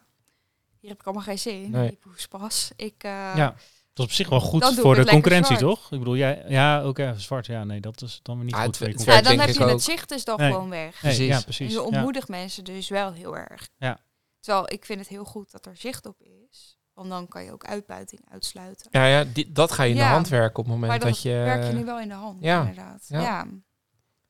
hier 0.80 0.90
heb 0.90 1.00
ik 1.00 1.06
allemaal 1.06 1.24
geen 1.24 1.38
zin 1.38 1.62
in. 1.62 1.70
Nee. 1.70 1.88
Die 1.88 1.96
poespas. 1.98 2.70
Ik, 2.76 2.94
eh, 3.04 3.10
ja. 3.36 3.54
Dat 3.92 4.08
is 4.08 4.12
op 4.12 4.12
zich 4.12 4.28
wel 4.28 4.40
goed 4.40 4.64
voor 4.80 4.94
de 4.94 5.06
concurrentie, 5.06 5.56
zwart. 5.56 5.74
toch? 5.74 5.92
Ik 5.92 5.98
bedoel, 5.98 6.16
jij, 6.16 6.44
ja, 6.48 6.86
oké, 6.88 7.14
zwart. 7.18 7.46
Ja, 7.46 7.64
nee, 7.64 7.80
dat 7.80 8.02
is 8.02 8.20
dan 8.22 8.36
weer 8.36 8.44
niet 8.44 8.54
Ah, 8.54 8.62
goed 8.64 8.76
voor 8.76 8.86
je 8.86 8.92
het- 8.92 9.02
ja, 9.04 9.06
concurrentie. 9.12 9.38
dan 9.38 9.46
heb 9.46 9.56
je 9.56 9.64
ook. 9.74 9.78
het 9.80 9.96
zicht 9.96 10.08
dus 10.08 10.24
dan 10.24 10.38
Nee. 10.38 10.50
gewoon 10.52 10.68
weg. 10.70 11.02
Nee, 11.02 11.12
Precies. 11.12 11.26
ja, 11.28 11.36
En 11.36 11.42
precies. 11.42 11.68
je 11.72 11.78
Ja. 11.78 11.84
ontmoedigt 11.84 12.28
mensen 12.28 12.64
dus 12.64 12.88
wel 12.88 13.12
heel 13.12 13.36
erg. 13.36 13.68
Ja. 13.78 14.00
Terwijl 14.40 14.72
ik 14.72 14.84
vind 14.84 14.98
het 15.00 15.08
heel 15.08 15.24
goed 15.24 15.50
dat 15.50 15.66
er 15.66 15.76
zicht 15.76 16.06
op 16.06 16.20
is. 16.22 16.78
Want 17.00 17.12
dan 17.12 17.28
kan 17.28 17.44
je 17.44 17.52
ook 17.52 17.64
uitbuiting 17.64 18.20
uitsluiten. 18.30 18.86
Ja, 18.90 19.06
ja 19.06 19.24
die, 19.24 19.52
dat 19.52 19.72
ga 19.72 19.82
je 19.82 19.90
in 19.90 19.96
de 19.96 20.02
hand 20.02 20.28
werken 20.28 20.58
op 20.58 20.64
het 20.64 20.74
moment 20.74 20.90
maar 20.90 21.00
dat, 21.00 21.08
dat 21.08 21.22
je... 21.22 21.30
werk 21.30 21.66
je 21.66 21.72
nu 21.72 21.84
wel 21.84 22.00
in 22.00 22.08
de 22.08 22.14
hand, 22.14 22.42
ja. 22.42 22.60
inderdaad. 22.60 23.04
Ja. 23.08 23.20
Ja. 23.20 23.46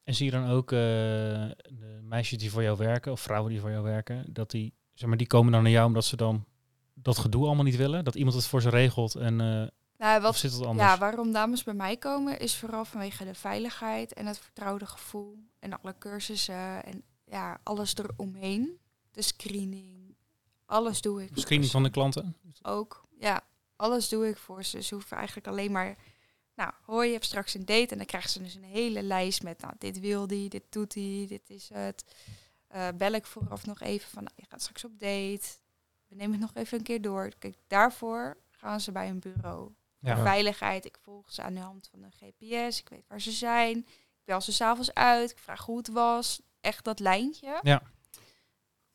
En 0.05 0.15
zie 0.15 0.25
je 0.25 0.31
dan 0.31 0.49
ook 0.49 0.73
eh, 0.73 0.79
de 0.79 2.00
meisjes 2.03 2.39
die 2.39 2.50
voor 2.50 2.62
jou 2.62 2.77
werken, 2.77 3.12
of 3.12 3.21
vrouwen 3.21 3.50
die 3.50 3.61
voor 3.61 3.71
jou 3.71 3.83
werken, 3.83 4.25
dat 4.33 4.50
die, 4.50 4.75
zeg 4.95 5.09
maar, 5.09 5.19
die 5.19 5.27
komen 5.27 5.53
dan 5.53 5.62
naar 5.62 5.73
jou 5.73 5.87
omdat 5.87 6.05
ze 6.05 6.17
dan 6.17 6.45
dat 6.95 7.19
gedoe 7.19 7.47
allemaal 7.47 7.65
niet 7.65 7.77
willen? 7.77 8.05
Dat 8.05 8.15
iemand 8.15 8.37
het 8.37 8.47
voor 8.47 8.62
ze 8.62 8.69
regelt 8.69 9.15
en 9.15 9.41
eh 9.41 9.67
Nou, 9.99 10.17
of 10.17 10.23
wat, 10.23 10.37
zit 10.37 10.53
het 10.53 10.67
anders? 10.67 10.89
ja, 10.89 10.99
waarom 10.99 11.33
dames 11.33 11.65
bij 11.65 11.75
mij 11.75 11.97
komen 11.97 12.39
is 12.39 12.57
vooral 12.57 12.85
vanwege 12.85 13.25
de 13.25 13.35
veiligheid 13.35 14.12
en 14.12 14.27
het 14.27 14.39
vertrouwde 14.39 14.87
gevoel. 14.87 15.39
En 15.59 15.81
alle 15.81 15.95
cursussen 15.99 16.85
en 16.85 17.03
ja, 17.25 17.61
alles 17.62 17.95
eromheen. 17.97 18.79
De 19.11 19.23
screening. 19.23 20.00
Alles 20.71 21.00
doe 21.00 21.23
ik. 21.23 21.31
Screening 21.35 21.71
van 21.71 21.83
de 21.83 21.91
klanten? 21.91 22.37
ook. 22.62 23.09
Ja, 23.19 23.41
alles 23.77 24.09
doe 24.09 24.29
ik 24.29 24.37
voor 24.37 24.65
ze. 24.65 24.83
Ze 24.83 24.95
hoeven 24.95 25.17
eigenlijk 25.17 25.47
alleen 25.47 25.73
maar... 25.73 25.97
Nou, 26.55 26.73
hoor 26.87 27.07
je 27.07 27.12
hebt 27.12 27.25
straks 27.25 27.55
een 27.55 27.65
date 27.65 27.87
en 27.87 27.97
dan 27.97 28.07
krijgen 28.07 28.31
ze 28.31 28.43
dus 28.43 28.55
een 28.55 28.65
hele 28.65 29.03
lijst 29.03 29.43
met... 29.43 29.61
Nou, 29.61 29.75
dit 29.79 30.00
wil 30.00 30.27
die, 30.27 30.49
dit 30.49 30.62
doet 30.69 30.95
hij, 30.95 31.25
dit 31.29 31.50
is 31.50 31.69
het. 31.75 32.05
Eh, 32.67 32.89
bel 32.95 33.12
ik 33.12 33.27
vooraf 33.27 33.67
nog 33.67 33.81
even 33.81 34.11
van... 34.11 34.23
Nou, 34.23 34.35
je 34.37 34.45
gaat 34.49 34.62
straks 34.62 34.85
op 34.85 34.99
date. 34.99 35.49
We 36.09 36.15
nemen 36.15 36.31
het 36.31 36.41
nog 36.41 36.65
even 36.65 36.79
een 36.79 36.85
keer 36.85 37.03
door. 37.03 37.33
Kijk, 37.39 37.57
daarvoor 37.67 38.37
gaan 38.50 38.81
ze 38.81 38.93
bij 38.93 39.09
een 39.09 39.21
bureau. 39.21 39.71
Ja. 39.99 40.23
Veiligheid. 40.23 40.85
Ik 40.85 40.99
volg 41.03 41.33
ze 41.33 41.43
aan 41.43 41.55
de 41.55 41.61
hand 41.61 41.89
van 41.91 42.03
een 42.03 42.12
GPS. 42.12 42.79
Ik 42.81 42.89
weet 42.89 43.09
waar 43.09 43.21
ze 43.21 43.33
zijn. 43.33 43.77
Ik 43.77 44.25
bel 44.25 44.41
ze 44.41 44.53
s'avonds 44.53 44.95
uit. 44.95 45.31
Ik 45.31 45.39
vraag 45.39 45.65
hoe 45.65 45.77
het 45.77 45.89
was. 45.89 46.41
Echt 46.61 46.85
dat 46.85 47.00
lijntje. 47.00 47.59
Ja. 47.62 47.83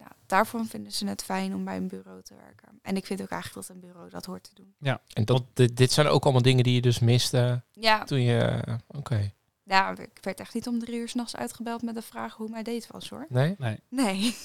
Nou, 0.06 0.16
daarvoor 0.26 0.66
vinden 0.66 0.92
ze 0.92 1.08
het 1.08 1.24
fijn 1.24 1.54
om 1.56 1.64
bij 1.64 1.78
een 1.78 1.88
bureau 1.88 2.22
te 2.22 2.34
werken. 2.36 2.80
En 2.82 2.96
ik 2.96 3.06
vind 3.06 3.22
ook 3.22 3.30
eigenlijk 3.30 3.68
dat 3.68 3.76
een 3.76 3.82
bureau 3.82 4.10
dat 4.10 4.26
hoort 4.26 4.44
te 4.44 4.52
doen. 4.54 4.98
En 5.14 5.26
dat, 5.26 5.44
dit, 5.54 5.78
dit 5.78 5.92
zijn 5.92 6.08
ook 6.08 6.24
allemaal 6.24 6.42
dingen 6.42 6.64
die 6.64 6.74
je 6.74 6.82
dus 6.82 7.00
miste 7.00 7.62
Ja, 7.74 8.04
toen 8.04 8.22
je... 8.22 8.62
Oké. 8.88 9.32
ja 9.64 9.98
ik 9.98 10.18
werd 10.22 10.40
echt 10.40 10.54
niet 10.54 10.68
om 10.68 10.80
drie 10.80 11.00
uur 11.00 11.10
s'nachts 11.10 11.36
uitgebeld 11.36 11.82
met 11.82 11.96
de 11.96 12.02
vraag 12.02 12.34
hoe 12.36 12.50
mijn 12.50 12.64
date 12.64 12.88
was 12.92 13.10
hoor. 13.10 13.26
Nee? 13.30 13.56
Nee. 13.58 13.80
Nee. 13.90 14.36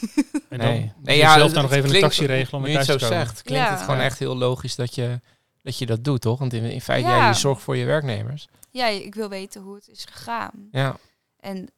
En 0.49 0.59
dan 0.59 0.92
nee. 1.03 1.16
ja, 1.16 1.35
zelf 1.35 1.53
dan 1.53 1.62
nog 1.62 1.70
even 1.73 1.85
een 1.85 1.90
klinkt- 1.90 2.09
taxi 2.09 2.27
regelen 2.27 2.61
om 2.64 2.73
thuis 2.73 2.87
het 2.87 2.99
te 2.99 3.05
zo 3.07 3.12
zegt, 3.12 3.42
klinkt 3.42 3.64
Ja. 3.66 3.73
het 3.73 3.81
gewoon 3.81 3.96
Ja. 3.96 4.03
echt 4.05 4.18
heel 4.18 4.37
logisch 4.37 4.75
dat 4.75 4.94
je, 4.94 5.20
dat 5.62 5.79
je 5.79 5.87
dat 5.87 6.05
doet, 6.05 6.20
toch? 6.20 6.38
Want 6.38 6.53
in, 6.53 6.64
in 6.64 6.81
feite, 6.81 7.09
Ja. 7.09 7.16
ja. 7.16 7.29
je 7.29 7.35
zorgt 7.35 7.62
voor 7.62 7.77
je 7.77 7.85
werknemers. 7.85 8.49
Ja, 8.70 8.87
ik 8.87 9.14
wil 9.14 9.29
weten 9.29 9.62
hoe 9.62 9.75
het 9.75 9.88
is 9.88 10.05
gegaan. 10.11 10.68
Ja. 10.73 10.96
En 11.40 11.68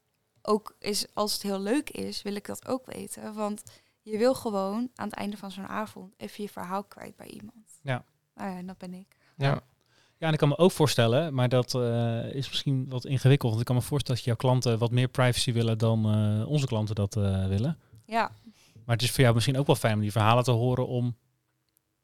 ook 0.42 0.76
is, 0.78 1.06
als 1.14 1.32
het 1.32 1.42
heel 1.42 1.60
leuk 1.60 1.90
is, 1.90 2.22
wil 2.22 2.34
ik 2.34 2.46
dat 2.46 2.66
ook 2.68 2.86
weten. 2.86 3.34
Want 3.34 3.62
je 4.02 4.18
wil 4.18 4.34
gewoon 4.34 4.90
aan 4.94 5.08
het 5.08 5.16
einde 5.18 5.36
van 5.36 5.50
zo'n 5.50 5.66
avond 5.66 6.14
even 6.16 6.42
je 6.44 6.48
verhaal 6.50 6.84
kwijt 6.84 7.16
bij 7.16 7.26
iemand. 7.26 7.66
Ja. 7.82 8.04
Nou 8.34 8.50
ja, 8.50 8.56
en 8.56 8.66
dat 8.66 8.78
ben 8.78 8.94
ik. 8.94 9.16
Ja. 9.36 9.60
Ja, 10.18 10.28
en 10.28 10.32
ik 10.32 10.38
kan 10.38 10.48
me 10.48 10.58
ook 10.58 10.70
voorstellen, 10.72 11.34
maar 11.34 11.48
dat 11.48 11.74
eh, 11.74 12.34
is 12.34 12.48
misschien 12.48 12.88
wat 12.88 13.04
ingewikkeld. 13.04 13.48
Want 13.50 13.60
ik 13.60 13.66
kan 13.66 13.76
me 13.76 13.82
voorstellen 13.82 14.16
dat 14.16 14.26
jouw 14.26 14.36
klanten 14.36 14.78
wat 14.78 14.90
meer 14.90 15.08
privacy 15.08 15.52
willen 15.52 15.78
dan 15.78 16.04
eh, 16.12 16.48
onze 16.48 16.66
klanten 16.66 16.94
dat 16.94 17.16
eh, 17.16 17.46
willen. 17.48 17.78
Ja, 18.06 18.30
Maar 18.84 18.94
het 18.96 19.02
is 19.04 19.10
voor 19.10 19.20
jou 19.20 19.34
misschien 19.34 19.56
ook 19.58 19.66
wel 19.66 19.76
fijn 19.76 19.94
om 19.94 20.00
die 20.00 20.12
verhalen 20.12 20.44
te 20.44 20.50
horen 20.50 20.86
om 20.86 21.16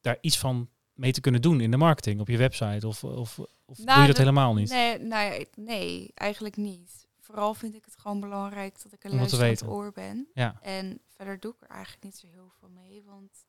daar 0.01 0.17
iets 0.21 0.37
van 0.37 0.69
mee 0.93 1.11
te 1.11 1.21
kunnen 1.21 1.41
doen 1.41 1.61
in 1.61 1.71
de 1.71 1.77
marketing, 1.77 2.19
op 2.19 2.27
je 2.27 2.37
website. 2.37 2.87
Of, 2.87 3.03
of, 3.03 3.39
of 3.65 3.75
doe 3.77 3.85
Nou, 3.85 3.99
je 4.01 4.07
dat 4.07 4.15
dat- 4.15 4.17
helemaal 4.25 4.53
niet? 4.53 4.69
Nee, 4.69 4.99
nou 4.99 5.45
nee, 5.55 6.11
eigenlijk 6.13 6.55
niet. 6.57 7.07
Vooral 7.29 7.53
vind 7.53 7.75
ik 7.75 7.85
het 7.85 7.95
gewoon 7.95 8.19
belangrijk 8.19 8.83
dat 8.83 8.93
ik 8.93 9.03
een 9.03 9.15
luisterend 9.15 9.67
oor 9.67 9.91
ben. 9.91 10.27
Ja. 10.33 10.59
En 10.61 10.99
verder 11.07 11.39
doe 11.39 11.53
ik 11.53 11.61
er 11.61 11.69
eigenlijk 11.69 12.03
niet 12.03 12.17
zo 12.17 12.27
heel 12.27 12.51
veel 12.59 12.69
mee. 12.69 13.03
Want 13.03 13.45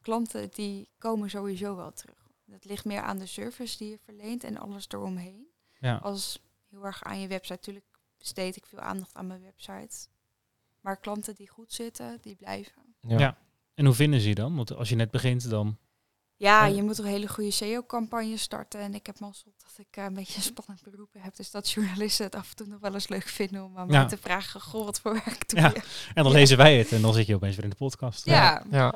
klanten 0.00 0.50
die 0.50 0.88
komen 0.98 1.30
sowieso 1.30 1.76
wel 1.76 1.92
terug. 1.92 2.28
Het 2.50 2.64
ligt 2.64 2.84
meer 2.84 3.00
aan 3.00 3.18
de 3.18 3.26
service 3.26 3.78
die 3.78 3.90
je 3.90 3.98
verleent 3.98 4.44
en 4.44 4.56
alles 4.56 4.86
eromheen. 4.88 5.46
Ja. 5.78 5.96
Als 5.96 6.42
heel 6.70 6.84
erg 6.84 7.02
aan 7.02 7.20
je 7.20 7.28
website. 7.28 7.54
Natuurlijk 7.54 7.86
besteed 8.18 8.56
ik 8.56 8.66
veel 8.66 8.80
aandacht 8.80 9.14
aan 9.14 9.26
mijn 9.26 9.42
website. 9.42 10.08
Maar 10.80 10.96
klanten 10.96 11.34
die 11.34 11.48
goed 11.48 11.72
zitten, 11.72 12.18
die 12.20 12.36
blijven. 12.36 12.94
Ja. 13.00 13.18
Ja. 13.18 13.38
En 13.74 13.84
hoe 13.84 13.94
vinden 13.94 14.20
ze 14.20 14.28
je 14.28 14.34
dan? 14.34 14.56
Want 14.56 14.74
als 14.74 14.88
je 14.88 14.96
net 14.96 15.10
begint, 15.10 15.50
dan... 15.50 15.78
Ja, 16.36 16.66
Ja. 16.66 16.74
je 16.74 16.82
moet 16.82 16.98
een 16.98 17.04
hele 17.04 17.28
goede 17.28 17.50
SEO-campagne 17.50 18.36
starten. 18.36 18.80
En 18.80 18.94
ik 18.94 19.06
heb 19.06 19.18
mazzel 19.20 19.52
dat 19.58 19.86
ik 19.86 19.96
eh, 19.96 20.04
een 20.04 20.14
beetje 20.14 20.36
een 20.36 20.42
spannend 20.42 20.82
beroep 20.82 21.10
heb. 21.18 21.36
Dus 21.36 21.50
dat 21.50 21.70
journalisten 21.70 22.24
het 22.24 22.34
af 22.34 22.50
en 22.50 22.56
toe 22.56 22.66
nog 22.66 22.80
wel 22.80 22.94
eens 22.94 23.08
leuk 23.08 23.26
vinden 23.28 23.64
om 23.64 23.78
aan 23.78 23.88
Ja. 23.88 23.98
mij 23.98 24.08
te 24.08 24.16
vragen... 24.16 24.60
Goh, 24.60 24.84
wat 24.84 25.00
voor 25.00 25.12
werk 25.12 25.48
doe 25.48 25.60
Ja. 25.60 25.68
je? 25.74 25.82
En 26.14 26.22
dan 26.22 26.32
Ja. 26.32 26.38
lezen 26.38 26.56
wij 26.56 26.78
het 26.78 26.92
en 26.92 27.02
dan 27.02 27.12
zit 27.12 27.26
je 27.26 27.34
opeens 27.34 27.54
weer 27.54 27.64
in 27.64 27.70
de 27.70 27.76
podcast. 27.76 28.24
Ja, 28.24 28.62
Ja. 28.70 28.94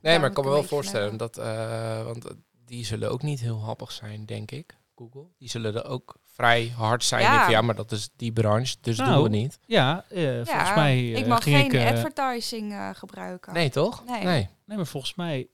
Nee, 0.00 0.12
Ja, 0.12 0.18
maar 0.20 0.28
ik 0.28 0.34
kan 0.34 0.44
me 0.44 0.50
wel 0.50 0.62
voorstellen 0.64 1.16
dat, 1.16 1.38
eh, 1.38 2.04
want 2.04 2.24
eh, 2.24 2.34
die 2.64 2.84
zullen 2.84 3.10
ook 3.10 3.22
niet 3.22 3.40
heel 3.40 3.60
happig 3.64 3.92
zijn, 3.92 4.26
denk 4.26 4.50
ik. 4.50 4.76
Google. 4.96 5.26
Die 5.38 5.48
zullen 5.48 5.74
er 5.74 5.84
ook 5.84 6.16
vrij 6.24 6.68
hard 6.76 7.04
zijn. 7.04 7.22
Ja. 7.22 7.32
Ja, 7.34 7.42
van, 7.42 7.50
ja 7.52 7.60
maar 7.62 7.74
dat 7.74 7.92
is 7.92 8.08
die 8.16 8.32
branche, 8.32 8.76
dus 8.80 8.96
Nou, 8.98 9.12
doen 9.14 9.22
we 9.22 9.28
niet. 9.28 9.58
Ja, 9.66 10.04
eh, 10.08 10.24
volgens 10.24 10.50
ja. 10.50 10.74
mij 10.74 11.10
ik 11.10 11.26
mag 11.26 11.42
ging 11.42 11.56
geen 11.72 11.80
ik... 11.80 11.88
advertising 11.92 12.72
eh, 12.72 12.90
gebruiken. 12.92 13.52
Nee, 13.52 13.70
toch? 13.70 14.04
Nee. 14.04 14.24
nee. 14.24 14.48
Nee, 14.64 14.76
maar 14.76 14.86
volgens 14.86 15.14
mij 15.14 15.48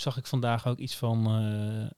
zag 0.00 0.16
ik 0.16 0.26
vandaag 0.26 0.66
ook 0.66 0.78
iets 0.78 0.96
van 0.96 1.26
eh, 1.26 1.90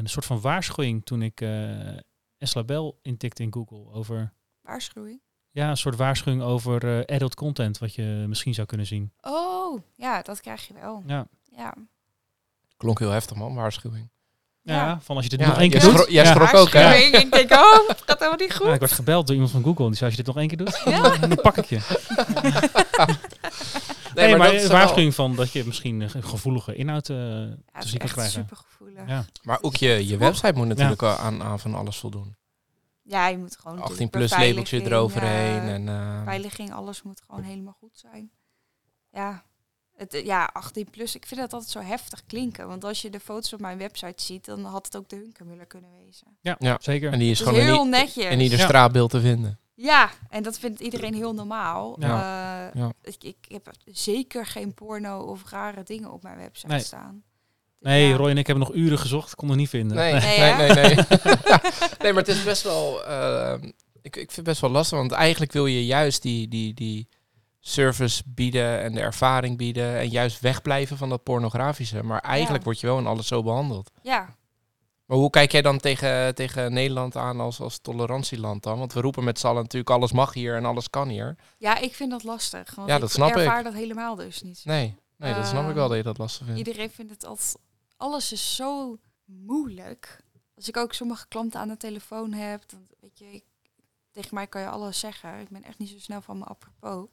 een 0.00 0.08
soort 0.08 0.24
van 0.24 0.40
waarschuwing 0.40 1.04
toen 1.04 1.22
ik 1.22 1.40
eh 1.40 1.96
Esla 2.38 2.64
Bell 2.64 2.92
intikte 3.02 3.42
in 3.42 3.52
Google 3.52 3.92
over 3.92 4.32
Waarschuwing. 4.62 5.20
ja, 5.50 5.70
een 5.70 5.76
soort 5.76 5.96
waarschuwing 5.96 6.42
over 6.42 7.04
eh, 7.04 7.16
adult 7.16 7.34
content 7.34 7.78
wat 7.78 7.94
je 7.94 8.24
misschien 8.28 8.54
zou 8.54 8.66
kunnen 8.66 8.86
zien. 8.86 9.12
Oh, 9.20 9.80
ja, 9.96 10.22
dat 10.22 10.40
krijg 10.40 10.66
je 10.68 10.74
wel. 10.74 11.02
Ja, 11.06 11.26
Ja. 11.56 11.74
Klonk 12.76 12.98
heel 12.98 13.10
heftig, 13.10 13.36
man, 13.36 13.54
waarschuwing. 13.54 14.10
ja. 14.62 14.74
Ja. 14.74 15.00
van 15.00 15.16
als 15.16 15.24
je 15.24 15.30
dit 15.30 15.40
Ja, 15.40 15.46
nog 15.46 15.58
één 15.58 15.70
keer 15.70 15.80
jij 15.80 15.88
doet. 15.90 15.98
schrok- 15.98 16.10
jij 16.12 16.24
ja. 16.24 16.30
schrok 16.30 16.54
ook, 16.54 16.72
hè? 16.72 16.94
Ik 16.94 17.30
denk, 17.32 17.50
oh, 17.52 17.88
het 17.88 18.02
gaat 18.06 18.18
helemaal 18.18 18.38
niet 18.38 18.54
goed. 18.56 18.66
Ja, 18.66 18.72
ik 18.72 18.80
werd 18.80 18.92
gebeld 18.92 19.26
door 19.26 19.34
iemand 19.34 19.52
van 19.52 19.62
Google 19.62 19.84
en 19.84 19.90
die 19.90 19.98
zei 19.98 20.10
als 20.10 20.18
je 20.18 20.24
dit 20.24 20.34
nog 20.34 20.42
één 20.42 20.48
keer 20.48 20.58
doet, 20.58 20.80
Ja. 20.84 21.16
dan 21.26 21.36
pak 21.42 21.56
ik 21.56 21.64
je. 21.64 21.80
Nee, 24.26 24.36
maar, 24.36 24.52
dat 24.52 24.60
is 24.62 24.66
waarschuwing 24.68 25.14
van 25.14 25.36
dat 25.36 25.52
je 25.52 25.64
misschien 25.64 26.10
gevoelige 26.10 26.74
inhoud 26.74 27.08
eh 27.08 27.16
Ja, 27.16 27.80
te 27.80 27.88
zien 27.88 27.98
kan 27.98 28.08
krijgen. 28.08 28.32
super 28.32 28.56
gevoelig. 28.56 28.96
Ja. 28.96 29.04
Ja. 29.06 29.24
Maar 29.42 29.58
ook 29.60 29.76
je, 29.76 30.06
je 30.06 30.16
website 30.16 30.52
moet 30.52 30.66
natuurlijk 30.66 31.02
aan, 31.02 31.42
aan 31.42 31.60
van 31.60 31.74
alles 31.74 31.96
voldoen. 31.96 32.36
je 33.02 33.36
moet 33.38 33.56
gewoon 33.56 33.80
18 33.80 33.88
natuurlijk 33.88 34.10
plus 34.10 34.30
labeltje 34.30 34.82
eroverheen. 34.84 35.60
eh, 35.60 35.72
en, 35.74 35.88
eh, 35.88 36.18
Beveiliging, 36.18 36.72
alles 36.72 37.02
moet 37.02 37.22
gewoon 37.26 37.42
helemaal 37.42 37.76
goed 37.78 37.98
zijn. 37.98 38.30
Ja, 39.12 39.44
het, 39.96 40.20
ja, 40.24 40.50
18 40.52 40.90
plus. 40.90 41.14
Ik 41.16 41.26
vind 41.26 41.40
dat 41.40 41.52
altijd 41.52 41.70
zo 41.70 41.80
heftig 41.80 42.22
klinken. 42.26 42.68
Want 42.68 42.84
als 42.84 43.02
je 43.02 43.10
de 43.10 43.20
foto's 43.20 43.52
op 43.52 43.60
mijn 43.60 43.78
website 43.78 44.22
ziet, 44.24 44.44
dan 44.44 44.64
had 44.64 44.84
het 44.86 44.96
ook 44.96 45.08
de 45.08 45.16
Hunkermuller 45.16 45.66
kunnen 45.66 45.90
wezen. 46.04 46.26
Ja, 46.40 46.56
Ja. 46.58 46.76
zeker. 46.80 47.12
en 47.12 47.18
die 47.18 47.30
is 47.30 47.38
gewoon 47.40 47.54
in, 47.58 47.64
heel 47.64 47.84
i- 47.86 47.88
netjes. 47.88 48.24
in 48.24 48.40
ieder 48.40 48.58
Ja. 48.58 48.64
straatbeeld 48.64 49.10
te 49.10 49.20
vinden. 49.20 49.58
Ja, 49.80 50.10
en 50.30 50.42
dat 50.42 50.58
vindt 50.58 50.80
iedereen 50.80 51.14
heel 51.14 51.34
normaal. 51.34 51.96
Ja. 52.00 52.68
Eh, 52.74 52.80
Ja. 52.80 52.92
Ik, 53.02 53.16
ik 53.24 53.36
heb 53.48 53.70
zeker 53.84 54.46
geen 54.46 54.74
porno 54.74 55.20
of 55.20 55.50
rare 55.50 55.82
dingen 55.82 56.12
op 56.12 56.22
mijn 56.22 56.36
website 56.38 56.66
Nee. 56.72 56.80
staan. 56.80 57.12
Dus 57.12 57.90
Nee, 57.90 58.08
ja. 58.08 58.16
Roy 58.16 58.30
en 58.30 58.38
ik 58.38 58.46
hebben 58.46 58.64
nog 58.66 58.74
uren 58.76 58.98
gezocht, 58.98 59.34
kon 59.34 59.50
er 59.50 59.56
niet 59.56 59.68
vinden. 59.68 59.96
Nee, 59.96 60.12
Nee, 60.12 60.38
nee, 60.38 60.68
nee, 60.68 60.84
nee. 60.84 60.94
nee, 62.02 62.12
maar 62.12 62.22
het 62.22 62.28
is 62.28 62.44
best 62.44 62.62
wel... 62.62 63.04
eh, 63.04 63.54
ik, 64.02 64.16
ik 64.16 64.32
vind 64.32 64.36
het 64.36 64.44
best 64.44 64.60
wel 64.60 64.70
lastig, 64.70 64.98
want 64.98 65.12
eigenlijk 65.12 65.52
wil 65.52 65.66
je 65.66 65.86
juist 65.86 66.22
die, 66.22 66.48
die, 66.48 66.74
die 66.74 67.08
service 67.60 68.22
bieden 68.26 68.80
en 68.82 68.94
de 68.94 69.00
ervaring 69.00 69.56
bieden. 69.56 69.96
En 69.98 70.08
juist 70.08 70.40
wegblijven 70.40 70.96
van 70.96 71.08
dat 71.08 71.22
pornografische. 71.22 72.02
Maar 72.02 72.20
eigenlijk 72.20 72.58
Ja. 72.58 72.64
word 72.64 72.80
je 72.80 72.86
wel 72.86 72.98
in 72.98 73.06
alles 73.06 73.26
zo 73.26 73.42
behandeld. 73.42 73.90
Ja, 74.02 74.36
Maar 75.08 75.16
hoe 75.18 75.30
kijk 75.30 75.52
jij 75.52 75.62
dan 75.62 75.78
tegen, 75.78 76.34
tegen 76.34 76.72
Nederland 76.72 77.16
aan 77.16 77.40
als, 77.40 77.60
als 77.60 77.78
tolerantieland 77.78 78.62
dan? 78.62 78.78
Want 78.78 78.92
we 78.92 79.00
roepen 79.00 79.24
met 79.24 79.38
z'n 79.38 79.46
allen 79.46 79.62
natuurlijk 79.62 79.90
alles 79.90 80.12
mag 80.12 80.34
hier 80.34 80.56
en 80.56 80.64
alles 80.64 80.90
kan 80.90 81.08
hier. 81.08 81.36
ja, 81.58 81.78
ik 81.78 81.94
vind 81.94 82.10
dat 82.10 82.22
lastig. 82.24 82.74
Want 82.74 82.88
Ja, 82.88 82.98
dat 82.98 83.10
snap 83.10 83.28
ik. 83.30 83.36
ervaar 83.36 83.62
dat 83.62 83.72
helemaal 83.72 84.14
dus 84.14 84.42
niet. 84.42 84.60
Nee, 84.64 84.94
nee 85.16 85.34
dat 85.34 85.46
snap 85.46 85.68
ik 85.68 85.74
wel 85.74 85.80
Ehm, 85.82 85.88
dat 85.88 85.96
je 85.96 86.02
dat 86.04 86.18
lastig 86.18 86.44
vindt. 86.46 86.58
Iedereen 86.58 86.90
vindt 86.90 87.10
het 87.12 87.24
altijd... 87.24 87.56
Alles 87.96 88.32
is 88.32 88.54
zo 88.56 88.98
moeilijk. 89.24 90.20
Als 90.54 90.68
ik 90.68 90.76
ook 90.76 90.92
sommige 90.92 91.28
klanten 91.28 91.60
aan 91.60 91.68
de 91.68 91.76
telefoon 91.76 92.32
heb, 92.32 92.68
dan 92.68 92.86
weet 93.00 93.18
je, 93.18 93.32
ik- 93.32 93.44
tegen 94.10 94.34
mij 94.34 94.46
kan 94.46 94.60
je 94.60 94.68
alles 94.68 94.98
zeggen. 94.98 95.40
Ik 95.40 95.48
ben 95.48 95.64
echt 95.64 95.78
niet 95.78 95.88
zo 95.88 95.98
snel 95.98 96.20
van 96.20 96.38
me 96.38 96.44
apropos. 96.44 97.06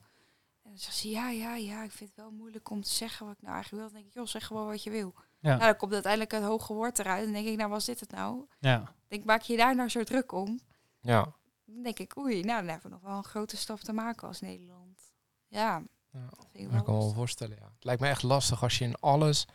En 0.64 0.70
dan 0.72 0.78
zegt 0.80 0.96
ze, 0.96 1.10
ja, 1.10 1.30
ja, 1.30 1.56
ja, 1.56 1.84
ik 1.84 1.92
vind 1.92 2.10
het 2.10 2.20
wel 2.20 2.32
moeilijk 2.32 2.70
om 2.70 2.82
te 2.82 2.90
zeggen 2.90 3.26
wat 3.26 3.36
ik 3.36 3.42
nou 3.42 3.54
eigenlijk 3.54 3.84
wil. 3.84 3.92
Dan 3.94 4.02
denk 4.02 4.14
ik, 4.14 4.20
joh, 4.20 4.28
zeg 4.32 4.46
gewoon 4.48 4.68
wat 4.68 4.84
je 4.84 4.90
wil. 4.90 5.14
Ja. 5.46 5.52
Nou, 5.56 5.66
dan 5.66 5.76
komt 5.76 5.94
uiteindelijk 5.94 6.32
het 6.32 6.44
hoge 6.44 6.74
woord 6.74 7.00
eruit. 7.00 7.24
Dan 7.24 7.34
denk 7.34 7.48
ik, 7.48 7.58
nou, 7.58 7.70
was 7.70 7.86
dit 7.86 8.00
het 8.00 8.12
nou? 8.12 8.46
Ja. 8.60 8.82
Ik 8.82 8.88
denk, 9.08 9.24
maak 9.24 9.42
je 9.42 9.58
daar 9.58 9.76
nou 9.76 9.90
zo 9.90 10.04
druk 10.04 10.32
om? 10.32 10.60
Ja. 11.02 11.34
Dan 11.66 11.84
denk 11.84 12.00
ik, 12.00 12.18
oei, 12.18 12.42
nou, 12.42 12.60
dan 12.60 12.70
hebben 12.70 12.90
we 12.90 12.96
nog 12.98 13.06
wel 13.06 13.18
een 13.18 13.24
grote 13.24 13.58
stap 13.58 13.80
te 13.80 13.94
maken 13.94 14.28
als 14.28 14.42
Nederland. 14.42 15.00
Ja, 15.48 15.84
Ja, 16.12 16.20
dat 16.30 16.48
vind 16.52 16.64
ik 16.74 16.84
kan 16.84 16.94
me 16.96 17.00
wel 17.02 17.14
voorstellen, 17.14 17.58
ja. 17.60 17.66
Het 17.66 17.84
lijkt 17.84 18.02
me 18.02 18.08
echt 18.08 18.24
lastig 18.24 18.64
als 18.64 18.78
je 18.78 18.84
in 18.86 18.96
alles... 19.00 19.46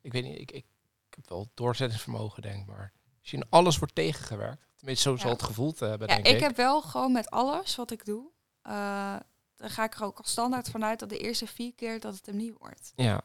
Ik 0.00 0.12
weet 0.12 0.24
niet, 0.24 0.38
ik, 0.38 0.50
ik, 0.50 0.64
ik 1.08 1.14
heb 1.14 1.28
wel 1.28 1.50
doorzettingsvermogen, 1.54 2.42
denk 2.42 2.60
ik, 2.60 2.66
maar... 2.66 2.92
Als 3.20 3.30
je 3.30 3.36
in 3.36 3.46
alles 3.50 3.78
wordt 3.78 3.94
tegengewerkt. 3.94 4.66
Tenminste, 4.76 5.08
zo 5.08 5.16
zal 5.16 5.30
het 5.30 5.42
gevoeld 5.42 5.80
hebben, 5.80 6.08
Ja, 6.08 6.14
denk 6.14 6.26
ik, 6.26 6.34
ik. 6.34 6.40
heb 6.40 6.56
wel 6.56 6.82
gewoon 6.82 7.12
met 7.12 7.30
alles 7.30 7.76
wat 7.76 7.90
ik 7.90 8.04
doe, 8.04 8.30
eh 8.62 9.16
dan 9.56 9.70
ga 9.70 9.84
ik 9.84 9.94
er 9.94 10.02
ook 10.04 10.18
als 10.18 10.30
standaard 10.30 10.70
vanuit 10.70 10.98
dat 10.98 11.08
de 11.08 11.18
eerste 11.18 11.46
vier 11.46 11.74
keer 11.74 12.00
dat 12.00 12.14
het 12.14 12.26
hem 12.26 12.36
niet 12.36 12.54
wordt. 12.58 12.92
Ja. 12.96 13.20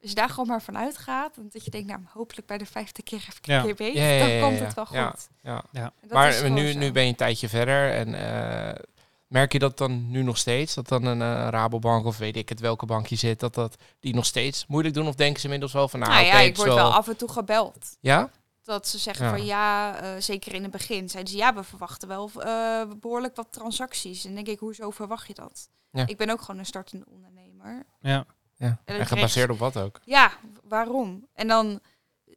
Als 0.00 0.10
je 0.10 0.16
daar 0.16 0.28
gewoon 0.28 0.46
maar 0.46 0.62
vanuit 0.62 0.96
gaat, 0.98 1.36
en 1.36 1.48
dat 1.52 1.64
je 1.64 1.70
denkt, 1.70 1.88
nou, 1.88 2.00
hopelijk 2.06 2.46
bij 2.46 2.58
de 2.58 2.66
vijfde 2.66 3.02
keer 3.02 3.22
heb 3.26 3.34
ik 3.36 3.46
Ja. 3.46 3.58
een 3.58 3.64
keer 3.64 3.74
beter, 3.74 4.02
Ja, 4.02 4.08
ja, 4.08 4.24
ja, 4.26 4.40
dan 4.40 4.48
komt 4.48 4.60
het 4.60 4.74
wel 4.74 4.86
goed. 4.86 5.28
ja. 5.42 5.64
Maar 6.10 6.50
nu, 6.50 6.72
zo. 6.72 6.78
nu 6.78 6.92
ben 6.92 7.02
je 7.02 7.08
een 7.08 7.14
tijdje 7.14 7.48
verder 7.48 7.92
en 7.92 8.14
eh, 8.14 8.80
merk 9.26 9.52
je 9.52 9.58
dat 9.58 9.78
dan 9.78 10.10
nu 10.10 10.22
nog 10.22 10.36
steeds? 10.38 10.74
Dat 10.74 10.88
dan 10.88 11.04
een 11.04 11.22
eh, 11.22 11.48
Rabobank 11.50 12.04
of 12.06 12.18
weet 12.18 12.36
ik 12.36 12.48
het 12.48 12.60
welke 12.60 12.86
bank 12.86 13.06
je 13.06 13.16
zit, 13.16 13.40
dat, 13.40 13.54
dat 13.54 13.76
die 14.00 14.14
nog 14.14 14.26
steeds 14.26 14.66
moeilijk 14.66 14.94
doen? 14.94 15.08
Of 15.08 15.14
denken 15.14 15.38
ze 15.38 15.44
inmiddels 15.44 15.72
wel 15.72 15.88
van, 15.88 16.00
nou, 16.00 16.12
Nou 16.12 16.24
ja, 16.24 16.38
ik 16.40 16.56
word 16.56 16.74
wel 16.74 16.92
af 16.92 17.08
en 17.08 17.16
toe 17.16 17.28
gebeld. 17.30 17.96
Ja? 18.00 18.30
Dat 18.62 18.88
ze 18.88 18.98
zeggen 18.98 19.24
Ja. 19.24 19.30
van 19.30 19.44
ja, 19.44 19.96
eh, 20.00 20.08
zeker 20.18 20.54
in 20.54 20.62
het 20.62 20.72
begin, 20.72 21.08
zeiden 21.08 21.32
ze 21.32 21.38
ja, 21.38 21.54
we 21.54 21.62
verwachten 21.62 22.08
wel 22.08 22.30
eh, 22.36 22.82
behoorlijk 23.00 23.36
wat 23.36 23.46
transacties. 23.50 24.24
En 24.24 24.34
denk 24.34 24.46
ik, 24.46 24.58
hoezo 24.58 24.90
verwacht 24.90 25.26
je 25.26 25.34
dat? 25.34 25.68
Ja. 25.90 26.06
Ik 26.06 26.16
ben 26.16 26.30
ook 26.30 26.40
gewoon 26.40 26.58
een 26.58 26.66
startende 26.66 27.04
ondernemer. 27.10 27.86
Ja. 28.00 28.24
Ja. 28.60 28.80
En 28.84 29.06
gebaseerd 29.06 29.50
op 29.50 29.58
wat 29.58 29.76
ook? 29.76 30.00
Ja, 30.04 30.32
waarom? 30.64 31.26
En 31.34 31.48
dan 31.48 31.80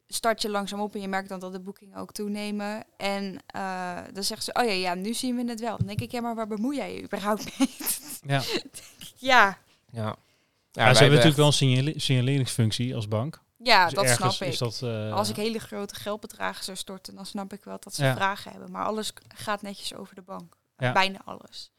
start 0.08 0.42
je 0.42 0.50
langzaam 0.50 0.80
op 0.80 0.96
en 0.96 1.02
je 1.02 1.08
merkt 1.08 1.30
dan 1.30 1.40
dat 1.40 1.52
de 1.52 1.60
boekingen 1.60 1.98
ook 1.98 2.12
toenemen. 2.12 2.84
En 2.98 3.38
eh, 3.46 3.98
dan 4.14 4.24
zeggen 4.24 4.46
ze, 4.46 4.54
oh 4.54 4.66
ja, 4.66 4.72
ja, 4.72 4.94
nu 4.94 5.14
zien 5.14 5.36
we 5.36 5.50
het 5.50 5.60
wel. 5.60 5.78
Dan 5.78 5.88
denk 5.88 6.02
ik, 6.02 6.12
ja, 6.12 6.22
maar 6.22 6.36
waar 6.36 6.48
bemoei 6.48 6.78
jij 6.78 6.96
je 6.96 7.04
überhaupt 7.04 7.58
mee? 7.60 7.70
Ja. 8.26 8.42
ja, 9.18 9.58
Ja. 9.92 10.16
Ze 10.72 10.80
hebben 10.82 11.10
natuurlijk 11.10 11.36
wel 11.36 11.46
een 11.48 11.54
signale- 11.54 12.00
signaleringsfunctie 12.00 12.96
als 12.96 13.08
bank. 13.08 13.42
ja 13.58 13.86
Dus 13.86 13.94
dat 13.94 14.10
snap 14.10 14.32
ik. 14.32 14.48
Is 14.48 14.58
dat, 14.58 14.82
eh, 14.84 15.14
Als 15.14 15.30
ik 15.30 15.36
hele 15.36 15.60
grote 15.60 15.96
geldbedragen 15.96 16.64
zou 16.64 16.78
storten, 16.78 17.16
dan 17.16 17.26
snap 17.26 17.54
ik 17.54 17.64
wel 17.64 17.78
dat 17.80 17.96
ze 17.96 18.04
Ja. 18.04 18.16
vragen 18.16 18.52
hebben. 18.52 18.72
Maar 18.72 18.86
alles 18.86 19.14
gaat 19.28 19.62
netjes 19.62 19.96
over 19.96 20.16
de 20.16 20.22
bank. 20.22 20.58
Ja. 20.78 20.92
Bijna 20.92 21.22
alles. 21.26 21.72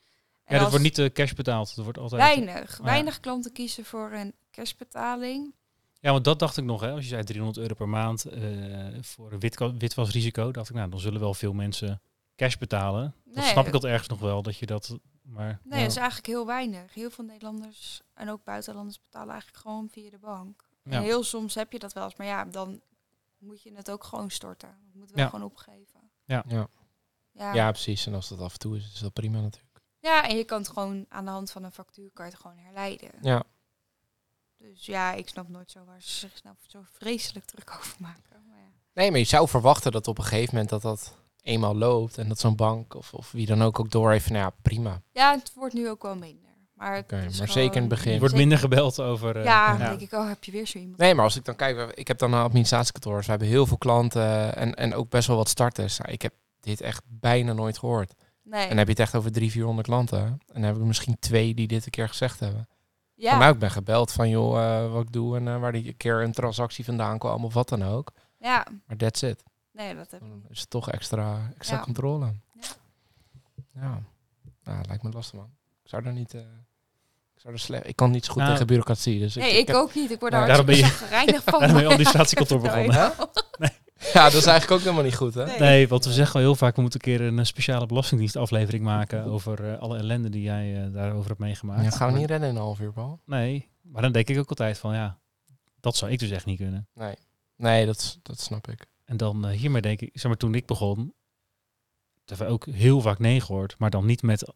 En 0.45 0.55
ja, 0.55 0.61
dat 0.61 0.61
als- 0.61 0.69
wordt 0.71 0.85
niet 0.85 0.99
eh, 0.99 1.13
cash 1.13 1.33
betaald. 1.33 1.75
Dat 1.77 1.85
wordt 1.85 1.99
altijd. 1.99 2.23
Weinig. 2.23 2.79
Ja. 2.79 2.85
Weinig 2.85 3.21
klanten 3.21 3.53
kiezen 3.53 3.85
voor 3.85 4.13
een 4.13 4.35
cashbetaling. 4.51 5.55
Ja, 6.01 6.13
want 6.13 6.25
dat 6.25 6.39
dacht 6.39 6.57
ik 6.57 6.65
nog. 6.65 6.81
Hè. 6.81 6.91
Als 6.91 7.03
je 7.03 7.09
zei 7.09 7.25
300 7.25 7.59
euro 7.59 7.75
per 7.75 7.89
maand 7.89 8.25
eh, 8.25 8.43
voor 9.01 9.33
een 9.33 9.41
wit, 9.41 9.59
witwasrisico, 9.79 10.51
dacht 10.51 10.69
ik, 10.69 10.75
nou, 10.77 10.91
dan 10.91 11.01
zullen 11.01 11.21
wel 11.21 11.35
veel 11.35 11.53
mensen 11.53 12.01
cash 12.37 12.57
betalen. 12.57 13.15
Dat 13.25 13.35
Nee. 13.35 13.45
snap 13.53 13.67
ik 13.67 13.73
dat 13.73 13.85
ergens 13.85 14.09
nog 14.09 14.19
wel, 14.21 14.43
dat 14.43 14.57
je 14.57 14.67
dat. 14.67 14.99
Maar 15.23 15.61
Nee, 15.63 15.79
ja. 15.79 15.85
dat 15.85 15.91
is 15.91 15.97
eigenlijk 15.97 16.27
heel 16.27 16.47
weinig. 16.47 16.95
Heel 16.95 17.11
veel 17.11 17.25
Nederlanders 17.25 18.01
en 18.15 18.31
ook 18.31 18.45
buitenlanders 18.45 19.01
betalen 19.01 19.29
eigenlijk 19.33 19.63
gewoon 19.63 19.89
via 19.91 20.11
de 20.11 20.19
bank. 20.19 20.65
Ja. 20.85 20.91
En 20.93 21.03
heel 21.03 21.23
soms 21.23 21.55
heb 21.55 21.73
je 21.73 21.79
dat 21.79 21.93
wel 21.93 22.05
eens, 22.05 22.17
maar 22.17 22.27
ja, 22.27 22.45
dan 22.45 22.81
moet 23.39 23.63
je 23.63 23.73
het 23.75 23.91
ook 23.91 24.05
gewoon 24.05 24.31
storten. 24.31 24.69
Je 24.93 24.93
moet 24.99 25.07
het 25.07 25.15
wel 25.15 25.25
Ja. 25.25 25.31
gewoon 25.31 25.45
opgeven. 25.47 26.01
Ja. 26.25 26.45
Ja. 26.49 26.69
ja, 27.55 27.71
precies. 27.71 28.07
En 28.07 28.15
als 28.15 28.29
dat 28.29 28.41
af 28.41 28.53
en 28.53 28.59
toe 28.59 28.77
is, 28.77 28.91
is 28.95 29.01
dat 29.01 29.13
prima 29.13 29.41
natuurlijk. 29.41 29.74
Ja, 30.05 30.29
en 30.29 30.37
je 30.37 30.45
kan 30.45 30.59
het 30.59 30.69
gewoon 30.69 31.07
aan 31.09 31.25
de 31.25 31.31
hand 31.31 31.51
van 31.51 31.65
een 31.65 31.73
factuurkaart 31.73 32.35
gewoon 32.35 32.57
herleiden. 32.59 33.11
Ja. 33.23 33.43
Dus 34.59 34.87
ja, 34.87 35.13
ik 35.13 35.29
snap 35.29 35.49
nooit 35.49 35.71
zo 35.71 35.85
waar 35.85 36.03
ze 36.03 36.11
zich 36.11 36.43
nou 36.43 36.57
zo 36.67 36.81
vreselijk 36.93 37.45
druk 37.47 37.71
over 37.79 37.97
maken. 37.99 38.23
Maar 38.49 38.59
ja. 38.59 38.73
Nee, 38.95 39.11
maar 39.11 39.19
je 39.21 39.25
zou 39.25 39.49
verwachten 39.49 39.93
dat 39.93 40.09
op 40.09 40.19
een 40.19 40.25
gegeven 40.25 40.51
moment 40.55 40.71
dat 40.71 40.83
dat 40.83 41.17
eenmaal 41.43 41.77
loopt 41.77 42.19
en 42.19 42.29
dat 42.29 42.39
zo'n 42.39 42.57
bank 42.57 42.95
of, 42.95 43.15
of 43.15 43.33
wie 43.33 43.47
dan 43.47 43.63
ook 43.63 43.81
ook 43.81 43.91
door 43.91 44.11
heeft 44.11 44.25
van 44.25 44.33
nou 44.33 44.45
ja, 44.45 44.55
prima. 44.63 45.03
ja, 45.13 45.33
het 45.39 45.53
wordt 45.55 45.75
nu 45.75 45.89
ook 45.89 46.03
wel 46.03 46.17
minder. 46.17 46.43
Maar, 46.75 47.05
zeker 47.33 47.75
in 47.75 47.81
het 47.81 47.89
begin. 47.89 48.13
er 48.13 48.19
wordt 48.19 48.35
minder 48.35 48.59
gebeld 48.59 49.01
over. 49.01 49.37
eh, 49.37 49.45
Ja, 49.45 49.73
ja. 49.73 49.79
dan 49.79 49.89
denk 49.89 50.01
ik, 50.01 50.13
oh, 50.13 50.29
heb 50.29 50.45
je 50.45 50.53
weer 50.53 50.67
zo 50.67 50.79
iemand? 50.79 50.99
Nee, 50.99 51.15
maar 51.15 51.25
als 51.25 51.37
ik 51.37 51.45
dan 51.45 51.57
kijk, 51.57 51.93
ik 51.97 52.09
heb 52.09 52.19
dan 52.19 52.33
een 52.33 52.43
administratiekantoor, 52.43 53.17
dus 53.17 53.25
we 53.25 53.31
hebben 53.31 53.49
heel 53.49 53.67
veel 53.67 53.79
klanten 53.79 54.57
en, 54.57 54.75
en 54.75 54.95
ook 54.95 55.09
best 55.11 55.29
wel 55.29 55.37
wat 55.37 55.49
starters. 55.49 55.99
Nou, 55.99 56.13
ik 56.13 56.23
heb 56.23 56.35
dit 56.61 56.81
echt 56.81 57.03
bijna 57.07 57.53
nooit 57.53 57.79
gehoord. 57.79 58.15
Nee. 58.45 58.63
En 58.63 58.69
dan 58.69 58.77
heb 58.79 58.87
je 58.87 58.93
het 58.93 59.03
echt 59.03 59.15
over 59.15 59.33
300, 59.33 59.53
400 59.53 59.87
klanten. 59.87 60.19
En 60.19 60.39
dan 60.53 60.63
heb 60.63 60.77
ik 60.77 60.83
misschien 60.83 61.17
twee 61.19 61.55
die 61.55 61.67
dit 61.67 61.85
een 61.85 61.91
keer 61.91 62.09
gezegd 62.09 62.41
hebben. 62.41 62.69
ja. 63.15 63.31
Van 63.31 63.39
mij 63.39 63.49
ook 63.49 63.59
ben 63.59 63.71
gebeld 63.71 64.13
van 64.13 64.29
joh, 64.29 64.59
eh, 64.85 64.93
wat 64.93 65.03
ik 65.03 65.13
doe 65.13 65.37
en 65.37 65.49
eh, 65.49 65.61
waar 65.61 65.73
die 65.73 65.93
keer 65.93 66.23
een 66.23 66.33
transactie 66.33 66.85
vandaan 66.85 67.19
kwam 67.19 67.45
of 67.45 67.55
wat 67.55 67.69
dan 67.69 67.85
ook. 67.85 68.13
ja, 68.39 68.67
Maar 68.87 68.97
that's 68.97 69.23
it. 69.23 69.43
nee, 69.73 69.95
dat 69.95 70.11
heb 70.11 70.23
ik 70.23 70.29
Dan 70.29 70.43
is 70.51 70.61
het 70.61 70.71
toch 70.71 70.91
extra, 70.91 71.53
extra 71.59 71.77
Ja. 71.77 71.83
controle. 71.83 72.33
Ja. 72.53 72.63
Ja. 73.75 74.03
ja, 74.63 74.81
lijkt 74.89 75.03
me 75.03 75.11
lastig 75.11 75.35
man. 75.39 75.51
Ik 75.83 75.89
zou 75.91 76.05
er 76.07 76.13
niet... 76.13 76.35
eh, 76.35 76.41
ik, 76.41 77.41
zou 77.41 77.55
er 77.55 77.61
slecht, 77.61 77.87
ik 77.87 77.97
kan 77.97 78.11
niet 78.11 78.25
zo 78.25 78.31
goed 78.33 78.41
Nou, 78.41 78.53
tegen 78.53 78.67
bureaucratie. 78.67 79.19
Dus 79.19 79.35
Nee, 79.35 79.59
ik, 79.59 79.67
heb- 79.67 79.77
ook 79.77 79.95
niet. 79.95 80.11
Ik 80.11 80.21
word 80.21 80.33
Nee, 80.33 80.41
daar 80.41 80.49
daarom 80.53 80.67
ben 80.67 80.77
je- 80.77 80.83
hartstikke 80.83 81.41
van. 81.51 81.59
daarom 81.59 81.73
ben 81.77 81.83
je 81.87 81.89
administratiekantoor 81.93 82.61
Nou, 82.63 82.87
begonnen. 82.87 83.13
ja. 83.59 83.73
Ja, 84.13 84.23
dat 84.25 84.35
is 84.35 84.47
eigenlijk 84.47 84.71
ook 84.71 84.81
helemaal 84.81 85.03
niet 85.03 85.17
goed 85.17 85.35
hè? 85.35 85.45
Nee. 85.45 85.59
Nee, 85.59 85.89
want 85.89 86.05
we 86.05 86.13
zeggen 86.13 86.35
wel 86.35 86.43
heel 86.43 86.55
vaak, 86.55 86.77
we 86.77 86.83
moeten 86.83 87.01
een 87.05 87.17
keer 87.17 87.27
een 87.27 87.39
eh, 87.39 87.45
speciale 87.45 87.87
belastingdienstaflevering 87.87 88.85
maken 88.85 89.25
over 89.25 89.73
eh, 89.73 89.79
alle 89.79 89.99
ellende 89.99 90.29
die 90.29 90.43
jij 90.43 90.85
eh, 90.85 90.93
daarover 90.93 91.29
hebt 91.29 91.41
meegemaakt. 91.41 91.79
Ja, 91.83 91.89
dat 91.89 91.97
gaan 91.97 92.13
we 92.13 92.19
niet 92.19 92.29
redden 92.29 92.49
in 92.49 92.55
een 92.55 92.61
half 92.61 92.81
uur, 92.81 92.93
Paul. 92.93 93.21
Nee, 93.25 93.71
maar 93.83 94.03
dan 94.03 94.13
denk 94.13 94.29
ik 94.29 94.39
ook 94.39 94.49
altijd 94.49 94.79
van 94.79 94.95
ja, 94.95 95.19
dat 95.81 95.97
zou 95.97 96.11
ik 96.11 96.19
dus 96.19 96.31
echt 96.31 96.47
niet 96.47 96.59
kunnen. 96.59 96.89
Nee, 96.95 97.15
nee 97.57 97.87
dat, 97.87 98.19
dat 98.23 98.41
snap 98.41 98.69
ik. 98.69 98.87
En 99.05 99.17
dan 99.17 99.49
hiermee 99.49 99.83
denk 99.83 100.01
ik, 100.01 100.11
zeg 100.13 100.25
maar 100.25 100.37
toen 100.37 100.55
ik 100.55 100.67
begon, 100.67 101.15
hebben 102.25 102.47
we 102.47 102.53
ook 102.53 102.67
heel 102.67 103.01
vaak 103.01 103.19
nee 103.19 103.41
gehoord, 103.41 103.75
maar 103.79 103.91
dan 103.91 104.07
niet 104.07 104.23
met 104.23 104.53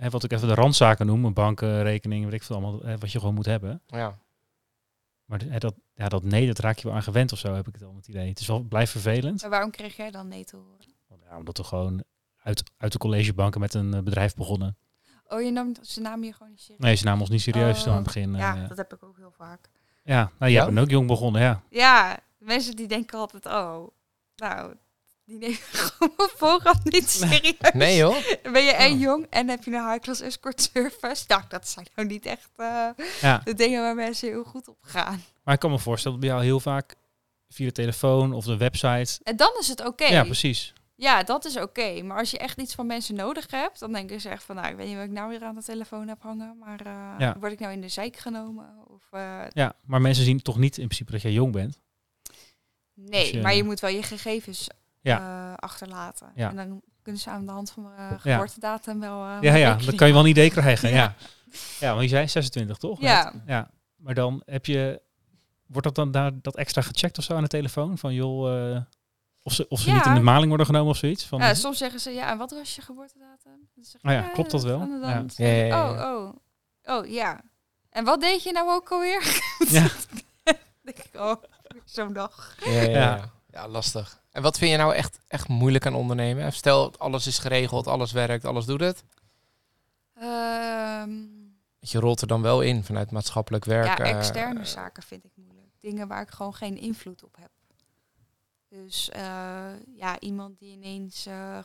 hè, 0.00 0.10
wat 0.10 0.24
ik 0.24 0.32
even 0.32 0.48
de 0.48 0.54
randzaken 0.54 1.06
noem, 1.06 1.24
een 1.24 1.34
bankrekening, 1.34 2.24
weet 2.24 2.32
ik 2.32 2.42
veel 2.42 2.56
allemaal, 2.56 2.80
hè, 2.82 2.98
wat 2.98 3.12
je 3.12 3.18
gewoon 3.18 3.34
moet 3.34 3.46
hebben. 3.46 3.82
Ja, 3.86 4.18
Maar 5.24 5.40
hè, 5.48 5.58
dat, 5.58 5.74
ja, 6.00 6.08
dat 6.08 6.22
nee, 6.22 6.46
dat 6.46 6.58
raak 6.58 6.78
je 6.78 6.86
wel 6.86 6.96
aan 6.96 7.02
gewend 7.02 7.32
of 7.32 7.38
zo, 7.38 7.54
heb 7.54 7.68
ik 7.68 7.74
het 7.74 7.82
al 7.82 7.94
het 7.94 8.08
idee. 8.08 8.28
Het 8.28 8.40
is 8.40 8.46
wel 8.46 8.60
blijft 8.62 8.90
vervelend. 8.92 9.40
Maar 9.40 9.50
waarom 9.50 9.70
kreeg 9.70 9.96
jij 9.96 10.10
dan 10.10 10.28
nee 10.28 10.44
te 10.44 10.56
horen? 10.56 10.78
Ja, 11.30 11.36
omdat 11.38 11.56
we 11.56 11.64
gewoon 11.64 12.02
uit, 12.42 12.62
uit 12.76 12.92
de 12.92 12.98
collegebanken 12.98 13.60
met 13.60 13.74
een 13.74 13.94
eh, 13.94 14.00
bedrijf 14.02 14.34
begonnen. 14.34 14.76
Oh, 15.28 15.42
je 15.42 15.50
nam, 15.50 15.72
ze 15.82 16.00
namen 16.00 16.26
je 16.26 16.32
gewoon 16.32 16.48
niet 16.50 16.60
serieus. 16.60 16.78
Nee, 16.80 16.94
ze 16.94 17.04
namen 17.04 17.20
ons 17.20 17.30
niet 17.30 17.40
serieus 17.40 17.76
Oh, 17.76 17.82
toen 17.82 17.90
aan 17.90 17.96
het 17.98 18.04
begin. 18.06 18.34
Ja, 18.34 18.56
eh, 18.62 18.68
dat 18.68 18.76
heb 18.76 18.92
ik 18.94 19.02
ook 19.02 19.16
heel 19.16 19.30
vaak. 19.36 19.70
ja, 20.04 20.30
nou, 20.38 20.52
jij 20.52 20.60
Ja? 20.60 20.64
bent 20.66 20.78
ook 20.78 20.90
jong 20.90 21.06
begonnen, 21.06 21.42
ja. 21.42 21.62
Ja, 21.70 22.18
mensen 22.38 22.76
die 22.76 22.88
denken 22.88 23.18
altijd, 23.18 23.46
oh, 23.46 23.86
nou, 24.36 24.74
die 25.30 25.38
nemen 25.38 25.56
gewoon 25.72 26.12
op 26.16 26.32
voorhand 26.36 26.84
niet 26.92 27.10
serieus. 27.10 27.54
nee 27.72 27.96
joh. 27.96 28.16
Ben 28.52 28.62
je 28.64 28.70
en 28.72 28.92
Oh. 28.92 29.00
jong 29.00 29.26
en 29.30 29.48
heb 29.48 29.64
je 29.64 29.70
een 29.70 29.90
high-class 29.90 30.20
escort 30.20 30.70
service. 30.72 31.24
Nou, 31.26 31.42
dat 31.48 31.68
zijn 31.68 31.86
nou 31.94 32.08
niet 32.08 32.26
echt 32.26 32.48
eh, 32.56 32.88
ja. 33.20 33.40
de 33.44 33.54
dingen 33.54 33.82
waar 33.82 33.94
mensen 33.94 34.28
heel 34.28 34.44
goed 34.44 34.68
op 34.68 34.78
gaan. 34.80 35.22
Maar 35.44 35.54
ik 35.54 35.60
kan 35.60 35.70
me 35.70 35.78
voorstellen 35.78 36.18
dat 36.20 36.26
bij 36.26 36.36
jou 36.36 36.48
heel 36.48 36.60
vaak 36.60 36.94
via 37.48 37.66
de 37.66 37.72
telefoon 37.72 38.32
of 38.32 38.44
de 38.44 38.56
website. 38.56 39.20
En 39.22 39.36
dan 39.36 39.50
is 39.60 39.68
het 39.68 39.86
oké. 39.86 40.04
Ja, 40.04 40.22
precies. 40.24 40.72
Ja, 40.94 41.22
dat 41.22 41.44
is 41.44 41.56
oké. 41.56 42.02
Maar 42.02 42.18
als 42.18 42.30
je 42.30 42.38
echt 42.38 42.58
iets 42.60 42.74
van 42.74 42.86
mensen 42.86 43.14
nodig 43.14 43.50
hebt, 43.50 43.78
dan 43.80 43.92
denken 43.92 44.20
ze 44.20 44.28
echt 44.28 44.42
van, 44.42 44.56
nou, 44.56 44.68
ik 44.68 44.76
weet 44.76 44.86
niet 44.86 44.96
wat 44.96 45.04
ik 45.04 45.10
nou 45.10 45.28
weer 45.28 45.42
aan 45.44 45.54
de 45.54 45.62
telefoon 45.62 46.08
heb 46.08 46.22
hangen, 46.22 46.58
maar 46.58 46.80
eh, 46.86 47.14
Ja. 47.18 47.36
word 47.40 47.52
ik 47.52 47.58
nou 47.58 47.72
in 47.72 47.80
de 47.80 47.88
zijk 47.88 48.16
genomen? 48.16 48.74
Of, 48.88 49.02
eh, 49.10 49.40
Ja, 49.52 49.72
maar 49.84 50.00
mensen 50.00 50.24
zien 50.24 50.42
toch 50.42 50.58
niet 50.58 50.78
in 50.78 50.84
principe 50.84 51.12
dat 51.12 51.22
jij 51.22 51.32
jong 51.32 51.52
bent. 51.52 51.80
nee, 52.94 53.34
je- 53.34 53.40
maar 53.42 53.54
je 53.54 53.64
moet 53.64 53.80
wel 53.80 53.90
je 53.90 54.02
gegevens 54.02 54.68
Ja. 55.00 55.18
eh, 55.50 55.54
achterlaten. 55.56 56.32
Ja. 56.34 56.48
En 56.48 56.56
dan 56.56 56.82
kunnen 57.02 57.20
ze 57.20 57.30
aan 57.30 57.46
de 57.46 57.52
hand 57.52 57.70
van 57.70 57.82
mijn 57.82 58.10
Ja. 58.10 58.18
geboortedatum 58.18 59.00
wel... 59.00 59.24
eh, 59.26 59.36
Ja, 59.40 59.54
ja, 59.54 59.74
dan 59.74 59.94
kan 59.94 60.06
je 60.06 60.12
wel 60.12 60.22
een 60.22 60.28
idee 60.28 60.50
krijgen. 60.50 60.88
Ja, 60.90 60.96
Ja. 60.96 61.14
ja. 61.80 61.90
want 61.90 62.02
je 62.02 62.08
zei 62.08 62.28
26, 62.28 62.76
toch? 62.76 63.00
Ja. 63.00 63.32
Ja. 63.46 63.70
Maar 63.96 64.14
dan 64.14 64.42
heb 64.44 64.66
je... 64.66 65.02
Wordt 65.66 65.86
dat 65.86 65.94
dan 65.94 66.10
daar 66.10 66.30
dat 66.42 66.56
extra 66.56 66.82
gecheckt 66.82 67.18
of 67.18 67.24
zo 67.24 67.34
aan 67.34 67.42
de 67.42 67.48
telefoon? 67.48 67.98
Van 67.98 68.14
joh... 68.14 68.70
eh, 68.74 68.80
of 69.42 69.52
ze, 69.52 69.68
of 69.68 69.80
ze 69.80 69.88
Ja. 69.88 69.94
niet 69.96 70.06
in 70.06 70.14
de 70.14 70.20
maling 70.20 70.48
worden 70.48 70.66
genomen 70.66 70.90
of 70.90 70.96
zoiets? 70.96 71.24
Van, 71.24 71.38
Ja, 71.40 71.54
soms 71.54 71.78
zeggen 71.78 72.00
ze, 72.00 72.10
ja, 72.10 72.30
en 72.30 72.38
wat 72.38 72.50
was 72.50 72.74
je 72.74 72.82
geboortedatum? 72.82 73.68
Zeg 73.80 74.02
Oh 74.02 74.10
ja, 74.12 74.22
klopt 74.28 74.50
dat 74.50 74.62
wel? 74.62 74.78
Ja. 74.80 75.24
zeg 75.28 75.30
ik, 75.30 75.36
Ja, 75.36 75.46
ja, 75.46 75.64
ja, 75.64 75.90
Oh, 76.14 76.24
oh. 76.24 76.34
Oh 76.98 77.06
ja. 77.06 77.40
En 77.90 78.04
wat 78.04 78.20
deed 78.20 78.42
je 78.42 78.52
nou 78.52 78.70
ook 78.70 78.90
alweer? 78.90 79.42
Ja. 79.68 79.86
denk 80.84 80.98
ik, 80.98 81.10
oh, 81.20 81.34
zo'n 81.84 82.12
dag. 82.12 82.56
Ja, 82.64 82.70
ja, 82.70 82.80
Ja. 82.82 82.90
ja. 82.90 83.30
ja, 83.50 83.68
lastig. 83.68 84.19
En 84.30 84.42
wat 84.42 84.58
vind 84.58 84.70
je 84.70 84.76
nou 84.76 84.94
echt, 84.94 85.20
echt 85.28 85.48
moeilijk 85.48 85.86
aan 85.86 85.94
ondernemen? 85.94 86.52
Stel, 86.52 86.98
alles 86.98 87.26
is 87.26 87.38
geregeld, 87.38 87.86
alles 87.86 88.12
werkt, 88.12 88.44
alles 88.44 88.64
doet 88.64 88.80
het. 88.80 89.04
Ehm, 90.14 91.10
Je 91.80 91.98
rolt 91.98 92.20
er 92.20 92.26
dan 92.26 92.42
wel 92.42 92.60
in 92.60 92.84
vanuit 92.84 93.10
maatschappelijk 93.10 93.64
werk. 93.64 93.98
ja, 93.98 94.04
eh, 94.04 94.16
externe 94.16 94.64
zaken 94.64 95.02
vind 95.02 95.24
ik 95.24 95.30
moeilijk. 95.34 95.68
Dingen 95.80 96.08
waar 96.08 96.22
ik 96.22 96.30
gewoon 96.30 96.54
geen 96.54 96.76
invloed 96.76 97.24
op 97.24 97.36
heb. 97.40 97.50
Dus 98.68 99.08
eh, 99.08 99.70
ja, 99.94 100.20
iemand 100.20 100.58
die 100.58 100.72
ineens 100.72 101.26
eh, 101.26 101.58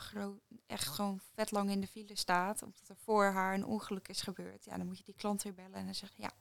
echt 0.68 0.88
gewoon 0.88 1.20
vet 1.36 1.52
lang 1.52 1.70
in 1.70 1.82
de 1.82 1.88
file 1.88 2.18
staat, 2.18 2.64
omdat 2.64 2.82
er 2.88 2.96
voor 3.04 3.26
haar 3.26 3.54
een 3.54 3.66
ongeluk 3.66 4.08
is 4.08 4.22
gebeurd. 4.22 4.66
Ja, 4.66 4.78
dan 4.78 4.86
moet 4.86 4.98
je 4.98 5.04
die 5.04 5.16
klant 5.18 5.44
weer 5.44 5.54
bellen 5.54 5.74
en 5.74 5.86
dan 5.86 5.96
zeggen, 5.96 6.18
ja, 6.22 6.32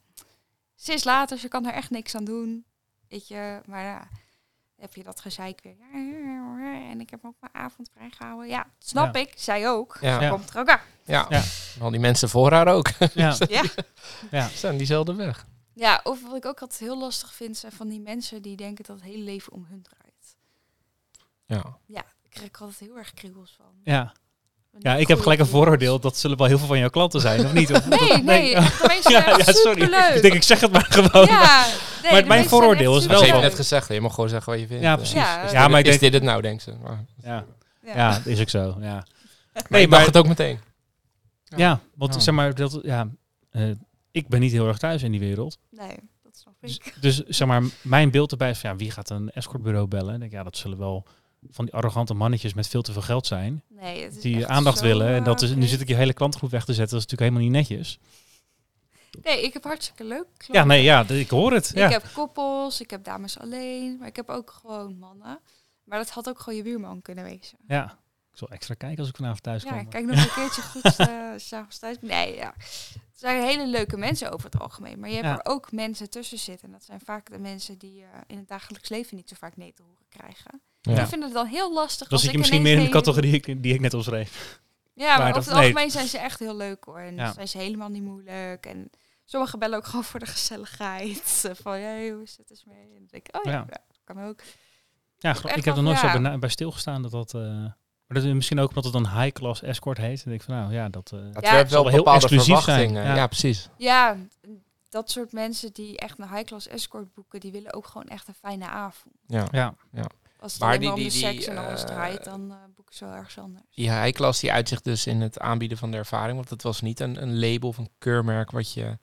ze 0.75 0.93
is 0.93 1.03
later, 1.03 1.37
ze 1.37 1.47
kan 1.47 1.65
er 1.65 1.73
echt 1.73 1.89
niks 1.89 2.15
aan 2.15 2.25
doen. 2.25 2.65
Weet 3.07 3.27
je, 3.27 3.61
maar 3.65 3.83
ja, 3.83 4.07
heb 4.79 4.95
je 4.95 5.03
dat 5.03 5.19
gezeik 5.19 5.59
weer. 5.63 5.75
Ja, 5.93 6.89
en 6.89 6.99
ik 7.01 7.09
heb 7.09 7.25
ook 7.25 7.35
mijn 7.39 7.53
avond 7.55 7.89
vrijgehouden. 7.93 8.47
Ja, 8.47 8.67
snap 8.79 9.15
Ja. 9.15 9.21
ik. 9.21 9.33
Zij 9.35 9.69
ook. 9.69 9.97
Ja. 10.01 10.29
Komt 10.29 10.49
er 10.49 10.59
ook 10.59 10.69
aan. 10.69 10.79
Ja. 11.05 11.25
Ja. 11.29 11.43
Al 11.81 11.89
die 11.91 11.99
mensen 11.99 12.29
voor 12.29 12.51
haar 12.51 12.67
ook. 12.67 12.87
Ja. 13.13 13.35
Ja. 13.47 13.63
Ja. 14.31 14.47
Staan 14.47 14.77
diezelfde 14.77 15.13
weg. 15.15 15.45
Ja, 15.73 15.99
of 16.03 16.21
wat 16.23 16.35
ik 16.35 16.45
ook 16.45 16.61
altijd 16.61 16.79
heel 16.79 16.97
lastig 16.97 17.33
vind, 17.33 17.57
zijn 17.57 17.71
van 17.71 17.87
die 17.87 17.99
mensen 18.01 18.41
die 18.41 18.55
denken 18.55 18.83
dat 18.83 18.95
het 18.95 19.05
hele 19.05 19.23
leven 19.23 19.53
om 19.53 19.65
hun 19.69 19.81
draait. 19.81 20.35
Ja. 21.45 21.77
Ja, 21.85 22.01
daar 22.01 22.29
krijg 22.29 22.47
ik 22.47 22.57
altijd 22.61 22.79
heel 22.79 22.97
erg 22.97 23.13
kriebels 23.13 23.53
van. 23.57 23.71
Ja. 23.83 24.13
Ja, 24.79 24.95
ik 24.95 25.07
heb 25.07 25.19
gelijk 25.19 25.39
een 25.39 25.45
vooroordeel. 25.45 25.99
Dat 25.99 26.17
zullen 26.17 26.37
wel 26.37 26.47
heel 26.47 26.57
veel 26.57 26.67
van 26.67 26.79
jouw 26.79 26.89
klanten 26.89 27.21
zijn, 27.21 27.45
of 27.45 27.53
niet? 27.53 27.71
Of, 27.71 27.87
Nee, 27.87 27.99
dat- 28.09 28.23
nee, 28.23 28.55
meeste 28.87 29.11
Ja, 29.11 29.37
ja, 29.37 29.43
sorry. 29.53 29.81
Ik 30.15 30.21
denk, 30.21 30.33
ik 30.33 30.43
zeg 30.43 30.59
het 30.59 30.71
maar 30.71 30.85
gewoon. 30.89 31.25
Ja, 31.25 31.65
nee, 32.03 32.11
Maar 32.11 32.27
mijn 32.27 32.45
vooroordeel 32.49 32.97
is 32.97 33.05
wel 33.05 33.19
ze 33.19 33.25
heeft 33.25 33.39
net 33.41 33.55
gezegd, 33.55 33.87
je 33.87 34.01
mag 34.01 34.13
gewoon 34.13 34.29
zeggen 34.29 34.51
wat 34.51 34.61
je 34.61 34.67
vindt. 34.67 34.83
Ja, 34.83 34.95
precies. 34.95 35.13
Ja, 35.15 35.41
Is, 35.43 35.51
Ja, 35.51 35.61
dit, 35.61 35.69
maar 35.71 35.79
ik 35.79 35.85
is 35.85 35.91
denk- 35.91 36.01
dit 36.01 36.13
het 36.13 36.23
nou, 36.23 36.41
denkt 36.41 36.63
ze. 36.63 36.73
Maar, 36.83 37.05
Ja. 37.23 37.45
Ja. 37.85 37.95
ja, 37.95 38.11
dat 38.11 38.25
is 38.25 38.39
ook 38.41 38.49
zo. 38.49 38.75
Ja, 38.79 39.05
maar 39.53 39.63
Nee, 39.69 39.81
ik 39.81 39.89
mag 39.89 39.97
maar- 39.97 40.07
het 40.07 40.17
ook 40.17 40.27
meteen. 40.27 40.59
Ja. 41.43 41.57
ja 41.57 41.79
want 41.95 42.13
Ja. 42.13 42.19
zeg 42.19 42.33
maar, 42.33 42.55
dat, 42.55 42.79
ja, 42.83 43.07
eh, 43.51 43.63
ik 44.11 44.27
ben 44.27 44.39
niet 44.39 44.51
heel 44.51 44.67
erg 44.67 44.77
thuis 44.77 45.03
in 45.03 45.11
die 45.11 45.19
wereld. 45.19 45.57
Nee, 45.71 45.95
dat 46.23 46.37
snap 46.37 46.53
Dus, 46.61 46.75
ik. 46.77 46.93
dus 47.01 47.23
zeg 47.23 47.47
maar, 47.47 47.63
mijn 47.81 48.11
beeld 48.11 48.31
erbij 48.31 48.49
is 48.49 48.59
van, 48.59 48.69
ja, 48.69 48.75
wie 48.75 48.91
gaat 48.91 49.09
een 49.09 49.31
escortbureau 49.31 49.87
bellen? 49.87 50.13
Ik 50.13 50.19
denk, 50.19 50.31
ja, 50.31 50.43
dat 50.43 50.57
zullen 50.57 50.77
wel 50.77 51.05
van 51.51 51.65
die 51.65 51.73
arrogante 51.73 52.13
mannetjes 52.13 52.53
met 52.53 52.67
veel 52.67 52.81
te 52.81 52.91
veel 52.93 53.01
geld 53.01 53.27
zijn. 53.27 53.63
Nee, 53.85 54.09
Die 54.09 54.47
aandacht 54.47 54.77
zo, 54.77 54.83
willen. 54.83 55.07
En 55.07 55.19
eh, 55.19 55.25
dat 55.25 55.41
is, 55.41 55.49
nu 55.49 55.55
breed. 55.55 55.69
zit 55.69 55.81
ik 55.81 55.87
je 55.87 55.95
hele 55.95 56.13
klantgroep 56.13 56.49
weg 56.51 56.65
te 56.65 56.73
zetten. 56.73 56.97
Dat 56.97 57.05
is 57.05 57.11
natuurlijk 57.11 57.37
helemaal 57.41 57.61
niet 57.65 57.69
netjes. 57.69 57.99
Nee, 59.23 59.43
ik 59.43 59.53
heb 59.53 59.63
hartstikke 59.63 60.03
leuk 60.03 60.27
Ja, 60.51 60.63
nee, 60.63 60.83
ja, 60.83 61.07
ik 61.09 61.29
hoor 61.29 61.53
het. 61.53 61.71
Ja. 61.73 61.85
Ik 61.85 61.91
heb 61.91 62.09
koppels, 62.13 62.81
ik 62.81 62.89
heb 62.89 63.03
dames 63.03 63.39
alleen, 63.39 63.97
maar 63.97 64.07
ik 64.07 64.15
heb 64.15 64.29
ook 64.29 64.51
gewoon 64.51 64.97
mannen. 64.97 65.39
Maar 65.83 65.97
dat 65.97 66.09
had 66.09 66.29
ook 66.29 66.39
gewoon 66.39 66.57
je 66.57 66.63
buurman 66.63 67.01
kunnen 67.01 67.23
wezen. 67.23 67.57
ja. 67.67 68.03
Ik 68.31 68.41
zal 68.41 68.49
extra 68.49 68.73
kijken 68.73 68.99
als 68.99 69.09
ik 69.09 69.15
vanavond 69.15 69.43
thuis 69.43 69.63
Ja, 69.63 69.69
kom. 69.69 69.89
kijk 69.89 70.05
nog 70.05 70.15
een 70.25 70.33
keertje 70.33 70.61
goed 70.61 70.99
uh, 71.09 71.31
s'avonds 71.37 71.79
thuis. 71.79 71.97
Nee, 72.01 72.35
ja. 72.35 72.53
Het 72.57 72.99
zijn 73.13 73.43
hele 73.43 73.67
leuke 73.67 73.97
mensen 73.97 74.31
over 74.31 74.49
het 74.51 74.59
algemeen. 74.61 74.99
Maar 74.99 75.09
je 75.09 75.15
hebt 75.15 75.27
Ja. 75.27 75.37
er 75.43 75.51
ook 75.51 75.71
mensen 75.71 76.09
tussen 76.09 76.37
zitten. 76.37 76.65
En 76.67 76.71
dat 76.73 76.83
zijn 76.83 76.99
vaak 76.99 77.29
de 77.31 77.39
mensen 77.39 77.77
die 77.77 77.99
uh, 78.01 78.07
in 78.27 78.37
het 78.37 78.47
dagelijks 78.47 78.89
leven 78.89 79.15
niet 79.15 79.29
zo 79.29 79.35
vaak 79.39 79.57
nee 79.57 79.73
te 79.73 79.81
horen 79.81 80.05
krijgen. 80.09 80.61
Ja. 80.85 81.01
Ik 81.01 81.07
vind 81.07 81.23
het 81.23 81.33
dan 81.33 81.45
heel 81.45 81.73
lastig. 81.73 82.07
Dan 82.07 82.09
als 82.09 82.21
zit 82.21 82.29
je 82.31 82.35
ik 82.37 82.37
misschien 82.43 82.61
meer 82.61 82.77
in 82.77 82.83
de 82.83 82.89
categorie 82.89 83.31
die 83.31 83.41
ik- 83.55 83.63
die 83.63 83.73
ik 83.73 83.79
net 83.79 83.93
omschreef. 83.93 84.59
Ja, 84.93 85.07
maar, 85.07 85.17
maar 85.19 85.27
over 85.29 85.41
het 85.41 85.53
nee. 85.53 85.61
algemeen 85.61 85.91
zijn 85.91 86.07
ze 86.07 86.17
echt 86.17 86.39
heel 86.39 86.55
leuk 86.55 86.83
hoor. 86.83 86.99
En 86.99 87.15
Ja. 87.15 87.33
zijn 87.33 87.47
ze 87.47 87.57
helemaal 87.57 87.89
niet 87.89 88.03
moeilijk. 88.03 88.65
En 88.65 88.89
sommigen 89.25 89.59
bellen 89.59 89.77
ook 89.77 89.85
gewoon 89.85 90.03
voor 90.03 90.19
de 90.19 90.25
gezelligheid. 90.25 91.49
Van, 91.63 91.79
ja, 91.79 92.11
hoe 92.13 92.21
is 92.23 92.37
het 92.37 92.49
eens 92.49 92.63
mee? 92.65 92.77
En 92.81 92.89
dan 92.99 93.07
denk 93.09 93.27
ik, 93.27 93.35
oh 93.35 93.41
ja, 93.43 93.51
Ja. 93.51 93.65
ja, 93.69 93.77
kan 94.03 94.23
ook. 94.23 94.41
Ja, 95.17 95.35
ik 95.55 95.65
heb 95.65 95.75
er 95.77 95.83
nooit 95.83 95.97
zo 95.99 96.21
bij, 96.21 96.39
bij 96.39 96.49
stilgestaan 96.49 97.01
dat 97.01 97.11
dat... 97.11 97.33
eh, 97.33 97.41
maar 98.07 98.17
dat 98.17 98.23
is 98.23 98.33
misschien 98.33 98.59
ook 98.59 98.69
omdat 98.69 98.83
het 98.83 98.93
een 98.93 99.09
high-class 99.21 99.61
escort 99.61 99.97
heet. 99.97 100.23
Denk 100.23 100.35
ik 100.35 100.41
van, 100.45 100.55
nou 100.55 100.73
ja, 100.73 100.89
dat... 100.89 101.11
eh, 101.13 101.19
Het 101.33 101.43
Ja, 101.45 101.55
het 101.55 101.69
zal 101.71 101.83
wel 101.83 101.91
wel 101.91 102.03
heel 102.03 102.13
exclusief 102.13 102.59
zijn. 102.59 102.93
Ja. 102.93 103.27
precies. 103.27 103.69
Ja, 103.77 104.17
dat 104.89 105.11
soort 105.11 105.31
mensen 105.31 105.73
die 105.73 105.97
echt 105.97 106.19
een 106.19 106.29
high-class 106.29 106.67
escort 106.67 107.13
boeken, 107.13 107.39
die 107.39 107.51
willen 107.51 107.73
ook 107.73 107.87
gewoon 107.87 108.07
echt 108.07 108.27
een 108.27 108.33
fijne 108.33 108.65
avond. 108.67 109.15
Ja. 109.27 109.47
ja, 109.51 109.73
Als 110.39 110.51
het 110.53 110.61
Maar 110.61 110.79
die- 110.79 110.89
om 110.89 110.95
die- 110.95 111.03
de 111.03 111.11
die, 111.11 111.19
seks 111.19 111.45
en 111.45 111.57
alles 111.57 111.81
eh, 111.81 111.87
draait, 111.87 112.23
dan 112.23 112.51
eh 112.51 112.57
boeken 112.75 112.95
ze 112.95 113.05
wel 113.05 113.13
ergens 113.13 113.37
anders. 113.37 113.63
Die 113.75 113.91
high-class 113.91 114.39
die 114.39 114.51
uitzicht 114.51 114.83
dus 114.83 115.07
in 115.07 115.21
het 115.21 115.39
aanbieden 115.39 115.77
van 115.77 115.91
de 115.91 115.97
ervaring. 115.97 116.35
Want 116.37 116.49
het 116.49 116.61
was 116.63 116.81
niet 116.81 116.99
een, 116.99 117.21
een 117.21 117.39
label 117.39 117.69
of 117.69 117.77
een 117.77 117.89
keurmerk 117.97 118.51
wat 118.51 118.73
je... 118.73 118.81
Ja, 118.81 118.97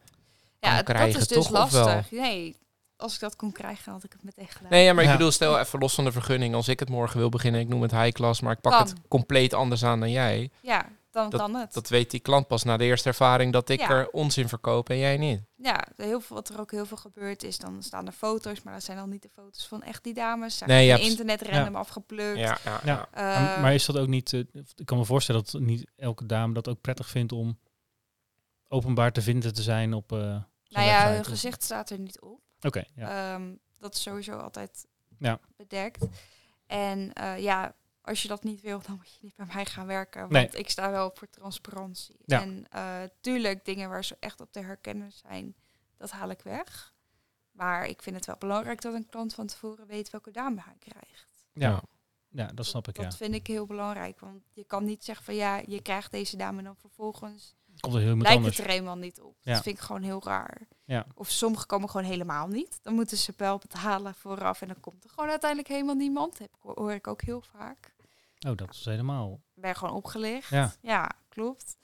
kan 0.60 0.74
dat 0.76 0.84
krijgen, 0.84 1.20
is 1.20 1.28
dus 1.28 1.36
toch? 1.46 1.62
Of 1.62 1.70
wel? 1.70 1.84
lastig. 1.86 2.10
Nee, 2.10 2.56
als 2.96 3.14
ik 3.14 3.20
dat 3.20 3.36
kon 3.36 3.52
krijgen, 3.52 3.92
had 3.92 4.04
ik 4.04 4.12
het 4.12 4.22
meteen 4.22 4.48
gedaan. 4.48 4.70
Nee, 4.70 4.84
ja, 4.84 4.92
maar 4.92 5.04
ik 5.04 5.10
bedoel, 5.10 5.30
stel 5.30 5.58
even 5.58 5.78
los 5.78 5.94
van 5.94 6.04
de 6.04 6.12
vergunning. 6.12 6.54
Als 6.54 6.68
ik 6.68 6.80
het 6.80 6.88
morgen 6.88 7.18
wil 7.18 7.28
beginnen, 7.28 7.60
ik 7.60 7.68
noem 7.68 7.82
het 7.82 7.90
high-class, 7.90 8.40
maar 8.40 8.52
ik 8.52 8.60
pak 8.60 8.72
Kan. 8.72 8.80
het 8.86 8.94
compleet 9.08 9.54
anders 9.54 9.84
aan 9.84 10.00
dan 10.00 10.10
jij. 10.10 10.50
Ja, 10.60 10.86
dan 11.12 11.30
kan 11.30 11.54
het. 11.54 11.72
Dat 11.72 11.88
weet 11.88 12.10
die 12.10 12.20
klant 12.20 12.46
pas 12.46 12.62
na 12.62 12.76
de 12.76 12.84
eerste 12.84 13.08
ervaring 13.08 13.52
dat 13.52 13.68
ik 13.68 13.80
Ja. 13.80 13.88
er 13.90 14.10
onzin 14.10 14.48
verkoop 14.48 14.88
en 14.90 14.98
jij 14.98 15.16
niet. 15.16 15.40
Ja, 15.56 15.84
heel 15.96 16.20
veel, 16.20 16.36
wat 16.36 16.48
er 16.48 16.60
ook 16.60 16.70
heel 16.70 16.86
veel 16.86 16.96
gebeurt 16.96 17.42
is, 17.42 17.58
dan 17.58 17.82
staan 17.82 18.06
er 18.06 18.12
foto's, 18.12 18.62
maar 18.62 18.72
dat 18.72 18.82
zijn 18.82 18.96
dan 18.96 19.08
niet 19.08 19.22
de 19.22 19.28
foto's 19.28 19.66
van 19.66 19.82
echt 19.82 20.04
die 20.04 20.14
dames. 20.14 20.56
Zijn 20.58 20.70
Nee, 20.70 20.86
ja, 20.86 20.96
internet 20.96 21.42
random 21.42 21.76
afgeplukt. 21.76 22.38
Ja, 22.38 22.58
ja, 22.64 22.80
Ja. 22.84 23.08
Eh, 23.12 23.22
Maar, 23.22 23.60
maar 23.60 23.74
is 23.74 23.84
dat 23.86 23.96
ook 23.98 24.08
niet... 24.08 24.32
eh, 24.32 24.40
ik 24.76 24.84
kan 24.86 24.98
me 24.98 25.04
voorstellen 25.04 25.44
dat 25.50 25.60
niet 25.60 25.90
elke 25.96 26.26
dame 26.26 26.54
dat 26.54 26.68
ook 26.68 26.80
prettig 26.80 27.08
vindt 27.08 27.32
om 27.32 27.58
openbaar 28.68 29.12
te 29.12 29.22
vinden 29.22 29.54
te 29.54 29.62
zijn 29.62 29.94
op... 29.94 30.12
eh 30.12 30.18
zo'n 30.18 30.42
nou 30.82 30.86
ja, 30.86 30.92
website, 30.92 31.14
hun 31.14 31.24
gezicht 31.24 31.62
staat 31.62 31.90
er 31.90 31.98
niet 31.98 32.20
op. 32.20 32.40
Oké, 32.60 32.84
ja. 32.94 33.34
Ehm, 33.34 33.50
dat 33.78 33.94
is 33.94 34.02
sowieso 34.02 34.36
altijd 34.36 34.86
Ja. 35.18 35.40
bedekt. 35.56 36.06
En 36.66 37.12
eh, 37.12 37.38
ja, 37.38 37.74
als 38.02 38.22
je 38.22 38.28
dat 38.28 38.44
niet 38.44 38.60
wil, 38.60 38.80
dan 38.86 38.96
moet 38.96 39.12
je 39.12 39.18
niet 39.20 39.36
bij 39.36 39.46
mij 39.54 39.64
gaan 39.64 39.86
werken. 39.86 40.20
Want 40.20 40.32
Nee. 40.32 40.48
ik 40.48 40.70
sta 40.70 40.90
wel 40.90 41.06
op 41.06 41.18
voor 41.18 41.30
transparantie. 41.30 42.16
Ja. 42.24 42.40
En 42.40 42.66
eh, 42.70 43.02
tuurlijk, 43.20 43.64
dingen 43.64 43.88
waar 43.88 44.04
ze 44.04 44.16
echt 44.20 44.40
op 44.40 44.52
te 44.52 44.60
herkennen 44.60 45.12
zijn, 45.12 45.54
dat 45.96 46.10
haal 46.10 46.30
ik 46.30 46.40
weg. 46.42 46.94
Maar 47.50 47.86
ik 47.86 48.02
vind 48.02 48.16
het 48.16 48.26
wel 48.26 48.36
belangrijk 48.38 48.80
dat 48.80 48.94
een 48.94 49.06
klant 49.06 49.34
van 49.34 49.46
tevoren 49.46 49.86
weet 49.86 50.10
welke 50.10 50.30
dame 50.30 50.60
hij 50.60 50.76
krijgt. 50.78 51.46
ja. 51.52 51.82
Ja, 52.34 52.46
dat 52.46 52.66
snap 52.66 52.88
ik, 52.88 52.96
ja. 52.96 53.02
Dat 53.02 53.16
vind 53.16 53.34
ik 53.34 53.46
heel 53.46 53.66
belangrijk. 53.66 54.20
Want 54.20 54.42
je 54.52 54.64
kan 54.64 54.84
niet 54.84 55.04
zeggen 55.04 55.24
van 55.24 55.34
ja, 55.34 55.62
je 55.66 55.82
krijgt 55.82 56.10
deze 56.10 56.36
dame 56.36 56.58
en 56.58 56.64
dan 56.64 56.76
vervolgens 56.76 57.54
Komt 57.82 57.94
er 57.94 58.00
heel 58.00 58.16
lijkt 58.16 58.36
anders. 58.36 58.56
het 58.56 58.66
er 58.66 58.72
helemaal 58.72 58.96
niet 58.96 59.20
op. 59.20 59.36
Ja. 59.40 59.52
Dat 59.52 59.62
vind 59.62 59.76
ik 59.76 59.82
gewoon 59.82 60.02
heel 60.02 60.22
raar. 60.24 60.60
Ja. 60.84 61.06
Of 61.14 61.30
sommigen 61.30 61.66
komen 61.66 61.90
gewoon 61.90 62.06
helemaal 62.06 62.46
niet. 62.46 62.78
Dan 62.82 62.94
moeten 62.94 63.16
ze 63.16 63.34
wel 63.36 63.58
betalen 63.58 64.14
vooraf 64.14 64.62
en 64.62 64.68
dan 64.68 64.80
komt 64.80 65.04
er 65.04 65.10
gewoon 65.10 65.30
uiteindelijk 65.30 65.68
helemaal 65.68 65.94
niemand. 65.94 66.38
Heb, 66.38 66.50
hoor 66.60 66.92
ik 66.92 67.06
ook 67.06 67.22
heel 67.22 67.42
vaak. 67.56 67.94
Oh, 68.46 68.56
dat 68.56 68.70
is 68.70 68.84
helemaal... 68.84 69.40
Ben 69.54 69.76
gewoon 69.76 69.94
opgelicht. 69.94 70.50
Ja. 70.82 71.10
klopt. 71.28 71.76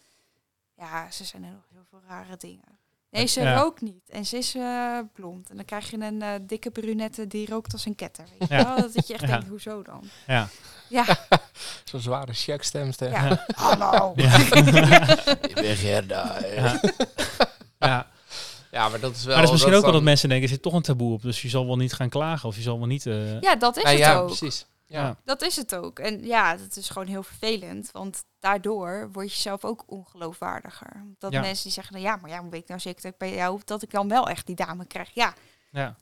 Ja, 0.76 1.11
ze 1.11 1.24
zijn 1.24 1.44
er 1.44 1.52
nog 1.52 1.68
heel 1.72 1.84
veel 1.90 2.00
rare 2.08 2.37
dingen. 2.37 2.77
Nee, 3.10 3.26
ze 3.26 3.40
Ja. 3.40 3.58
rookt 3.60 3.80
niet. 3.80 4.10
En 4.10 4.26
ze 4.26 4.36
is 4.36 4.54
eh, 4.54 4.98
blond. 5.14 5.50
En 5.50 5.56
dan 5.56 5.64
krijg 5.64 5.90
je 5.90 5.96
een 6.00 6.22
eh, 6.22 6.28
dikke 6.42 6.70
brunette 6.70 7.26
die 7.26 7.48
rookt 7.48 7.72
als 7.72 7.84
een 7.86 7.94
ketter. 7.94 8.24
Weet 8.38 8.48
je 8.48 8.54
Ja. 8.54 8.64
wel? 8.76 8.92
Dat 8.92 9.06
je 9.06 9.14
echt 9.14 9.22
Ja. 9.22 9.28
denkt, 9.28 9.48
hoezo 9.48 9.82
dan? 9.82 10.02
Ja. 10.26 10.48
Ja, 10.88 11.04
Zo'n 11.84 12.00
zware 12.00 12.32
checkstem. 12.32 12.90
Ja. 12.98 13.44
Hallo. 13.54 14.12
Ja. 14.16 14.36
Ik 15.48 15.54
ben 15.54 15.76
Gerda. 15.76 16.38
Ja. 16.56 16.80
ja. 17.78 18.06
Ja, 18.70 18.88
maar 18.88 19.00
dat 19.00 19.14
is 19.16 19.24
wel... 19.24 19.32
Maar 19.34 19.36
dat 19.36 19.44
is 19.44 19.50
misschien 19.50 19.74
ook 19.74 19.82
wel 19.82 19.92
dat 19.92 20.02
mensen 20.02 20.28
denken, 20.28 20.46
er 20.48 20.52
zit 20.54 20.62
toch 20.62 20.72
een 20.72 20.82
taboe 20.82 21.12
op. 21.12 21.22
Dus 21.22 21.42
je 21.42 21.48
zal 21.48 21.66
wel 21.66 21.76
niet 21.76 21.92
gaan 21.92 22.08
klagen 22.08 22.48
of 22.48 22.56
je 22.56 22.62
zal 22.62 22.78
wel 22.78 22.86
niet... 22.86 23.06
eh, 23.06 23.40
Ja, 23.40 23.56
dat 23.56 23.76
is 23.76 23.82
Ja, 23.82 23.88
het 23.88 23.98
ja, 23.98 24.14
ook. 24.16 24.26
precies. 24.26 24.66
Ja. 24.88 25.16
Dat 25.24 25.42
is 25.42 25.57
het 25.57 25.74
ook. 25.74 25.98
En 25.98 26.24
ja, 26.24 26.57
dat 26.57 26.77
is 26.77 26.88
gewoon 26.88 27.09
heel 27.09 27.22
vervelend. 27.22 27.90
Want 27.90 28.24
daardoor 28.38 29.09
word 29.12 29.33
je 29.33 29.40
zelf 29.40 29.64
ook 29.64 29.85
ongeloofwaardiger. 29.87 31.05
Dat 31.18 31.33
Ja. 31.33 31.40
mensen 31.40 31.62
die 31.62 31.72
zeggen, 31.72 31.92
nou 31.94 32.07
ja, 32.07 32.16
maar 32.16 32.31
ja, 32.31 32.40
hoe 32.40 32.51
weet 32.51 32.62
ik 32.62 32.68
nou 32.68 32.81
zeker 32.81 33.03
dat 33.03 33.12
ik 33.12 33.18
bij 33.18 33.35
jou 33.35 33.61
dat 33.64 33.83
ik 33.83 33.90
dan 33.90 34.09
wel 34.09 34.29
echt 34.29 34.46
die 34.46 34.57
dame 34.57 34.87
krijg? 34.87 35.11
Ja, 35.14 35.35
Ja. 35.70 35.96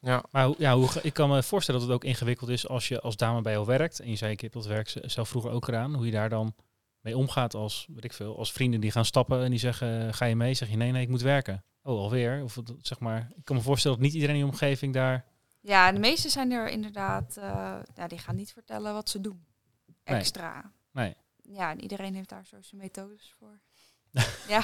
Ja. 0.00 0.22
Maar 0.30 0.50
ja, 0.58 0.76
hoe, 0.76 0.88
ik 1.02 1.12
kan 1.12 1.28
me 1.28 1.42
voorstellen 1.42 1.80
dat 1.80 1.88
het 1.90 1.98
ook 1.98 2.04
ingewikkeld 2.04 2.50
is 2.50 2.68
als 2.68 2.88
je 2.88 3.00
als 3.00 3.16
dame 3.16 3.40
bij 3.40 3.52
jou 3.52 3.66
werkt. 3.66 4.00
En 4.00 4.10
je 4.10 4.16
zei, 4.16 4.32
ik 4.32 4.40
heb 4.40 4.52
dat 4.52 4.66
werk 4.66 4.94
zelf 5.02 5.28
vroeger 5.28 5.50
ook 5.50 5.64
gedaan. 5.64 5.94
Hoe 5.94 6.06
je 6.06 6.12
daar 6.12 6.28
dan 6.28 6.54
mee 7.00 7.16
omgaat 7.16 7.54
als, 7.54 7.86
weet 7.94 8.04
ik 8.04 8.12
veel, 8.12 8.38
als 8.38 8.52
vrienden 8.52 8.80
die 8.80 8.90
gaan 8.90 9.04
stappen 9.04 9.44
en 9.44 9.50
die 9.50 9.58
zeggen, 9.58 10.14
ga 10.14 10.24
je 10.24 10.36
mee? 10.36 10.54
Zeg 10.54 10.68
je, 10.70 10.76
nee, 10.76 10.92
nee, 10.92 11.02
ik 11.02 11.08
moet 11.08 11.22
werken. 11.22 11.64
Oh, 11.82 11.98
alweer? 11.98 12.42
Of 12.42 12.58
zeg 12.80 12.98
maar, 12.98 13.30
ik 13.36 13.44
kan 13.44 13.56
me 13.56 13.62
voorstellen 13.62 13.96
dat 13.96 14.06
niet 14.06 14.14
iedereen 14.14 14.34
in 14.36 14.40
je 14.40 14.50
omgeving 14.50 14.94
daar... 14.94 15.24
ja 15.68 15.92
de 15.92 15.98
meeste 15.98 16.28
zijn 16.28 16.50
er 16.52 16.68
inderdaad, 16.68 17.36
eh, 17.36 17.76
ja, 17.94 18.06
die 18.08 18.18
gaan 18.18 18.36
niet 18.36 18.52
vertellen 18.52 18.92
wat 18.92 19.08
ze 19.08 19.20
doen. 19.20 19.46
Extra. 20.04 20.72
Nee. 20.92 21.14
Ja, 21.42 21.70
en 21.70 21.80
iedereen 21.82 22.14
heeft 22.14 22.28
daar 22.28 22.46
zo 22.46 22.56
zijn 22.60 22.80
methodes 22.80 23.34
voor. 23.38 23.60
ja, 24.54 24.62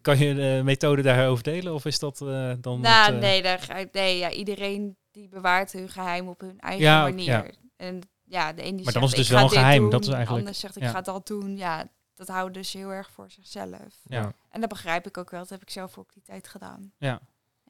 Kan 0.00 0.18
je 0.18 0.34
de 0.34 0.60
methode 0.64 1.02
daarover 1.02 1.44
delen? 1.44 1.74
Of 1.74 1.84
is 1.84 1.98
dat 1.98 2.20
eh, 2.20 2.52
dan... 2.60 2.80
nou 2.80 3.04
het, 3.04 3.14
eh, 3.14 3.20
nee, 3.20 3.42
daar 3.42 3.86
nee 3.92 4.18
ja, 4.18 4.30
iedereen 4.30 4.96
die 5.10 5.28
bewaart 5.28 5.72
hun 5.72 5.88
geheim 5.88 6.28
op 6.28 6.40
hun 6.40 6.60
eigen 6.60 6.82
Ja, 6.84 7.02
manier. 7.02 7.24
ja. 7.24 7.46
En 7.76 8.00
ja, 8.24 8.52
de 8.52 8.62
ene 8.62 8.82
Maar 8.82 8.92
dan 8.92 9.08
zegt, 9.08 9.12
is 9.12 9.18
het 9.18 9.28
dus 9.28 9.28
ik 9.28 9.32
wel 9.36 9.48
ga 9.48 9.54
een 9.54 9.60
geheim, 9.62 9.80
doen, 9.80 9.90
dat 9.90 10.02
is 10.02 10.08
eigenlijk- 10.08 10.38
ander 10.38 10.54
zegt, 10.54 10.76
ik 10.76 10.82
ja. 10.82 10.90
ga 10.90 11.00
dat 11.00 11.26
doen. 11.26 11.56
Ja, 11.56 11.88
dat 12.14 12.28
houden 12.28 12.64
ze 12.64 12.78
heel 12.78 12.92
erg 12.92 13.10
voor 13.10 13.30
zichzelf. 13.30 14.00
Ja. 14.04 14.32
En 14.50 14.60
dat 14.60 14.68
begrijp 14.68 15.06
ik 15.06 15.18
ook 15.18 15.30
wel. 15.30 15.40
Dat 15.40 15.48
heb 15.48 15.62
ik 15.62 15.70
zelf 15.70 15.98
ook 15.98 16.12
die 16.12 16.22
tijd 16.22 16.48
gedaan. 16.48 16.92
Ja. 16.98 17.20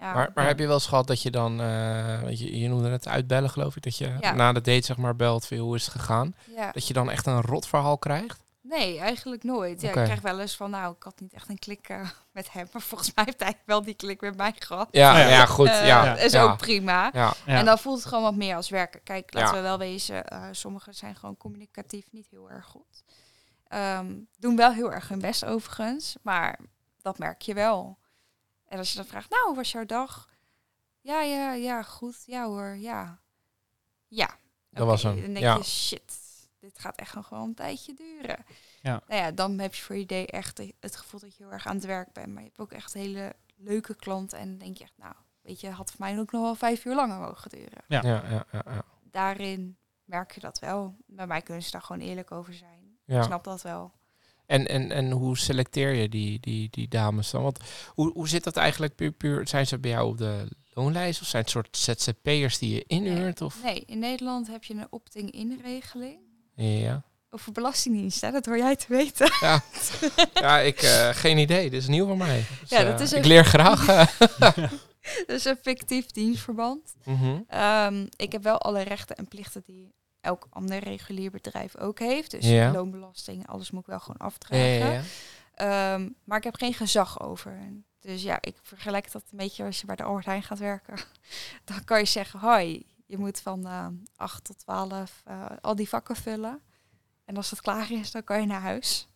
Ja. 0.03 0.15
Maar, 0.15 0.31
maar 0.35 0.43
Ja. 0.45 0.51
heb 0.51 0.59
je 0.59 0.65
wel 0.67 0.75
eens 0.75 0.87
gehad 0.87 1.07
dat 1.07 1.23
je 1.23 1.31
dan, 1.31 1.61
eh, 1.61 2.21
weet 2.23 2.39
je, 2.39 2.59
je 2.59 2.69
noemde 2.69 2.89
het 2.91 3.09
uitbellen 3.09 3.51
geloof 3.51 3.77
ik, 3.77 3.83
dat 3.83 3.97
je 3.99 4.17
Ja. 4.21 4.33
na 4.35 4.53
de 4.53 4.61
date 4.61 4.87
zeg 4.87 4.97
maar 4.97 5.17
belt 5.17 5.47
van 5.47 5.57
hoe 5.57 5.75
is 5.77 5.85
het 5.85 5.93
gegaan? 5.95 6.35
ja. 6.57 6.71
Dat 6.73 6.87
je 6.89 6.95
dan 6.95 7.11
echt 7.11 7.27
een 7.27 7.41
rot 7.41 7.67
verhaal 7.67 7.99
krijgt? 7.99 8.41
Nee, 8.65 8.99
eigenlijk 8.99 9.43
nooit. 9.45 9.81
Ja, 9.81 9.89
Oké. 9.89 9.99
Ik 9.99 10.05
krijg 10.05 10.21
wel 10.21 10.41
eens 10.41 10.57
van, 10.57 10.71
nou, 10.71 10.95
ik 10.97 11.03
had 11.03 11.21
niet 11.21 11.33
echt 11.33 11.49
een 11.49 11.59
klik 11.59 11.89
eh, 11.89 12.09
met 12.33 12.53
hem. 12.53 12.69
Maar 12.73 12.83
volgens 12.83 13.15
mij 13.15 13.25
heeft 13.25 13.41
hij 13.43 13.55
wel 13.67 13.83
die 13.83 13.95
klik 13.95 14.21
met 14.21 14.37
mij 14.37 14.53
gehad. 14.59 14.89
Ja, 14.91 15.19
Ja. 15.19 15.29
ja, 15.29 15.47
goed. 15.47 15.67
Eh, 15.69 15.87
ja, 15.87 16.17
is 16.17 16.33
ja, 16.33 16.43
ook 16.43 16.57
prima. 16.59 17.11
ja. 17.13 17.33
Ja. 17.47 17.59
En 17.59 17.65
dan 17.65 17.79
voelt 17.79 17.99
het 17.99 18.07
gewoon 18.09 18.23
wat 18.23 18.35
meer 18.35 18.57
als 18.57 18.69
werken. 18.69 19.03
Kijk, 19.03 19.35
laten 19.35 19.51
Ja. 19.55 19.57
we 19.63 19.69
wel 19.69 19.79
wezen, 19.79 20.27
eh, 20.29 20.43
sommigen 20.51 20.95
zijn 20.95 21.15
gewoon 21.17 21.37
communicatief 21.37 22.07
niet 22.11 22.27
heel 22.31 22.51
erg 22.51 22.65
goed. 22.67 23.05
Ehm, 23.69 24.13
doen 24.39 24.57
wel 24.57 24.73
heel 24.73 24.93
erg 24.93 25.09
hun 25.09 25.19
best 25.21 25.45
overigens, 25.45 26.17
maar 26.23 26.59
dat 27.03 27.19
merk 27.19 27.43
je 27.43 27.55
wel. 27.55 27.99
En 28.73 28.79
als 28.79 28.91
je 28.91 28.97
dan 28.97 29.07
vraagt, 29.07 29.31
nou, 29.31 29.47
hoe 29.47 29.57
was 29.57 29.73
jouw 29.73 29.87
dag? 29.87 30.29
Ja, 31.01 31.21
ja, 31.23 31.53
ja, 31.53 31.83
goed. 31.83 32.23
Ja 32.27 32.47
hoor, 32.47 32.77
ja. 32.77 33.21
Ja. 34.09 34.37
Dat 34.71 34.87
was 34.87 35.03
hem, 35.03 35.15
Dan 35.15 35.25
denk 35.25 35.39
ja. 35.39 35.55
je, 35.57 35.63
shit, 35.63 36.15
dit 36.59 36.79
gaat 36.79 36.97
echt 36.97 37.15
nog 37.15 37.29
wel 37.29 37.43
een 37.43 37.55
tijdje 37.55 37.95
duren. 37.95 38.45
Ja. 38.83 39.03
Nou 39.07 39.23
ja, 39.23 39.31
dan 39.31 39.59
heb 39.59 39.75
je 39.75 39.83
voor 39.83 39.95
je 39.95 40.03
idee 40.03 40.27
echt 40.27 40.61
het 40.81 40.97
gevoel 40.97 41.21
dat 41.21 41.37
je 41.37 41.43
heel 41.43 41.53
erg 41.53 41.67
aan 41.67 41.75
het 41.75 41.85
werk 41.85 42.13
bent. 42.13 42.27
Maar 42.27 42.43
je 42.43 42.49
hebt 42.49 42.61
ook 42.61 42.73
echt 42.73 42.93
hele 42.93 43.35
leuke 43.57 43.95
klanten. 43.95 44.39
En 44.39 44.49
dan 44.49 44.59
denk 44.59 44.77
je 44.77 44.85
echt, 44.85 44.99
nou, 44.99 45.15
weet 45.41 45.61
je, 45.61 45.71
had 45.71 45.91
voor 45.91 46.01
mij 46.01 46.19
ook 46.19 46.33
nog 46.33 46.43
wel 46.43 46.55
vijf 46.55 46.85
uur 46.85 46.95
langer 46.95 47.19
mogen 47.19 47.51
duren. 47.51 47.85
Ja. 47.89 48.01
Ja, 48.03 48.29
ja, 48.31 48.47
ja, 48.53 48.63
ja. 48.65 48.85
Daarin 49.03 49.77
merk 50.05 50.33
je 50.33 50.41
dat 50.41 50.59
wel. 50.59 50.97
Bij 51.07 51.27
mij 51.27 51.43
kunnen 51.43 51.63
ze 51.63 51.71
daar 51.71 51.83
gewoon 51.83 52.03
eerlijk 52.03 52.31
over 52.31 52.55
zijn. 52.55 52.99
Ja. 53.05 53.19
Ik 53.19 53.25
snap 53.25 53.45
dat 53.45 53.63
wel. 53.63 53.93
En, 54.47 54.69
en, 54.69 54.91
en 54.91 55.11
hoe 55.11 55.39
selecteer 55.39 55.93
je 55.95 56.09
die, 56.09 56.41
die, 56.41 56.69
die 56.71 56.89
dames 56.89 57.31
dan? 57.31 57.43
Want 57.43 57.59
hoe, 57.89 58.13
hoe 58.13 58.29
zit 58.29 58.45
dat 58.45 58.57
eigenlijk 58.57 58.95
puur, 58.95 59.13
puur? 59.13 59.49
Zijn 59.49 59.67
ze 59.67 59.79
bij 59.79 59.91
jou 59.91 60.09
op 60.09 60.19
de 60.19 60.49
loonlijst 60.75 61.21
of 61.21 61.27
zijn 61.27 61.43
het 61.43 61.51
soort 61.51 61.77
ZZP'ers 61.77 62.59
die 62.59 62.75
je 62.75 62.85
inhuurt? 62.87 63.41
Of? 63.41 63.63
Nee, 63.63 63.83
in 63.87 63.99
Nederland 63.99 64.47
heb 64.47 64.65
je 64.65 64.75
een 64.75 64.87
opting-in 64.91 65.61
regeling. 65.65 66.19
Ja. 66.55 67.03
Over 67.31 67.53
belastingdienst, 67.53 68.21
hè? 68.21 68.31
dat 68.31 68.47
hoor 68.47 68.57
jij 68.57 68.77
te 68.77 68.87
weten. 68.89 69.31
Ja, 69.41 69.63
ja 70.35 70.59
ik, 70.59 70.83
eh, 70.83 71.09
geen 71.09 71.39
idee. 71.39 71.71
Dit 71.71 71.81
is 71.83 71.89
nieuw 71.89 72.07
voor 72.07 72.17
mij. 72.17 72.45
Dus, 72.61 72.71
Ja, 72.71 72.79
eh, 72.79 72.87
dat 72.87 73.01
is 73.01 73.13
ik 73.13 73.23
een- 73.23 73.29
leer 73.29 73.45
graag. 73.45 73.89
eh. 73.89 74.07
dat 75.27 75.37
is 75.37 75.45
een 75.45 75.57
fictief 75.63 76.07
dienstverband. 76.07 76.95
Mhm. 77.05 77.41
Ehm, 77.49 78.07
ik 78.17 78.33
heb 78.33 78.43
wel 78.43 78.59
alle 78.59 78.83
rechten 78.83 79.17
en 79.17 79.29
plichten 79.29 79.63
die 79.67 79.93
elk 80.23 80.47
ander 80.51 80.79
regulier 80.79 81.31
bedrijf 81.31 81.77
ook 81.77 81.99
heeft. 81.99 82.31
Dus 82.31 82.45
Ja. 82.45 82.71
loonbelasting, 82.73 83.47
alles 83.47 83.71
moet 83.71 83.81
ik 83.81 83.87
wel 83.87 84.01
gewoon 84.01 84.17
afdragen. 84.29 84.93
ja. 84.93 85.03
Ehm, 85.55 86.09
maar 86.25 86.39
ik 86.39 86.45
heb 86.45 86.55
geen 86.55 86.75
gezag 86.75 87.21
over. 87.21 87.59
Dus 88.01 88.23
ja, 88.23 88.39
ik 88.41 88.57
vergelijk 88.63 89.13
dat 89.13 89.23
een 89.31 89.39
beetje 89.39 89.65
als 89.65 89.81
je 89.81 89.87
bij 89.87 89.97
de 89.97 90.03
Albert 90.03 90.27
Heijn 90.27 90.43
gaat 90.43 90.59
werken. 90.59 90.97
Dan 91.65 91.85
kan 91.85 91.99
je 91.99 92.05
zeggen, 92.05 92.41
hoi, 92.41 92.87
je 93.07 93.19
moet 93.19 93.41
van 93.41 93.67
eh 93.67 93.87
8 94.17 94.45
tot 94.45 94.59
12 94.59 95.23
eh, 95.25 95.45
al 95.61 95.75
die 95.77 95.89
vakken 95.89 96.17
vullen. 96.17 96.61
En 97.25 97.37
als 97.37 97.51
het 97.51 97.61
klaar 97.61 97.91
is, 97.93 98.11
dan 98.11 98.25
kan 98.25 98.41
je 98.41 98.47
naar 98.47 98.61
huis. 98.61 99.07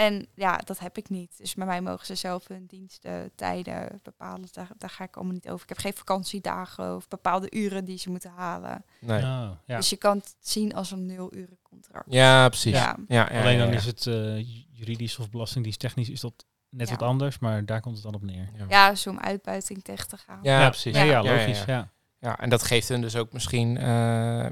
En 0.00 0.26
ja, 0.34 0.56
dat 0.56 0.78
heb 0.78 0.96
ik 0.96 1.08
niet. 1.08 1.38
Dus 1.38 1.54
bij 1.54 1.66
mij 1.66 1.80
mogen 1.80 2.06
ze 2.06 2.14
zelf 2.14 2.48
hun 2.48 2.66
diensten, 2.66 3.30
tijden 3.34 4.00
bepalen. 4.02 4.48
Daar, 4.52 4.68
daar 4.78 4.90
ga 4.90 5.04
ik 5.04 5.16
allemaal 5.16 5.34
niet 5.34 5.48
over. 5.48 5.62
Ik 5.62 5.68
heb 5.68 5.78
geen 5.78 5.92
vakantiedagen 5.94 6.96
of 6.96 7.08
bepaalde 7.08 7.50
uren 7.50 7.84
die 7.84 7.98
ze 7.98 8.10
moeten 8.10 8.30
halen. 8.36 8.84
Nee. 9.00 9.22
Oh, 9.22 9.50
ja. 9.64 9.76
Dus 9.76 9.90
je 9.90 9.96
kan 9.96 10.16
het 10.16 10.34
zien 10.40 10.74
als 10.74 10.90
een 10.90 11.06
nul 11.06 11.34
uren 11.34 11.58
contract. 11.62 12.06
Ja, 12.12 12.48
precies. 12.48 12.72
Ja. 12.72 12.96
Ja. 13.08 13.28
Ja, 13.32 13.40
Alleen 13.40 13.58
dan 13.58 13.68
ja. 13.68 13.74
is 13.74 13.84
het 13.86 14.06
eh, 14.06 14.38
juridisch 14.72 15.18
of 15.18 15.30
belastingdiensttechnisch 15.30 16.08
is 16.10 16.20
dat 16.20 16.44
net 16.68 16.88
Ja. 16.88 16.94
wat 16.96 17.08
anders, 17.08 17.38
maar 17.38 17.64
daar 17.64 17.80
komt 17.80 17.94
het 17.94 18.04
dan 18.04 18.14
op 18.14 18.22
neer. 18.22 18.48
Ja. 18.56 18.64
Ja, 18.68 18.94
zo 18.94 19.10
om 19.10 19.18
uitbuiting 19.18 19.82
tegen 19.84 20.08
te 20.08 20.16
gaan. 20.16 20.38
Ja, 20.42 20.68
precies. 20.68 20.94
Nee, 20.94 21.06
ja, 21.06 21.20
Ja, 21.22 21.32
ja, 21.32 21.38
logisch. 21.40 21.64
ja. 21.64 21.72
Ja, 21.74 21.90
Ja, 22.20 22.38
en 22.38 22.50
dat 22.50 22.62
geeft 22.62 22.88
hun 22.88 23.00
dus 23.00 23.16
ook 23.16 23.32
misschien 23.32 23.76
eh, 23.76 23.84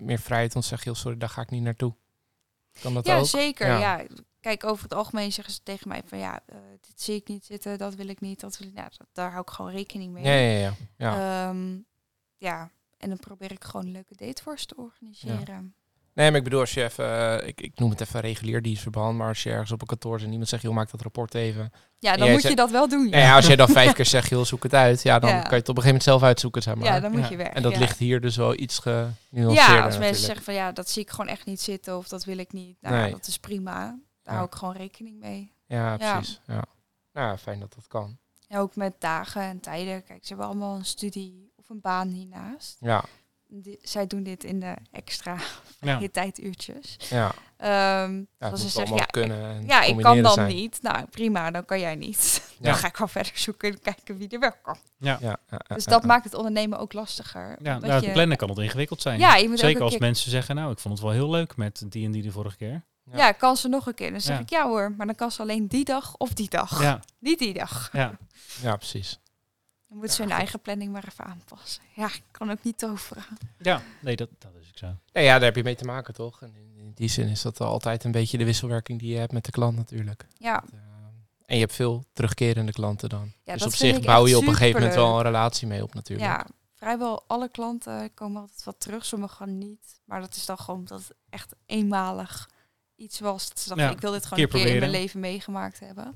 meer 0.00 0.18
vrijheid. 0.18 0.52
Want 0.52 0.64
ze 0.64 0.70
zeggen, 0.70 0.90
joh, 0.92 1.00
sorry, 1.00 1.18
daar 1.18 1.28
ga 1.28 1.42
ik 1.42 1.50
niet 1.50 1.62
naartoe. 1.62 1.94
Kan 2.82 2.94
dat 2.94 3.06
Ja, 3.06 3.18
ook? 3.18 3.26
zeker. 3.26 3.66
Ja. 3.66 3.78
Ja. 3.78 4.04
Kijk, 4.40 4.64
over 4.64 4.82
het 4.82 4.94
algemeen 4.94 5.32
zeggen 5.32 5.54
ze 5.54 5.60
tegen 5.62 5.88
mij 5.88 6.02
van 6.06 6.18
ja, 6.18 6.40
eh, 6.46 6.56
dit 6.80 7.00
zie 7.02 7.14
ik 7.14 7.28
niet 7.28 7.44
zitten, 7.44 7.78
dat 7.78 7.94
wil 7.94 8.08
ik 8.08 8.20
niet, 8.20 8.40
dat 8.40 8.58
wil 8.58 8.68
ik. 8.68 8.74
Nou, 8.74 8.88
dat- 8.96 9.06
daar 9.12 9.30
hou 9.30 9.42
ik 9.42 9.50
gewoon 9.50 9.70
rekening 9.70 10.12
mee. 10.12 10.24
Ja, 10.24 10.32
ja, 10.32 10.58
ja. 10.58 10.72
ja. 10.96 11.48
Ehm, 11.48 11.76
ja. 12.36 12.70
En 12.98 13.08
dan 13.08 13.18
probeer 13.18 13.52
ik 13.52 13.64
gewoon 13.64 13.86
een 13.86 13.92
leuke 13.92 14.14
date 14.16 14.42
voor 14.42 14.58
ze 14.58 14.66
te 14.66 14.76
organiseren. 14.76 15.74
Nee, 16.14 16.28
maar 16.28 16.38
ik 16.38 16.44
bedoel, 16.44 16.60
als 16.60 16.74
je 16.74 16.84
even, 16.84 17.40
eh, 17.40 17.48
ik, 17.48 17.60
ik 17.60 17.78
noem 17.78 17.90
het 17.90 18.00
even 18.00 18.20
regulier 18.20 18.62
dienstverband, 18.62 19.16
maar 19.18 19.28
als 19.28 19.42
je 19.42 19.50
ergens 19.50 19.72
op 19.72 19.80
een 19.80 19.86
kantoor 19.86 20.16
zit 20.16 20.24
en 20.26 20.30
iemand 20.32 20.48
zegt, 20.50 20.62
joh, 20.62 20.74
maak 20.74 20.90
dat 20.90 21.00
rapport 21.02 21.34
even. 21.34 21.72
Ja, 21.98 22.16
dan 22.16 22.30
moet 22.30 22.40
zegt- 22.40 22.48
je 22.52 22.56
dat 22.60 22.70
wel 22.70 22.88
doen. 22.88 23.08
Ja. 23.08 23.18
ja, 23.18 23.34
als 23.36 23.46
jij 23.46 23.56
dan 23.56 23.68
vijf 23.68 23.92
keer 23.96 24.04
zegt, 24.06 24.28
joh, 24.28 24.44
zoek 24.44 24.62
het 24.62 24.74
uit, 24.74 25.02
ja, 25.02 25.18
dan 25.18 25.30
Ja. 25.30 25.40
kan 25.40 25.50
je 25.50 25.56
het 25.56 25.68
op 25.68 25.76
een 25.76 25.82
gegeven 25.82 25.86
moment 25.86 26.02
zelf 26.02 26.22
uitzoeken, 26.22 26.62
zeg 26.62 26.74
maar. 26.74 26.84
Ja, 26.84 27.00
dan 27.00 27.10
moet 27.12 27.28
je 27.28 27.36
en 27.36 27.62
dat 27.62 27.76
ligt 27.76 27.98
hier 27.98 28.20
dus 28.20 28.36
wel 28.36 28.58
iets 28.58 28.78
genuanceerder 28.78 29.54
Ja, 29.54 29.84
als 29.84 29.98
mensen 29.98 29.98
natuurlijk. 29.98 30.16
zeggen 30.16 30.44
van 30.44 30.54
ja, 30.54 30.72
dat 30.72 30.90
zie 30.90 31.02
ik 31.02 31.10
gewoon 31.10 31.28
echt 31.28 31.46
niet 31.46 31.60
zitten 31.60 31.96
of 31.96 32.08
dat 32.08 32.24
wil 32.24 32.38
ik 32.38 32.52
niet. 32.52 32.76
Nou, 32.80 32.94
Nee. 32.94 33.10
dat 33.10 33.26
is 33.26 33.38
prima. 33.38 33.98
Daar 34.28 34.36
Ja. 34.36 34.42
hou 34.42 34.46
ik 34.52 34.58
gewoon 34.58 34.76
rekening 34.76 35.18
mee. 35.20 35.52
Ja, 35.66 35.96
precies. 35.96 36.40
Ja. 36.46 36.64
Nou, 37.12 37.36
fijn 37.36 37.60
dat 37.60 37.74
dat 37.74 37.86
kan. 37.86 38.18
En 38.48 38.58
ook 38.58 38.76
met 38.76 38.94
dagen 38.98 39.42
en 39.42 39.60
tijden. 39.60 40.04
Kijk, 40.04 40.22
ze 40.22 40.28
hebben 40.28 40.46
allemaal 40.46 40.76
een 40.76 40.84
studie 40.84 41.52
of 41.56 41.68
een 41.68 41.80
baan 41.80 42.08
hiernaast. 42.08 42.76
Ja, 42.80 43.04
Die- 43.46 43.78
zij 43.82 44.06
doen 44.06 44.22
dit 44.22 44.44
in 44.44 44.60
de 44.60 44.74
extra 44.90 45.32
Ja. 45.80 45.96
vrije 45.96 46.10
tijduurtjes. 46.10 46.96
ja. 47.10 47.32
Ehm 47.56 48.22
ja 48.38 48.50
als 48.50 48.60
ze 48.60 48.68
zeggen, 48.68 48.96
ja, 48.96 49.04
kunnen 49.04 49.44
en 49.44 49.66
ja, 49.66 49.82
ik 49.82 49.96
kan 49.98 50.22
dan 50.22 50.32
zijn. 50.32 50.54
niet. 50.54 50.82
Nou, 50.82 51.06
prima, 51.06 51.50
dan 51.50 51.64
kan 51.64 51.80
jij 51.80 51.94
niet. 51.96 52.46
Ja. 52.60 52.64
Dan 52.64 52.74
ga 52.74 52.86
ik 52.86 52.96
wel 52.96 53.08
verder 53.08 53.32
zoeken 53.34 53.70
en 53.72 53.80
kijken 53.80 54.16
wie 54.16 54.28
er 54.28 54.38
wel 54.38 54.52
kan. 54.62 54.76
Ja, 54.96 55.18
ja, 55.20 55.36
ja, 55.50 55.58
Dus 55.74 55.84
dat 55.84 56.00
ja. 56.00 56.06
maakt 56.06 56.24
het 56.24 56.34
ondernemen 56.34 56.78
ook 56.78 56.92
lastiger. 56.92 57.58
ja 57.62 57.78
nou, 57.78 57.92
het 57.92 58.04
je- 58.04 58.12
plannen 58.12 58.36
kan 58.36 58.48
het 58.48 58.58
ingewikkeld 58.58 59.02
zijn. 59.02 59.18
Ja, 59.18 59.36
je 59.36 59.42
moet 59.48 59.52
ook 59.52 59.58
Zeker 59.58 59.82
als 59.82 59.90
keer- 59.90 60.00
mensen 60.00 60.30
zeggen, 60.30 60.54
nou, 60.54 60.72
ik 60.72 60.78
vond 60.78 60.94
het 60.94 61.02
wel 61.02 61.12
heel 61.12 61.30
leuk 61.30 61.56
met 61.56 61.84
die 61.88 62.04
en 62.06 62.10
die 62.12 62.22
de 62.22 62.32
vorige 62.32 62.56
keer. 62.56 62.84
Ja. 63.12 63.16
Ja, 63.18 63.32
kan 63.32 63.56
ze 63.56 63.68
nog 63.68 63.86
een 63.86 63.94
keer. 63.94 64.10
Dan 64.10 64.20
zeg 64.20 64.36
Ja. 64.36 64.42
ik 64.42 64.50
ja 64.50 64.66
hoor, 64.66 64.92
maar 64.96 65.06
dan 65.06 65.14
kan 65.14 65.30
ze 65.32 65.42
alleen 65.42 65.66
die 65.66 65.84
dag 65.84 66.16
of 66.16 66.32
die 66.34 66.48
dag. 66.50 66.82
Ja, 66.82 67.00
Niet 67.18 67.38
die 67.38 67.52
dag. 67.54 67.88
ja. 67.92 68.18
Ja, 68.62 68.76
precies. 68.76 69.18
Dan 69.88 69.98
moet 69.98 70.10
ze 70.12 70.22
hun 70.22 70.30
eigen 70.30 70.60
planning 70.60 70.92
maar 70.92 71.04
even 71.10 71.24
aanpassen. 71.24 71.82
Ja, 71.94 72.06
ik 72.06 72.22
kan 72.30 72.50
ook 72.50 72.62
niet 72.62 72.78
toveren. 72.78 73.24
ja. 73.58 73.82
nee, 74.00 74.16
dat, 74.16 74.28
dat 74.38 74.50
is 74.60 74.68
ook 74.68 74.76
zo. 74.78 74.86
Ja, 75.12 75.20
ja, 75.20 75.32
daar 75.32 75.42
heb 75.44 75.56
je 75.56 75.62
mee 75.62 75.74
te 75.74 75.84
maken, 75.84 76.14
toch? 76.14 76.42
En 76.42 76.54
in, 76.56 76.72
in 76.76 76.92
die 76.94 77.08
zin 77.08 77.28
is 77.28 77.42
dat 77.42 77.60
altijd 77.60 78.04
een 78.04 78.12
beetje 78.12 78.38
de 78.38 78.44
wisselwerking 78.44 78.98
die 78.98 79.12
je 79.12 79.18
hebt 79.18 79.32
met 79.32 79.44
de 79.44 79.50
klant 79.50 79.76
natuurlijk. 79.76 80.26
Ja, 80.38 80.64
Uh, 80.72 80.80
en 81.46 81.54
je 81.54 81.60
hebt 81.60 81.74
veel 81.74 82.04
terugkerende 82.12 82.72
klanten 82.72 83.08
dan. 83.08 83.32
ja 83.44 83.52
dus 83.52 83.62
dat 83.62 83.70
op 83.72 83.78
zich 83.78 83.96
ik 83.96 84.04
bouw 84.04 84.26
je 84.26 84.36
op 84.36 84.46
een 84.46 84.52
gegeven 84.54 84.80
moment 84.80 84.94
wel 84.98 85.16
een 85.16 85.22
relatie 85.22 85.66
mee 85.68 85.82
op 85.82 85.94
natuurlijk. 85.94 86.28
Ja, 86.28 86.46
vrijwel 86.74 87.24
alle 87.26 87.48
klanten 87.48 88.14
komen 88.14 88.40
altijd 88.40 88.64
wat 88.64 88.80
terug, 88.80 89.04
sommigen 89.04 89.58
niet. 89.58 90.00
Maar 90.04 90.20
dat 90.20 90.34
is 90.34 90.46
dan 90.46 90.58
gewoon 90.58 90.78
omdat 90.80 90.98
het 91.00 91.14
echt 91.30 91.54
eenmalig 91.66 92.48
iets 92.98 93.20
was. 93.20 93.52
Ja, 93.74 93.90
ik 93.90 94.00
wil 94.00 94.12
dit 94.12 94.26
gewoon 94.26 94.44
keer 94.44 94.54
een 94.54 94.64
keer 94.64 94.72
in 94.74 94.78
mijn 94.80 94.90
leven 94.90 95.20
meegemaakt 95.20 95.80
hebben. 95.80 96.14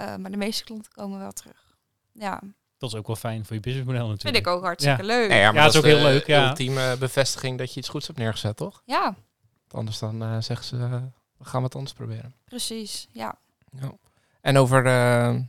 Uh, 0.00 0.16
maar 0.16 0.30
de 0.30 0.36
meeste 0.36 0.64
klanten 0.64 0.92
komen 0.92 1.18
wel 1.18 1.32
terug. 1.32 1.76
Ja, 2.12 2.40
Dat 2.78 2.92
is 2.92 2.98
ook 2.98 3.06
wel 3.06 3.16
fijn 3.16 3.44
voor 3.44 3.54
je 3.56 3.62
businessmodel 3.62 4.08
natuurlijk. 4.08 4.36
vind 4.36 4.46
ik 4.46 4.52
ook 4.52 4.62
hartstikke 4.62 5.04
leuk. 5.04 5.28
Nee, 5.28 5.38
ja, 5.38 5.46
maar 5.46 5.54
Ja, 5.54 5.62
dat 5.64 5.74
is 5.74 5.78
ook 5.80 5.86
heel 5.86 6.02
leuk, 6.02 6.26
ja. 6.26 6.48
ultieme 6.48 6.96
bevestiging 6.98 7.58
dat 7.58 7.72
je 7.74 7.80
iets 7.80 7.88
goeds 7.88 8.06
hebt 8.06 8.18
neergezet, 8.18 8.56
toch? 8.56 8.82
Ja, 8.84 9.02
Want 9.04 9.74
anders 9.74 9.98
dan 9.98 10.22
eh, 10.22 10.36
zeggen 10.40 10.66
ze, 10.66 10.76
eh, 10.76 11.02
we 11.38 11.44
gaan 11.44 11.62
wat 11.62 11.74
anders 11.74 11.94
proberen. 11.94 12.34
precies. 12.44 13.08
Ja. 13.12 13.38
Ja. 13.80 13.92
En 14.40 14.56
over 14.56 14.86
eh, 14.86 15.40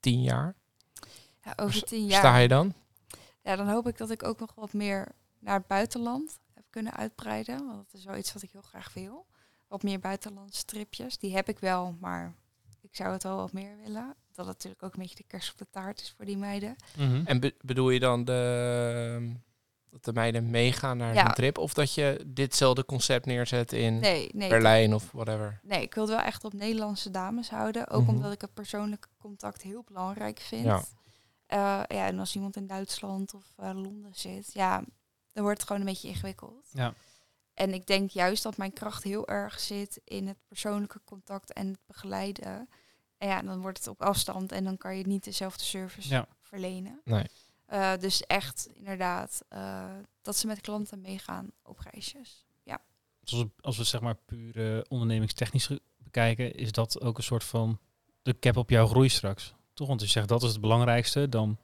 tien 0.00 0.22
jaar, 0.22 0.54
ja 1.44 1.52
over 1.56 1.82
tien 1.82 2.10
sta 2.10 2.20
jaar. 2.20 2.40
je 2.40 2.48
dan? 2.48 2.74
Ja, 3.42 3.56
dan 3.56 3.68
hoop 3.68 3.88
ik 3.88 3.98
dat 3.98 4.10
ik 4.10 4.22
ook 4.24 4.40
nog 4.40 4.52
wat 4.54 4.72
meer 4.72 5.08
naar 5.38 5.58
het 5.58 5.66
buitenland 5.66 6.38
heb 6.54 6.64
kunnen 6.70 6.92
uitbreiden. 6.94 7.66
Want 7.66 7.76
dat 7.76 8.00
is 8.00 8.04
wel 8.04 8.16
iets 8.16 8.32
wat 8.32 8.42
ik 8.42 8.50
heel 8.52 8.62
graag 8.62 8.94
wil. 8.94 9.26
Wat 9.68 9.82
meer 9.82 9.98
buitenlandse 9.98 10.64
tripjes. 10.64 11.18
Die 11.18 11.34
heb 11.34 11.48
ik 11.48 11.58
wel, 11.58 11.96
maar 12.00 12.34
ik 12.80 12.96
zou 12.96 13.12
het 13.12 13.22
wel 13.22 13.36
wat 13.36 13.52
meer 13.52 13.76
willen. 13.84 14.14
Dat 14.32 14.46
het 14.46 14.54
natuurlijk 14.54 14.82
ook 14.82 14.92
een 14.94 15.00
beetje 15.00 15.16
de 15.16 15.24
kerst 15.26 15.52
op 15.52 15.58
de 15.58 15.66
taart 15.70 16.00
is 16.00 16.12
voor 16.16 16.24
die 16.24 16.36
meiden. 16.36 16.76
Mhm. 16.96 17.22
En 17.24 17.40
be- 17.40 17.54
bedoel 17.60 17.90
je 17.90 18.00
dan 18.00 18.24
de, 18.24 19.32
dat 19.90 20.04
de 20.04 20.12
meiden 20.12 20.50
meegaan 20.50 20.96
naar 20.96 21.14
Ja. 21.14 21.26
een 21.28 21.34
trip? 21.34 21.58
Of 21.58 21.74
dat 21.74 21.94
je 21.94 22.24
ditzelfde 22.26 22.84
concept 22.84 23.26
neerzet 23.26 23.72
in 23.72 23.98
Nee, 23.98 24.28
nee. 24.32 24.48
Berlijn 24.48 24.94
of 24.94 25.10
whatever? 25.12 25.60
Nee, 25.62 25.82
ik 25.82 25.94
wil 25.94 26.04
het 26.06 26.12
wel 26.12 26.22
echt 26.24 26.44
op 26.44 26.52
Nederlandse 26.52 27.10
dames 27.10 27.50
houden. 27.50 27.88
Ook 27.88 28.02
Mhm. 28.02 28.10
omdat 28.10 28.32
ik 28.32 28.40
het 28.40 28.54
persoonlijke 28.54 29.08
contact 29.18 29.62
heel 29.62 29.82
belangrijk 29.86 30.38
vind. 30.38 30.64
Ja. 30.64 30.82
Eh, 31.46 31.58
ja, 31.96 32.06
en 32.06 32.18
als 32.18 32.34
iemand 32.34 32.56
in 32.56 32.66
Duitsland 32.66 33.34
of 33.34 33.52
eh, 33.56 33.70
Londen 33.74 34.14
zit, 34.14 34.52
ja, 34.52 34.82
dan 35.32 35.42
wordt 35.44 35.58
het 35.58 35.66
gewoon 35.66 35.82
een 35.82 35.88
beetje 35.92 36.08
ingewikkeld. 36.08 36.68
Ja. 36.72 36.94
En 37.56 37.74
ik 37.74 37.86
denk 37.86 38.10
juist 38.10 38.42
dat 38.42 38.56
mijn 38.56 38.72
kracht 38.72 39.02
heel 39.02 39.28
erg 39.28 39.60
zit 39.60 40.00
in 40.04 40.26
het 40.26 40.36
persoonlijke 40.48 41.00
contact 41.04 41.52
en 41.52 41.66
het 41.66 41.78
begeleiden. 41.86 42.68
En 43.18 43.28
ja, 43.28 43.42
dan 43.42 43.60
wordt 43.60 43.78
het 43.78 43.86
op 43.86 44.02
afstand 44.02 44.52
en 44.52 44.64
dan 44.64 44.76
kan 44.76 44.96
je 44.96 45.06
niet 45.06 45.24
dezelfde 45.24 45.64
service 45.64 46.08
Ja. 46.08 46.26
verlenen. 46.40 47.00
Nee. 47.04 47.24
Eh, 47.66 47.96
dus 47.98 48.22
echt, 48.22 48.68
inderdaad, 48.72 49.42
eh, 49.48 49.94
dat 50.22 50.36
ze 50.36 50.46
met 50.46 50.60
klanten 50.60 51.00
meegaan 51.00 51.50
op 51.62 51.78
reisjes. 51.78 52.44
Ja, 52.62 52.80
Dus 53.20 53.32
als, 53.32 53.42
we, 53.42 53.50
als 53.60 53.76
we 53.76 53.84
zeg 53.84 54.00
maar 54.00 54.14
puur 54.14 54.84
ondernemingstechnisch 54.88 55.70
bekijken, 55.98 56.54
is 56.54 56.72
dat 56.72 57.00
ook 57.00 57.16
een 57.16 57.22
soort 57.24 57.44
van 57.44 57.78
de 58.22 58.38
cap 58.38 58.56
op 58.56 58.70
jouw 58.70 58.86
groei 58.86 59.08
straks. 59.08 59.54
Toch? 59.74 59.88
Want 59.88 60.00
als 60.00 60.08
je 60.12 60.16
zegt 60.18 60.28
dat 60.28 60.42
is 60.42 60.50
het 60.52 60.60
belangrijkste, 60.60 61.28
dan 61.28 61.58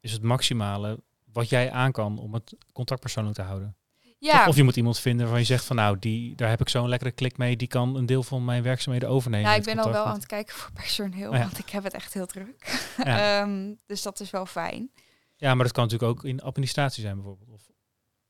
is 0.00 0.12
het 0.12 0.22
maximale 0.22 1.00
wat 1.24 1.48
jij 1.48 1.70
aan 1.70 1.92
kan 1.92 2.18
om 2.18 2.34
het 2.34 2.56
contact 2.72 3.00
persoonlijk 3.00 3.36
te 3.36 3.42
houden. 3.42 3.74
Ja, 4.20 4.40
Of, 4.42 4.48
of 4.48 4.56
je 4.56 4.62
moet 4.62 4.76
iemand 4.76 4.98
vinden 4.98 5.20
waarvan 5.20 5.40
je 5.40 5.46
zegt 5.46 5.64
van 5.64 5.76
nou, 5.76 5.98
die, 5.98 6.34
daar 6.34 6.48
heb 6.48 6.60
ik 6.60 6.68
zo'n 6.68 6.88
lekkere 6.88 7.10
klik 7.10 7.36
mee, 7.36 7.56
die 7.56 7.68
kan 7.68 7.96
een 7.96 8.06
deel 8.06 8.22
van 8.22 8.44
mijn 8.44 8.62
werkzaamheden 8.62 9.08
overnemen. 9.08 9.46
ja, 9.50 9.56
ik 9.56 9.64
Het 9.64 9.74
ben 9.74 9.84
al 9.84 9.92
wel 9.92 10.04
aan 10.04 10.14
het 10.14 10.26
kijken 10.26 10.54
voor 10.54 10.72
personeel, 10.72 11.30
Oh 11.30 11.36
ja. 11.36 11.42
want 11.42 11.58
ik 11.58 11.70
heb 11.70 11.84
het 11.84 11.94
echt 11.94 12.14
heel 12.14 12.26
druk. 12.26 12.80
Ja. 13.04 13.40
Ehm, 13.40 13.74
dus 13.86 14.02
dat 14.02 14.20
is 14.20 14.30
wel 14.30 14.46
fijn. 14.46 14.90
Ja, 15.36 15.54
maar 15.54 15.64
dat 15.64 15.72
kan 15.72 15.84
natuurlijk 15.84 16.12
ook 16.12 16.24
in 16.24 16.42
administratie 16.42 17.02
zijn 17.02 17.14
bijvoorbeeld. 17.14 17.50
Of, 17.50 17.68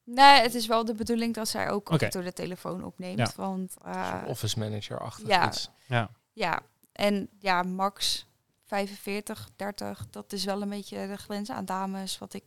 Nee, 0.04 0.40
het 0.40 0.54
is 0.54 0.66
wel 0.66 0.84
de 0.84 0.94
bedoeling 0.94 1.34
dat 1.34 1.48
zij 1.48 1.70
ook 1.70 1.98
toe 1.98 2.22
de 2.22 2.32
telefoon 2.32 2.84
opneemt. 2.84 3.18
Ja. 3.18 3.32
Want 3.36 3.76
eh, 3.84 4.22
Office 4.26 4.58
manager 4.58 4.98
achter 4.98 5.26
ja. 5.28 5.46
iets. 5.46 5.70
ja. 5.86 6.10
ja, 6.32 6.60
en 6.92 7.28
ja, 7.38 7.62
max 7.62 8.26
45, 8.64 9.48
30, 9.56 10.06
dat 10.10 10.32
is 10.32 10.44
wel 10.44 10.62
een 10.62 10.68
beetje 10.68 11.06
de 11.06 11.16
grens 11.16 11.50
aan 11.50 11.64
dames 11.64 12.18
wat 12.18 12.34
ik 12.34 12.44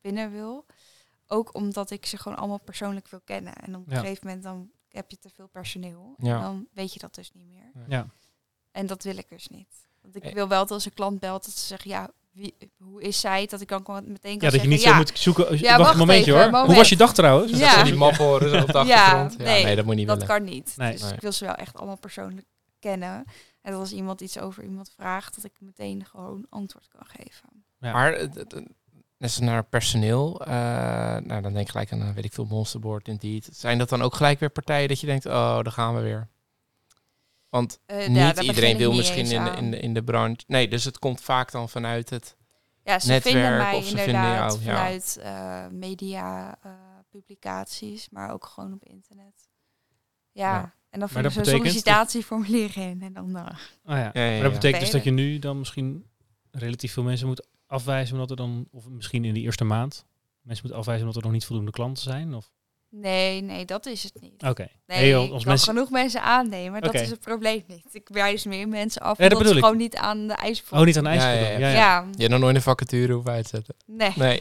binnen 0.00 0.32
wil. 0.32 0.66
Ook 1.26 1.54
omdat 1.54 1.90
ik 1.90 2.06
ze 2.06 2.16
gewoon 2.18 2.38
allemaal 2.38 2.58
persoonlijk 2.60 3.08
wil 3.08 3.20
kennen. 3.24 3.54
En 3.54 3.76
op 3.76 3.86
een 3.86 3.92
Ja. 3.94 4.00
gegeven 4.00 4.26
moment 4.26 4.44
dan 4.44 4.70
heb 4.88 5.10
je 5.10 5.18
te 5.18 5.28
veel 5.34 5.46
personeel. 5.46 6.14
Ja. 6.18 6.36
En 6.36 6.42
dan 6.42 6.66
weet 6.72 6.92
je 6.92 6.98
dat 6.98 7.14
dus 7.14 7.32
niet 7.32 7.46
meer. 7.46 7.70
ja. 7.88 8.06
En 8.72 8.86
dat 8.86 9.02
wil 9.02 9.16
ik 9.16 9.28
dus 9.28 9.48
niet. 9.48 9.86
Want 10.02 10.16
ik 10.16 10.24
Eh. 10.24 10.32
wil 10.32 10.48
wel 10.48 10.58
dat 10.60 10.70
als 10.70 10.84
een 10.84 10.92
klant 10.94 11.20
belt, 11.20 11.44
dat 11.44 11.54
ze 11.54 11.66
zeggen, 11.66 11.90
ja, 11.90 12.10
wie, 12.32 12.54
hoe 12.78 13.02
is 13.02 13.20
zij? 13.20 13.46
Dat 13.46 13.60
ik 13.60 13.68
dan 13.68 13.82
meteen 13.86 14.04
kan 14.20 14.32
ja, 14.32 14.38
dat 14.38 14.42
je 14.42 14.50
zeggen, 14.50 14.68
niet 14.70 14.82
ja, 14.82 14.90
zo 14.90 14.96
moet 14.96 15.18
zoeken. 15.18 15.58
Ja, 15.58 15.62
wacht, 15.68 15.78
wacht 15.78 15.92
een 15.92 15.98
momentje 15.98 16.34
even, 16.34 16.50
hoor. 16.54 16.66
Hoe 16.66 16.74
was 16.74 16.88
je 16.88 16.96
dag 16.96 17.14
trouwens? 17.14 17.52
Ja. 17.52 17.58
Dat 17.58 17.78
ze 17.78 17.84
die 17.84 17.94
map 17.94 18.14
horen 18.16 18.50
zo 18.50 18.60
op 18.60 18.66
de 18.66 18.72
Ja, 18.72 18.80
achtergrond. 18.80 19.32
Ja, 19.32 19.44
nee, 19.44 19.64
nee, 19.64 19.76
dat 19.76 19.84
moet 19.84 19.94
je 19.94 19.98
niet 20.00 20.08
dat 20.08 20.18
willen. 20.20 20.34
kan 20.36 20.44
niet. 20.44 20.74
Nee. 20.76 20.92
Dus 20.92 21.02
Nee. 21.02 21.12
ik 21.12 21.20
wil 21.20 21.32
ze 21.32 21.44
wel 21.44 21.54
echt 21.54 21.76
allemaal 21.76 21.96
persoonlijk 21.98 22.46
kennen. 22.78 23.24
En 23.62 23.70
dat 23.72 23.80
als 23.80 23.92
iemand 23.92 24.20
iets 24.20 24.38
over 24.38 24.62
iemand 24.64 24.90
vraagt, 24.96 25.34
dat 25.34 25.44
ik 25.44 25.52
meteen 25.60 26.04
gewoon 26.04 26.46
antwoord 26.48 26.88
kan 26.88 27.06
geven. 27.06 27.64
Ja. 27.78 27.92
Maar 27.92 28.12
net 29.18 29.30
als 29.30 29.38
naar 29.38 29.64
personeel, 29.64 30.44
eh, 30.44 30.52
nou 31.16 31.40
dan 31.42 31.52
denk 31.52 31.56
ik 31.56 31.68
gelijk 31.68 31.92
aan, 31.92 32.02
eh, 32.02 32.10
weet 32.10 32.24
ik 32.24 32.32
veel, 32.32 32.44
Monsterboard, 32.44 33.08
Indeed. 33.08 33.48
Zijn 33.52 33.78
dat 33.78 33.88
dan 33.88 34.02
ook 34.02 34.14
gelijk 34.14 34.40
weer 34.40 34.50
partijen 34.50 34.88
dat 34.88 35.00
je 35.00 35.06
denkt, 35.06 35.26
oh, 35.26 35.32
daar 35.62 35.72
gaan 35.72 35.94
we 35.94 36.00
weer? 36.00 36.28
Want 37.48 37.78
Eh, 37.86 38.14
ja, 38.14 38.26
niet 38.26 38.38
iedereen 38.38 38.70
ik 38.70 38.76
wil 38.76 38.88
niet 38.88 38.98
misschien 38.98 39.26
in 39.30 39.44
de, 39.44 39.50
in, 39.50 39.70
de, 39.70 39.78
in 39.78 39.94
de 39.94 40.04
branche. 40.04 40.44
Nee, 40.46 40.68
dus 40.68 40.84
het 40.84 40.98
komt 40.98 41.20
vaak 41.20 41.50
dan 41.50 41.68
vanuit 41.68 42.10
het. 42.10 42.36
Ja, 42.84 42.98
ze 42.98 43.08
netwerk 43.08 43.36
vinden 43.36 43.56
mij 43.56 43.74
of 43.74 43.84
ze 43.84 43.96
vinden 43.96 44.14
inderdaad 44.14 44.52
jou, 44.52 44.64
ja. 44.64 44.74
vanuit 44.76 45.18
eh, 45.22 45.66
media, 45.70 46.58
eh, 46.62 46.70
publicaties, 47.10 48.08
maar 48.10 48.32
ook 48.32 48.44
gewoon 48.46 48.72
op 48.72 48.84
internet. 48.84 49.48
Ja, 50.32 50.52
Ja. 50.52 50.74
en 50.90 51.00
dan 51.00 51.08
je 51.12 51.22
dat 51.22 51.32
zo'n 51.32 51.44
sollicitatieformulier 51.44 52.76
in 52.76 53.02
en 53.02 53.12
dan... 53.12 53.24
Oh 53.26 53.32
ja. 53.84 53.94
Ja, 53.94 54.10
ja, 54.12 54.12
Maar 54.12 54.32
ja. 54.36 54.42
dat 54.42 54.52
betekent 54.52 54.80
dus 54.80 54.90
dat 54.90 55.04
je 55.04 55.10
nu 55.10 55.38
dan 55.38 55.58
misschien 55.58 56.06
relatief 56.50 56.92
veel 56.92 57.02
mensen 57.02 57.26
moet 57.26 57.46
afwijzen, 57.74 58.14
omdat 58.14 58.30
er 58.30 58.36
dan, 58.36 58.68
of 58.70 58.88
misschien 58.88 59.24
in 59.24 59.34
de 59.34 59.40
eerste 59.40 59.64
maand, 59.64 60.06
mensen 60.42 60.66
moet 60.66 60.76
afwijzen 60.76 61.06
omdat 61.06 61.16
er 61.22 61.28
nog 61.28 61.32
niet 61.36 61.44
voldoende 61.46 61.70
klanten 61.70 62.02
zijn? 62.02 62.34
Of? 62.34 62.52
nee, 62.96 63.40
nee, 63.40 63.64
dat 63.64 63.86
is 63.86 64.02
het 64.02 64.20
niet. 64.20 64.42
Oké. 64.42 64.68
Nee, 64.86 64.98
Nee, 65.00 65.08
joh, 65.08 65.30
als 65.30 65.42
kan 65.42 65.48
mensen- 65.52 65.72
genoeg 65.74 65.90
mensen 65.90 66.22
aannemen, 66.22 66.80
dat 66.82 66.94
is 66.94 67.10
het 67.10 67.20
probleem 67.20 67.62
niet. 67.66 67.86
Ik 67.92 68.08
wijs 68.12 68.44
meer 68.44 68.68
mensen 68.68 69.02
af, 69.02 69.16
dat 69.18 69.32
omdat 69.32 69.48
ze 69.48 69.54
gewoon 69.54 69.76
niet 69.76 69.96
aan 69.96 70.26
de 70.26 70.34
ijs 70.34 70.64
Oh, 70.70 70.80
niet 70.84 70.96
aan 70.96 71.04
de 71.04 71.10
ijs 71.10 71.22
Ja, 71.22 71.30
ja, 71.30 71.40
ja, 71.40 71.58
ja. 71.58 71.68
ja. 71.68 71.72
Ja, 71.74 72.00
Je 72.12 72.18
hebt 72.18 72.30
nog 72.30 72.40
nooit 72.40 72.56
een 72.56 72.62
vacature 72.62 73.12
hoeven 73.12 73.32
uitzetten. 73.32 73.74
nee. 73.86 74.12
Nee. 74.16 74.38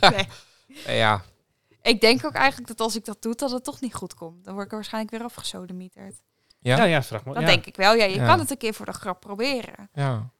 Nee. 0.00 0.26
ja, 0.98 1.22
Ik 1.82 2.00
denk 2.00 2.24
ook 2.24 2.32
eigenlijk 2.34 2.68
dat 2.68 2.80
als 2.80 2.96
ik 2.96 3.04
dat 3.04 3.22
doe, 3.22 3.34
dat 3.34 3.50
het 3.50 3.64
toch 3.64 3.80
niet 3.80 3.94
goed 3.94 4.14
komt. 4.14 4.44
Dan 4.44 4.52
word 4.52 4.64
ik 4.66 4.70
er 4.70 4.76
waarschijnlijk 4.76 5.12
weer 5.16 5.22
afgesodemieterd. 5.24 6.14
ja, 6.58 6.76
Ja, 6.76 6.84
ja, 6.84 7.02
vraag 7.02 7.24
maar. 7.24 7.34
Dat 7.34 7.42
ja. 7.42 7.48
denk 7.48 7.66
ik 7.66 7.76
wel. 7.76 7.94
Ja, 7.94 8.04
je 8.04 8.14
Ja. 8.14 8.26
kan 8.26 8.38
het 8.38 8.50
een 8.50 8.56
keer 8.56 8.74
voor 8.74 8.86
de 8.86 8.92
grap 8.92 9.20
proberen. 9.20 9.88
ja. 9.94 10.30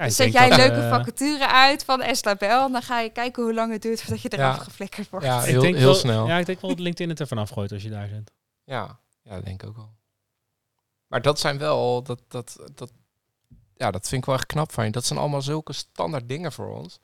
Ja, 0.00 0.08
Zet 0.08 0.32
jij 0.32 0.42
een 0.44 0.48
dat, 0.50 0.58
leuke 0.58 0.80
eh, 0.80 0.88
vacature 0.90 1.48
uit 1.48 1.84
van 1.84 2.02
Eslabel 2.02 2.66
en 2.66 2.72
dan 2.72 2.82
ga 2.82 3.00
je 3.00 3.10
kijken 3.10 3.42
hoe 3.42 3.54
lang 3.54 3.72
het 3.72 3.82
duurt 3.82 4.00
voordat 4.02 4.20
je 4.22 4.28
eraf 4.32 4.56
Ja. 4.56 4.62
geflikkerd 4.62 5.10
wordt. 5.10 5.26
Ja, 5.26 5.44
ik 5.44 5.60
denk 5.60 5.74
heel 5.76 5.84
wel- 5.84 5.94
snel. 5.94 6.26
Ja, 6.26 6.38
ik 6.38 6.46
denk 6.46 6.60
wel 6.60 6.70
dat 6.70 6.78
LinkedIn 6.78 7.08
het 7.08 7.20
ervan 7.20 7.38
afgooit 7.38 7.72
als 7.72 7.82
je 7.82 7.90
daar 7.90 8.08
zit. 8.08 8.32
Ja, 8.64 8.98
ja, 9.22 9.34
dat 9.34 9.44
denk 9.44 9.62
ik 9.62 9.68
ook 9.68 9.76
wel. 9.76 9.92
Maar 11.06 11.22
dat 11.22 11.38
zijn 11.40 11.58
wel, 11.58 12.02
dat, 12.02 12.20
dat, 12.28 12.56
dat, 12.74 12.92
ja, 13.74 13.90
dat 13.90 14.08
vind 14.08 14.20
ik 14.20 14.26
wel 14.26 14.34
echt 14.36 14.46
knap 14.46 14.72
van 14.72 14.84
je. 14.84 14.90
Dat 14.90 15.04
zijn 15.04 15.18
allemaal 15.18 15.42
zulke 15.42 15.72
standaard 15.72 16.28
dingen 16.28 16.52
voor 16.52 16.74
ons. 16.76 16.98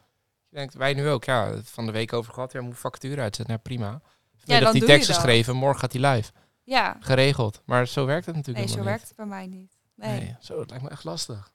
Je 0.49 0.57
denkt, 0.57 0.75
wij 0.75 0.95
nu 0.95 1.09
ook, 1.09 1.25
ja, 1.25 1.53
van 1.65 1.87
de 1.87 1.93
week 1.93 2.13
over 2.13 2.33
gehad, 2.33 2.53
ja, 2.53 2.61
moet 2.61 2.77
factuur 2.77 3.21
uitzetten. 3.21 3.47
Nou, 3.47 3.61
prima. 3.61 4.01
Vanmiddag 4.37 4.63
dan 4.63 4.73
die 4.73 4.81
doe 4.81 4.91
je 4.91 4.95
tekst 4.95 5.07
dat. 5.09 5.17
geschreven, 5.17 5.57
morgen 5.57 5.81
gaat 5.81 5.93
die 5.93 6.01
live. 6.07 6.33
Ja, 6.63 6.97
Geregeld. 7.01 7.63
Maar 7.65 7.87
zo 7.87 8.07
werkt 8.07 8.27
het 8.27 8.35
natuurlijk 8.35 8.67
nee, 8.67 8.77
zo 8.77 8.85
werkt 8.85 9.07
het 9.09 9.17
bij 9.17 9.27
mij 9.27 9.47
niet. 9.47 9.73
Nee. 9.95 10.21
Nee, 10.21 10.37
zo, 10.41 10.65
lijkt 10.67 10.83
me 10.85 10.91
echt 10.91 11.05
lastig. 11.05 11.55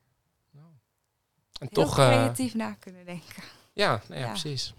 Nou. 1.62 1.74
En 1.74 1.82
Heel 1.82 1.84
toch, 1.84 1.98
eh, 2.00 2.06
creatief 2.08 2.54
na 2.54 2.74
kunnen 2.74 3.06
denken. 3.06 3.44
ja, 3.74 4.02
nee, 4.08 4.20
ja, 4.20 4.26
Ja. 4.26 4.32
precies. 4.32 4.74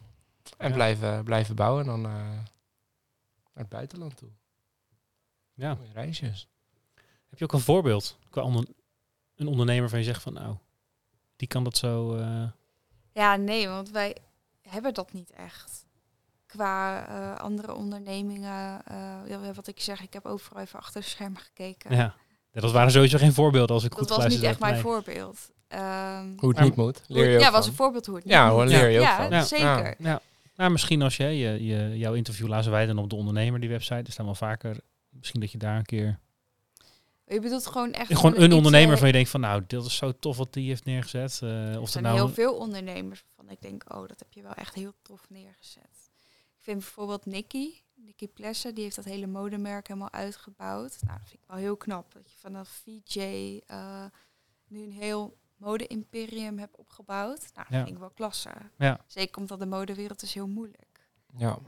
En 0.56 0.68
Ja. 0.68 0.74
blijven, 0.74 1.24
blijven 1.24 1.54
bouwen 1.54 1.84
dan 1.84 2.04
eh, 2.06 2.12
naar 2.12 2.44
het 3.54 3.68
buitenland 3.68 4.16
toe. 4.16 4.28
Ja. 5.54 5.74
Mooie 5.74 5.92
reisjes. 5.92 6.48
Heb 7.28 7.38
je 7.38 7.44
ook 7.44 7.52
een 7.52 7.60
voorbeeld 7.60 8.18
qua 8.30 8.42
onder- 8.42 8.66
een 9.36 9.46
ondernemer 9.46 9.88
van 9.88 9.98
je 9.98 10.04
zegt 10.04 10.22
van 10.22 10.32
nou, 10.32 10.56
die 11.36 11.48
kan 11.48 11.64
dat 11.64 11.76
zo. 11.76 12.16
eh, 12.16 12.44
Ja, 13.12 13.36
nee, 13.36 13.68
want 13.68 13.90
wij 13.90 14.16
hebben 14.62 14.94
dat 14.94 15.12
niet 15.12 15.30
echt. 15.30 15.84
Qua 16.46 17.06
eh, 17.08 17.40
andere 17.40 17.74
ondernemingen, 17.74 18.84
eh, 18.84 19.50
wat 19.54 19.66
ik 19.66 19.80
zeg, 19.80 20.00
ik 20.02 20.12
heb 20.12 20.26
overal 20.26 20.62
even 20.62 20.78
achter 20.78 21.00
de 21.00 21.06
schermen 21.06 21.40
gekeken. 21.40 21.96
ja. 21.96 22.14
Ja, 22.54 22.60
dat 22.60 22.72
waren 22.72 22.90
sowieso 22.92 23.18
geen 23.18 23.32
voorbeelden 23.32 23.74
als 23.74 23.84
ik 23.84 23.90
dat 23.90 23.98
goed 23.98 24.08
was 24.08 24.26
niet 24.26 24.42
echt 24.42 24.58
mijn 24.60 24.72
Nee. 24.72 24.82
voorbeeld. 24.82 25.50
Ehm, 25.72 26.32
Hoe 26.36 26.48
het 26.48 26.60
niet 26.60 26.76
moet, 26.76 27.02
leer 27.08 27.30
je 27.30 27.38
ja, 27.38 27.50
was 27.50 27.60
van. 27.60 27.70
een 27.70 27.76
voorbeeld 27.76 28.06
hoe 28.06 28.14
het 28.14 28.24
niet 28.24 28.32
Ja, 28.32 28.44
moet. 28.46 28.52
hoor, 28.54 28.66
leer 28.66 28.88
je 28.88 28.98
ook 28.98 29.04
ja, 29.04 29.16
van. 29.16 29.30
Ja. 29.30 29.42
zeker. 29.42 29.94
Ja. 29.98 30.20
Nou, 30.56 30.70
misschien 30.70 31.02
als 31.02 31.16
jij 31.16 31.34
je, 31.36 31.64
je, 31.64 31.98
jouw 31.98 32.14
interview 32.14 32.48
lazen 32.48 32.72
wij 32.72 32.86
dan 32.86 32.98
op 32.98 33.10
de 33.10 33.16
ondernemer, 33.16 33.60
die 33.60 33.68
website. 33.68 33.94
Er 33.94 34.12
staan 34.12 34.24
wel 34.24 34.34
vaker. 34.34 34.76
Misschien 35.10 35.40
dat 35.40 35.52
je 35.52 35.58
daar 35.58 35.76
een 35.76 35.84
keer. 35.84 36.18
Je 37.26 37.40
bedoelt 37.40 37.66
gewoon 37.66 37.92
echt... 37.92 38.14
Gewoon 38.16 38.36
een 38.40 38.52
ondernemer 38.52 38.92
eh, 38.92 38.98
van 38.98 39.06
je 39.06 39.12
denkt 39.12 39.28
van 39.30 39.40
nou, 39.40 39.62
dit 39.66 39.84
is 39.84 39.96
zo 39.96 40.12
tof 40.18 40.36
wat 40.36 40.52
die 40.52 40.68
heeft 40.68 40.84
neergezet. 40.84 41.38
eh, 41.42 41.68
Er 41.68 41.74
of 41.74 41.80
dat 41.80 41.90
zijn 41.90 42.04
nou. 42.04 42.16
heel 42.16 42.28
veel 42.28 42.54
ondernemers 42.54 43.24
waarvan 43.26 43.54
ik 43.54 43.60
denk, 43.62 43.84
oh, 43.94 44.08
dat 44.08 44.18
heb 44.18 44.32
je 44.32 44.42
wel 44.42 44.54
echt 44.54 44.74
heel 44.74 44.92
tof 45.02 45.20
neergezet. 45.28 46.10
Ik 46.58 46.68
vind 46.68 46.78
bijvoorbeeld 46.78 47.26
Nicky, 47.26 47.70
Nicky 47.94 48.28
Plessen, 48.28 48.74
die 48.74 48.84
heeft 48.84 48.96
dat 48.96 49.04
hele 49.04 49.26
modemerk 49.26 49.88
helemaal 49.88 50.12
uitgebouwd. 50.12 50.96
Nou, 51.00 51.18
dat 51.18 51.28
vind 51.28 51.42
ik 51.42 51.48
wel 51.48 51.56
heel 51.58 51.76
knap. 51.76 52.12
Dat 52.12 52.30
je 52.30 52.36
vanaf 52.38 52.68
VJ 52.84 53.60
eh, 53.66 54.04
nu 54.68 54.82
een 54.82 54.92
heel 54.92 55.36
mode-imperium 55.62 56.58
hebt 56.58 56.76
opgebouwd. 56.76 57.38
Nou, 57.40 57.54
dat 57.54 57.66
Ja. 57.68 57.82
vind 57.84 57.88
ik 57.94 57.98
wel 57.98 58.10
klasse. 58.10 58.50
Ja. 58.78 59.00
Zeker 59.06 59.36
omdat 59.40 59.58
de 59.58 59.66
modewereld 59.66 60.22
is 60.22 60.34
heel 60.34 60.48
moeilijk. 60.48 61.08
Ja. 61.36 61.58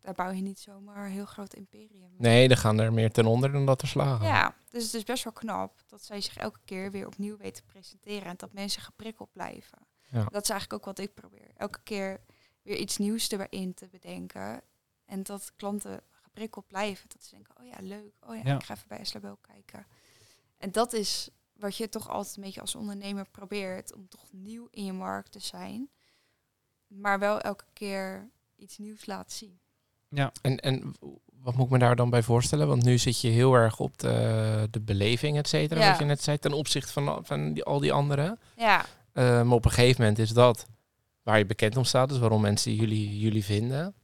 Daar 0.00 0.14
bouw 0.14 0.30
je 0.30 0.42
niet 0.42 0.58
zomaar 0.58 1.04
een 1.06 1.12
heel 1.12 1.24
groot 1.26 1.54
imperium. 1.54 2.14
Nee, 2.18 2.48
er 2.48 2.56
gaan 2.56 2.78
er 2.80 2.92
meer 2.92 3.10
ten 3.10 3.26
onder 3.26 3.52
dan 3.52 3.66
dat 3.66 3.82
er 3.82 3.88
slagen. 3.88 4.26
Ja, 4.26 4.54
dus 4.70 4.84
het 4.84 4.94
is 4.94 5.02
best 5.04 5.24
wel 5.24 5.32
knap 5.32 5.82
dat 5.86 6.04
zij 6.04 6.20
zich 6.20 6.36
elke 6.36 6.58
keer 6.64 6.90
weer 6.90 7.06
opnieuw 7.06 7.36
weten 7.36 7.62
te 7.64 7.70
presenteren 7.72 8.24
en 8.28 8.36
dat 8.36 8.52
mensen 8.52 8.82
geprikkeld 8.82 9.32
blijven. 9.32 9.78
Ja. 10.02 10.24
Dat 10.24 10.42
is 10.42 10.50
eigenlijk 10.50 10.72
ook 10.72 10.96
wat 10.96 11.06
ik 11.06 11.14
probeer. 11.14 11.50
Elke 11.56 11.80
keer 11.82 12.20
weer 12.62 12.76
iets 12.76 12.96
nieuws 12.96 13.30
erin 13.30 13.74
te 13.74 13.88
bedenken 13.88 14.62
en 15.04 15.22
dat 15.22 15.52
klanten 15.56 16.00
geprikkeld 16.10 16.66
blijven. 16.66 17.08
Dat 17.08 17.24
ze 17.24 17.30
denken, 17.34 17.54
oh 17.60 17.66
ja, 17.66 17.76
leuk. 17.80 18.12
Oh 18.20 18.34
ja, 18.36 18.42
Ja. 18.44 18.54
ik 18.54 18.62
ga 18.64 18.74
even 18.74 18.88
bij 18.88 18.98
Eslabel 18.98 19.36
kijken. 19.40 19.86
En 20.58 20.72
dat 20.72 20.92
is 20.92 21.30
wat 21.64 21.76
je 21.76 21.88
toch 21.88 22.08
altijd 22.08 22.36
een 22.36 22.42
beetje 22.42 22.60
als 22.60 22.74
ondernemer 22.74 23.26
probeert, 23.30 23.94
om 23.94 24.08
toch 24.08 24.24
nieuw 24.32 24.68
in 24.70 24.84
je 24.84 24.92
markt 24.92 25.32
te 25.32 25.38
zijn. 25.40 25.88
Maar 26.86 27.18
wel 27.18 27.40
elke 27.40 27.64
keer 27.72 28.30
iets 28.56 28.78
nieuws 28.78 29.06
laat 29.06 29.32
zien. 29.32 29.58
Ja, 30.08 30.32
En, 30.42 30.56
en 30.60 30.92
wat 31.40 31.54
moet 31.54 31.64
ik 31.66 31.70
me 31.72 31.78
daar 31.78 31.96
dan 31.96 32.10
bij 32.10 32.22
voorstellen? 32.22 32.68
Want 32.68 32.84
nu 32.84 32.98
zit 32.98 33.20
je 33.20 33.28
heel 33.28 33.54
erg 33.54 33.80
op 33.80 33.98
de, 33.98 34.68
de 34.70 34.80
beleving, 34.80 35.36
et 35.38 35.48
cetera, 35.48 35.80
Ja. 35.80 35.90
wat 35.90 35.98
je 35.98 36.04
net 36.04 36.22
zei, 36.22 36.38
ten 36.38 36.52
opzichte 36.52 36.92
van, 36.92 37.08
al- 37.08 37.24
van 37.24 37.52
die, 37.52 37.64
al 37.64 37.78
die 37.80 37.92
anderen. 37.92 38.38
Ja, 38.56 38.84
Eh, 39.12 39.24
maar 39.42 39.52
op 39.56 39.64
een 39.64 39.70
gegeven 39.70 40.00
moment 40.00 40.18
is 40.18 40.30
dat 40.30 40.66
waar 41.22 41.38
je 41.38 41.46
bekend 41.46 41.76
om 41.76 41.84
staat, 41.84 42.08
dus 42.08 42.18
waarom 42.18 42.40
mensen 42.40 42.74
jullie, 42.74 43.18
jullie 43.18 43.44
vinden. 43.44 43.94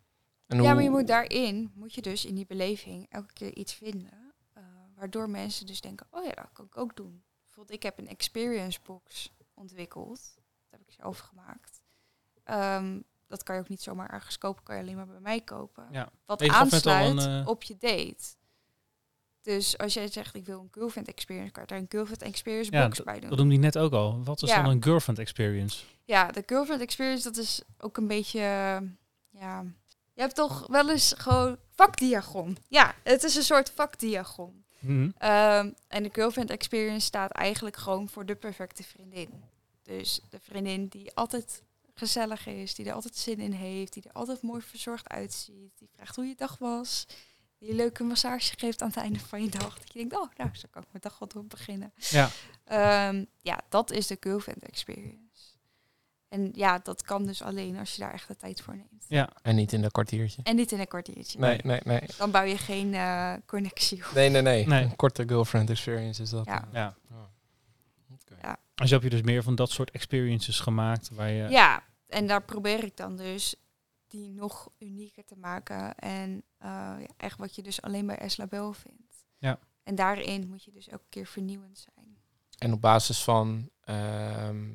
En 0.47 0.57
Ja, 0.57 0.63
hoe- 0.63 0.75
maar 0.75 0.83
je 0.83 0.91
moet 0.91 1.07
daarin, 1.07 1.71
moet 1.75 1.95
je 1.95 2.03
dus 2.03 2.25
in 2.25 2.35
die 2.35 2.47
beleving 2.47 3.07
elke 3.09 3.33
keer 3.33 3.55
iets 3.57 3.73
vinden. 3.75 4.33
eh, 4.55 4.63
waardoor 4.97 5.31
mensen 5.31 5.67
dus 5.67 5.81
denken, 5.81 6.07
oh 6.11 6.25
ja, 6.25 6.33
dat 6.35 6.51
kan 6.53 6.65
ik 6.65 6.77
ook 6.79 6.97
doen. 6.97 7.23
Bijvoorbeeld, 7.61 7.85
ik 7.95 7.97
heb 7.97 7.99
een 8.07 8.17
experience 8.17 8.79
box 8.85 9.33
ontwikkeld. 9.55 10.21
Dat 10.35 10.45
heb 10.71 10.81
ik 10.81 10.95
zelf 11.01 11.19
gemaakt. 11.19 11.83
Ehm, 12.45 13.01
dat 13.29 13.43
kan 13.43 13.55
je 13.55 13.61
ook 13.61 13.69
niet 13.69 13.83
zomaar 13.83 14.11
ergens 14.11 14.39
kopen, 14.39 14.63
kan 14.63 14.77
je 14.77 14.83
alleen 14.83 14.97
maar 14.97 15.07
bij 15.07 15.21
mij 15.21 15.41
kopen. 15.41 15.87
Ja. 15.91 16.11
Wat 16.27 16.49
aansluit 16.49 17.17
een, 17.17 17.41
eh, 17.41 17.49
op 17.49 17.63
je 17.63 17.77
date. 17.79 18.25
Dus 19.43 19.79
als 19.79 19.95
jij 19.95 20.09
zegt, 20.09 20.35
ik 20.35 20.47
wil 20.47 20.61
een 20.61 20.69
girlfriend 20.71 21.09
experience, 21.09 21.53
kan 21.53 21.63
je 21.63 21.69
daar 21.69 21.79
een 21.79 21.87
girlfriend 21.89 22.23
experience 22.23 22.73
Ja, 22.73 22.85
box 22.85 23.03
bij 23.03 23.21
doen. 23.21 23.29
dat 23.29 23.39
noemde 23.39 23.55
hij 23.55 23.63
net 23.63 23.79
ook 23.79 23.93
al. 23.93 24.25
Wat 24.25 24.43
is 24.43 24.49
Ja. 24.49 24.63
dan 24.63 24.71
een 24.71 24.83
girlfriend 24.83 25.19
experience? 25.19 25.85
Ja, 26.05 26.31
de 26.31 26.43
girlfriend 26.47 26.81
experience, 26.81 27.23
dat 27.23 27.37
is 27.37 27.63
ook 27.79 27.97
een 27.97 28.07
beetje, 28.07 28.41
ja... 29.31 29.65
Je 30.15 30.27
hebt 30.27 30.35
toch 30.35 30.67
wel 30.67 30.91
eens 30.91 31.15
gewoon 31.17 31.57
vakdiagon. 31.75 32.57
Ja, 32.69 32.95
het 33.03 33.23
is 33.23 33.37
een 33.37 33.43
soort 33.43 33.71
vakdiagon. 33.71 34.65
Mhm. 34.81 35.11
Ehm, 35.19 35.71
en 35.89 36.03
de 36.03 36.11
girlfriend 36.13 36.51
experience 36.51 37.07
staat 37.07 37.31
eigenlijk 37.31 37.77
gewoon 37.77 38.09
voor 38.09 38.27
de 38.27 38.35
perfecte 38.35 38.83
vriendin. 38.83 39.31
Dus 39.83 40.21
de 40.29 40.41
vriendin 40.41 40.87
die 40.87 41.15
altijd 41.15 41.63
gezellig 41.95 42.47
is, 42.47 42.75
die 42.75 42.87
er 42.87 42.93
altijd 42.93 43.17
zin 43.17 43.39
in 43.39 43.53
heeft, 43.53 43.93
die 43.93 44.03
er 44.03 44.13
altijd 44.13 44.43
mooi 44.43 44.63
verzorgd 44.63 45.09
uitziet, 45.09 45.79
die 45.79 45.89
vraagt 45.95 46.17
hoe 46.17 46.27
je 46.27 46.35
dag 46.37 46.59
was, 46.59 47.07
die 47.59 47.69
je 47.69 47.75
leuke 47.75 48.05
massage 48.05 48.55
geeft 48.59 48.83
aan 48.83 48.89
het 48.89 48.97
einde 48.97 49.21
van 49.21 49.43
je 49.43 49.49
dag. 49.49 49.79
Dat 49.79 49.93
je 49.93 49.99
denkt, 49.99 50.17
oh, 50.17 50.31
nou, 50.37 50.51
zo 50.53 50.69
kan 50.71 50.83
ik 50.83 50.89
mijn 50.91 51.03
dag 51.03 51.19
wel 51.19 51.29
door 51.29 51.45
beginnen. 51.45 51.93
Ja. 51.97 52.31
Ehm, 52.65 53.25
ja, 53.41 53.61
dat 53.69 53.91
is 53.91 54.07
de 54.07 54.17
girlfriend 54.21 54.63
experience. 54.63 55.30
En 56.31 56.51
ja, 56.55 56.79
dat 56.79 57.03
kan 57.03 57.27
dus 57.27 57.43
alleen 57.43 57.79
als 57.79 57.95
je 57.95 58.01
daar 58.01 58.13
echt 58.13 58.29
de 58.29 58.37
tijd 58.37 58.61
voor 58.61 58.77
neemt. 58.77 59.05
Ja. 59.09 59.31
En 59.43 59.55
niet 59.55 59.73
in 59.73 59.85
een 59.85 59.91
kwartiertje. 59.91 60.43
En 60.43 60.57
niet 60.57 60.73
in 60.73 60.81
een 60.81 60.89
kwartiertje. 60.89 61.39
Nee, 61.39 61.61
nee, 61.63 61.81
nee. 61.85 62.03
Dan 62.19 62.31
bouw 62.31 62.43
je 62.45 62.59
geen 62.59 62.95
eh, 62.95 63.33
connectie 63.47 64.07
op. 64.07 64.15
Nee, 64.15 64.29
nee, 64.29 64.43
nee. 64.43 64.67
Nee. 64.67 64.85
Een 64.85 64.97
korte 64.97 65.29
girlfriend 65.29 65.71
experience 65.71 66.23
is 66.23 66.31
dat. 66.31 66.47
Ja. 66.47 66.69
Ja. 66.73 66.97
Oké. 68.13 68.57
En 68.75 68.89
zo 68.89 68.95
heb 68.95 69.03
je 69.03 69.11
dus 69.11 69.23
meer 69.23 69.43
van 69.43 69.55
dat 69.55 69.71
soort 69.71 69.91
experiences 69.91 70.61
gemaakt 70.61 71.11
waar 71.11 71.31
je... 71.31 71.49
Ja, 71.49 71.83
en 72.07 72.27
daar 72.27 72.43
probeer 72.43 72.85
ik 72.85 72.97
dan 72.97 73.17
dus 73.17 73.55
die 74.07 74.33
nog 74.33 74.71
unieker 74.79 75.25
te 75.25 75.37
maken. 75.37 75.95
En 75.95 76.43
eh, 76.59 76.69
ja, 76.99 77.09
echt 77.17 77.39
wat 77.39 77.55
je 77.55 77.63
dus 77.63 77.83
alleen 77.83 78.07
bij 78.07 78.19
Eslabel 78.19 78.73
vindt. 78.73 79.25
Ja. 79.39 79.59
En 79.83 79.95
daarin 79.95 80.49
moet 80.49 80.65
je 80.65 80.71
dus 80.71 80.89
elke 80.89 81.09
keer 81.09 81.27
vernieuwend 81.27 81.79
zijn. 81.79 82.19
En 82.59 82.73
op 82.73 82.81
basis 82.81 83.25
van 83.25 83.71
ehm, 83.81 84.69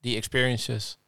die 0.00 0.16
experiences, 0.16 0.98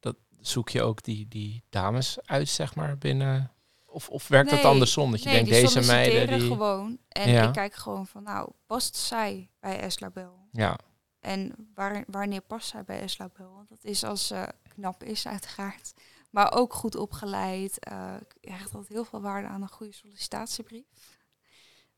dat 0.00 0.16
zoek 0.40 0.68
je 0.68 0.82
ook 0.82 1.02
die, 1.02 1.28
die 1.28 1.62
dames 1.70 2.18
uit, 2.24 2.48
zeg 2.48 2.74
maar, 2.74 2.98
binnen. 2.98 3.50
Of, 3.84 4.08
of 4.08 4.28
werkt 4.28 4.50
dat 4.50 4.64
andersom? 4.64 5.10
Dat 5.10 5.22
je 5.22 5.28
nee, 5.28 5.34
denkt, 5.44 5.50
die 5.50 5.60
deze 5.74 5.92
meiden 5.92 6.38
die. 6.38 6.48
gewoon. 6.48 6.98
En 7.08 7.30
Ja. 7.30 7.46
ik 7.46 7.52
kijk 7.52 7.74
gewoon 7.74 8.06
van, 8.06 8.22
nou, 8.22 8.50
past 8.66 8.96
zij 8.96 9.50
bij 9.60 9.80
Eslabel? 9.80 10.48
Ja, 10.52 10.78
En 11.20 11.70
waar, 11.74 12.04
wanneer 12.06 12.40
past 12.40 12.68
zij 12.68 12.84
bij 12.84 13.00
Eslabel? 13.00 13.52
Want 13.54 13.68
dat 13.68 13.84
is 13.84 14.04
als 14.04 14.26
ze 14.26 14.52
knap 14.68 15.02
is, 15.02 15.26
uiteraard. 15.26 15.94
Maar 16.30 16.52
ook 16.52 16.72
goed 16.74 16.96
opgeleid. 16.96 17.78
eh 17.78 18.14
ik 18.40 18.50
hecht 18.50 18.74
altijd 18.74 18.92
heel 18.92 19.04
veel 19.04 19.20
waarde 19.20 19.48
aan 19.48 19.62
een 19.62 19.68
goede 19.68 19.92
sollicitatiebrief. 19.92 20.84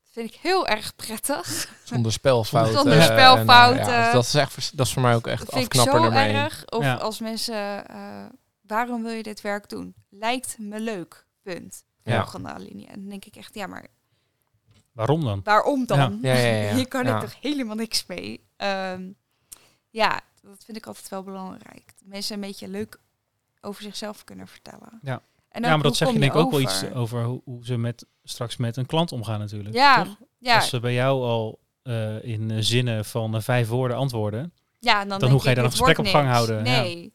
Dat 0.09 0.17
vind 0.27 0.35
ik 0.35 0.41
heel 0.41 0.67
erg 0.67 0.97
prettig. 0.97 1.75
zonder 1.85 2.13
spelfouten. 2.13 2.73
Zonder 2.75 2.93
en, 2.93 2.99
eh, 3.01 3.05
spelfouten. 3.05 3.87
ja, 3.93 4.05
dus 4.05 4.13
dat, 4.13 4.25
is 4.25 4.35
echt, 4.35 4.77
dat 4.77 4.87
is 4.87 4.93
voor 4.93 5.03
mij 5.03 5.15
ook 5.15 5.27
echt 5.27 5.49
vind 5.53 5.65
ik 5.75 5.81
afknapper 5.81 6.13
zo 6.13 6.17
erg. 6.19 6.65
Of 6.67 6.85
Ja. 6.85 6.95
als 6.95 7.21
mensen, 7.21 7.89
eh, 7.89 8.25
waarom 8.61 9.03
wil 9.03 9.13
je 9.13 9.23
dit 9.23 9.41
werk 9.41 9.69
doen? 9.69 9.95
Lijkt 10.11 10.57
me 10.59 10.81
leuk. 10.81 11.27
Punt. 11.43 11.85
Ja. 12.03 12.21
Volgende. 12.23 12.49
En 12.87 13.01
dan 13.01 13.09
denk 13.09 13.25
ik 13.25 13.37
echt, 13.37 13.55
ja, 13.55 13.67
maar 13.67 13.87
Waarom 14.93 15.25
dan? 15.25 15.41
waarom 15.45 15.87
dan? 15.87 16.19
Ja, 16.23 16.33
ja, 16.35 16.47
ja, 16.47 16.63
ja. 16.63 16.75
Hier 16.75 16.89
kan 16.95 17.05
Ja. 17.05 17.15
ik 17.15 17.21
toch 17.21 17.41
helemaal 17.41 17.77
niks 17.77 18.07
mee. 18.07 18.47
Ehm, 18.57 19.11
ja, 19.91 20.21
dat 20.43 20.65
vind 20.65 20.77
ik 20.77 20.87
altijd 20.87 21.09
wel 21.09 21.23
belangrijk. 21.23 21.87
Dat 21.99 22.07
mensen 22.09 22.35
een 22.35 22.41
beetje 22.41 22.69
leuk 22.69 22.99
over 23.61 23.83
zichzelf 23.83 24.25
kunnen 24.25 24.49
vertellen. 24.49 24.99
Ja. 25.03 25.23
En 25.49 25.63
ja, 25.63 25.69
maar 25.69 25.83
dat 25.83 25.97
zeg 25.97 26.13
je 26.13 26.19
denk 26.19 26.33
ik 26.33 26.39
ook 26.39 26.51
wel 26.51 26.61
iets 26.61 26.85
over 26.95 27.25
hoe, 27.25 27.41
hoe 27.45 27.65
ze 27.65 27.77
met, 27.77 28.07
straks 28.25 28.57
met 28.57 28.77
een 28.77 28.87
klant 28.87 29.13
omgaan 29.13 29.39
natuurlijk. 29.39 29.75
Ja, 29.75 30.05
Toch? 30.05 30.17
ja, 30.39 30.55
Als 30.55 30.69
ze 30.69 30.81
bij 30.81 30.95
jou 30.95 31.23
al 31.25 31.59
eh, 31.83 32.25
in 32.25 32.51
eh, 32.51 32.57
zinnen 32.61 33.05
van 33.05 33.35
eh, 33.37 33.41
vijf 33.43 33.69
woorden 33.69 33.97
antwoorden. 33.97 34.53
ja, 34.79 35.01
en 35.01 35.09
dan, 35.09 35.25
hoe 35.31 35.41
ga 35.41 35.49
je 35.49 35.55
dan 35.55 35.65
een 35.65 35.71
gesprek 35.71 35.99
op 35.99 36.07
gang 36.07 36.29
houden? 36.29 36.65
Ja. 36.65 36.81
Nee. 36.81 37.13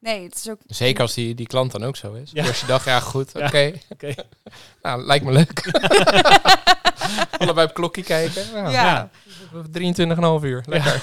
Nee, 0.00 0.22
het 0.22 0.34
is 0.34 0.48
ook... 0.50 0.60
Zeker 0.66 1.02
als 1.02 1.14
die, 1.14 1.34
die 1.34 1.46
klant 1.46 1.72
dan 1.72 1.84
ook 1.84 1.96
zo 1.96 2.12
is. 2.12 2.30
Ja. 2.32 2.46
Als 2.46 2.60
je 2.60 2.66
dacht, 2.66 2.84
ja 2.84 3.00
goed, 3.00 3.32
Ja. 3.34 3.46
oké. 3.46 3.72
Oké. 3.88 4.14
Nou, 4.82 5.02
lijkt 5.02 5.24
me 5.24 5.32
leuk. 5.32 5.62
Allebei 7.38 7.50
op 7.50 7.56
het 7.56 7.72
klokje 7.72 8.02
kijken. 8.02 8.44
Nou, 8.52 8.70
Ja. 8.70 9.10
ja. 9.52 10.38
23,5 10.40 10.44
uur. 10.44 10.64
Lekker. 10.66 11.02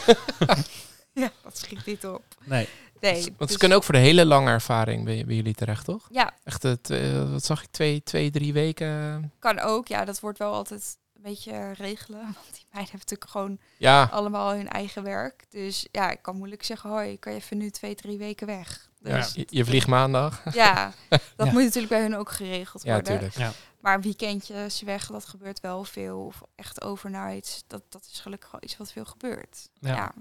ja, 1.14 1.32
dat 1.44 1.58
schiet 1.58 1.86
niet 1.86 2.06
op. 2.06 2.24
Nee. 2.44 2.68
Nee, 3.02 3.24
Want 3.24 3.38
dus- 3.40 3.52
ze 3.52 3.58
kunnen 3.58 3.78
ook 3.78 3.84
voor 3.84 3.94
de 3.94 4.00
hele 4.00 4.26
lange 4.26 4.50
ervaring 4.50 5.06
bij, 5.06 5.26
bij 5.26 5.36
jullie 5.36 5.54
terecht, 5.56 5.86
toch? 5.86 6.08
Ja, 6.12 6.34
Echt, 6.44 6.64
het, 6.64 6.90
eh, 6.90 7.32
wat 7.32 7.44
zag 7.46 7.64
ik, 7.64 7.70
twee, 7.72 8.04
twee 8.04 8.32
drie 8.32 8.54
weken? 8.54 9.32
kan 9.40 9.60
ook. 9.60 9.88
Ja, 9.88 10.06
dat 10.06 10.20
wordt 10.20 10.40
wel 10.40 10.54
altijd 10.54 10.98
een 11.16 11.22
beetje 11.22 11.72
regelen. 11.74 12.22
Want 12.44 12.52
die 12.54 12.66
meiden 12.72 12.92
hebben 12.92 13.00
natuurlijk 13.00 13.30
gewoon 13.30 13.60
Ja, 13.78 14.04
allemaal 14.12 14.54
hun 14.54 14.68
eigen 14.70 15.04
werk. 15.04 15.46
Dus 15.50 15.88
ja, 15.92 16.10
ik 16.12 16.22
kan 16.22 16.36
moeilijk 16.38 16.64
zeggen, 16.64 16.90
hoi, 16.90 17.20
kan 17.20 17.32
je 17.34 17.38
even 17.40 17.58
nu 17.58 17.70
twee, 17.70 17.96
drie 17.96 18.18
weken 18.18 18.48
weg. 18.48 18.90
Ja. 19.00 19.16
Dus 19.18 19.34
je, 19.34 19.46
je 19.50 19.66
vliegt 19.66 19.88
maandag. 19.88 20.42
ja, 20.54 20.94
dat 21.10 21.22
Ja. 21.48 21.52
moet 21.54 21.64
natuurlijk 21.64 21.90
bij 21.90 22.02
hun 22.02 22.16
ook 22.16 22.32
geregeld 22.32 22.84
Ja, 22.84 22.94
worden. 22.94 23.32
tuurlijk. 23.32 23.56
maar 23.80 24.02
weekendjes 24.02 24.82
weg, 24.82 25.08
dat 25.08 25.26
gebeurt 25.26 25.60
wel 25.60 25.84
veel. 25.84 26.20
Of 26.20 26.42
echt 26.56 26.82
overnight, 26.82 27.64
dat, 27.68 27.82
dat 27.90 28.08
is 28.12 28.20
gelukkig 28.20 28.52
wel 28.52 28.62
iets 28.64 28.78
wat 28.78 28.92
veel 28.92 29.06
gebeurt. 29.06 29.70
Ja. 29.80 29.96
Ja, 29.96 30.12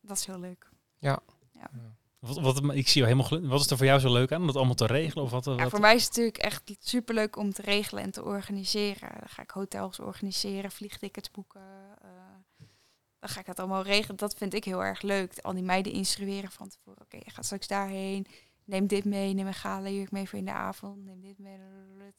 dat 0.00 0.16
is 0.16 0.26
heel 0.26 0.38
leuk. 0.40 0.68
Wat, 2.26 2.40
wat, 2.40 2.74
ik 2.74 2.88
zie 2.88 3.02
jou 3.02 3.14
helemaal 3.14 3.48
Wat 3.48 3.60
is 3.60 3.70
er 3.70 3.76
voor 3.76 3.86
jou 3.86 4.00
zo 4.00 4.12
leuk 4.12 4.32
aan 4.32 4.40
om 4.40 4.46
dat 4.46 4.56
allemaal 4.56 4.74
te 4.74 4.86
regelen? 4.86 5.24
Of 5.24 5.30
wat, 5.30 5.44
Ja, 5.44 5.68
voor 5.68 5.80
mij 5.80 5.94
is 5.94 6.04
het 6.04 6.10
natuurlijk 6.10 6.44
echt 6.44 6.62
superleuk 6.80 7.36
om 7.36 7.52
te 7.52 7.62
regelen 7.62 8.02
en 8.02 8.10
te 8.10 8.24
organiseren. 8.24 9.08
Dan 9.18 9.28
ga 9.28 9.42
ik 9.42 9.50
hotels 9.50 10.00
organiseren, 10.00 10.70
vliegtickets 10.70 11.30
boeken. 11.30 11.60
eh, 12.02 12.08
dan 13.18 13.32
ga 13.32 13.40
ik 13.40 13.46
dat 13.46 13.58
allemaal 13.58 13.82
regelen. 13.82 14.16
Dat 14.16 14.34
vind 14.34 14.54
ik 14.54 14.64
heel 14.64 14.84
erg 14.84 15.02
leuk. 15.02 15.38
Al 15.40 15.52
die 15.54 15.62
meiden 15.62 15.92
instrueren 15.92 16.50
van 16.50 16.68
tevoren. 16.68 17.02
Oké, 17.02 17.16
je 17.16 17.30
gaat 17.30 17.44
straks 17.44 17.66
daarheen. 17.66 18.26
Neem 18.64 18.86
dit 18.86 19.04
mee. 19.04 19.34
Neem 19.34 19.46
een 19.46 19.54
gala 19.54 19.88
jurk 19.88 20.10
mee 20.10 20.28
voor 20.28 20.38
in 20.38 20.44
de 20.44 20.52
avond. 20.52 21.04
Neem 21.04 21.20
dit 21.20 21.38
mee. 21.38 21.58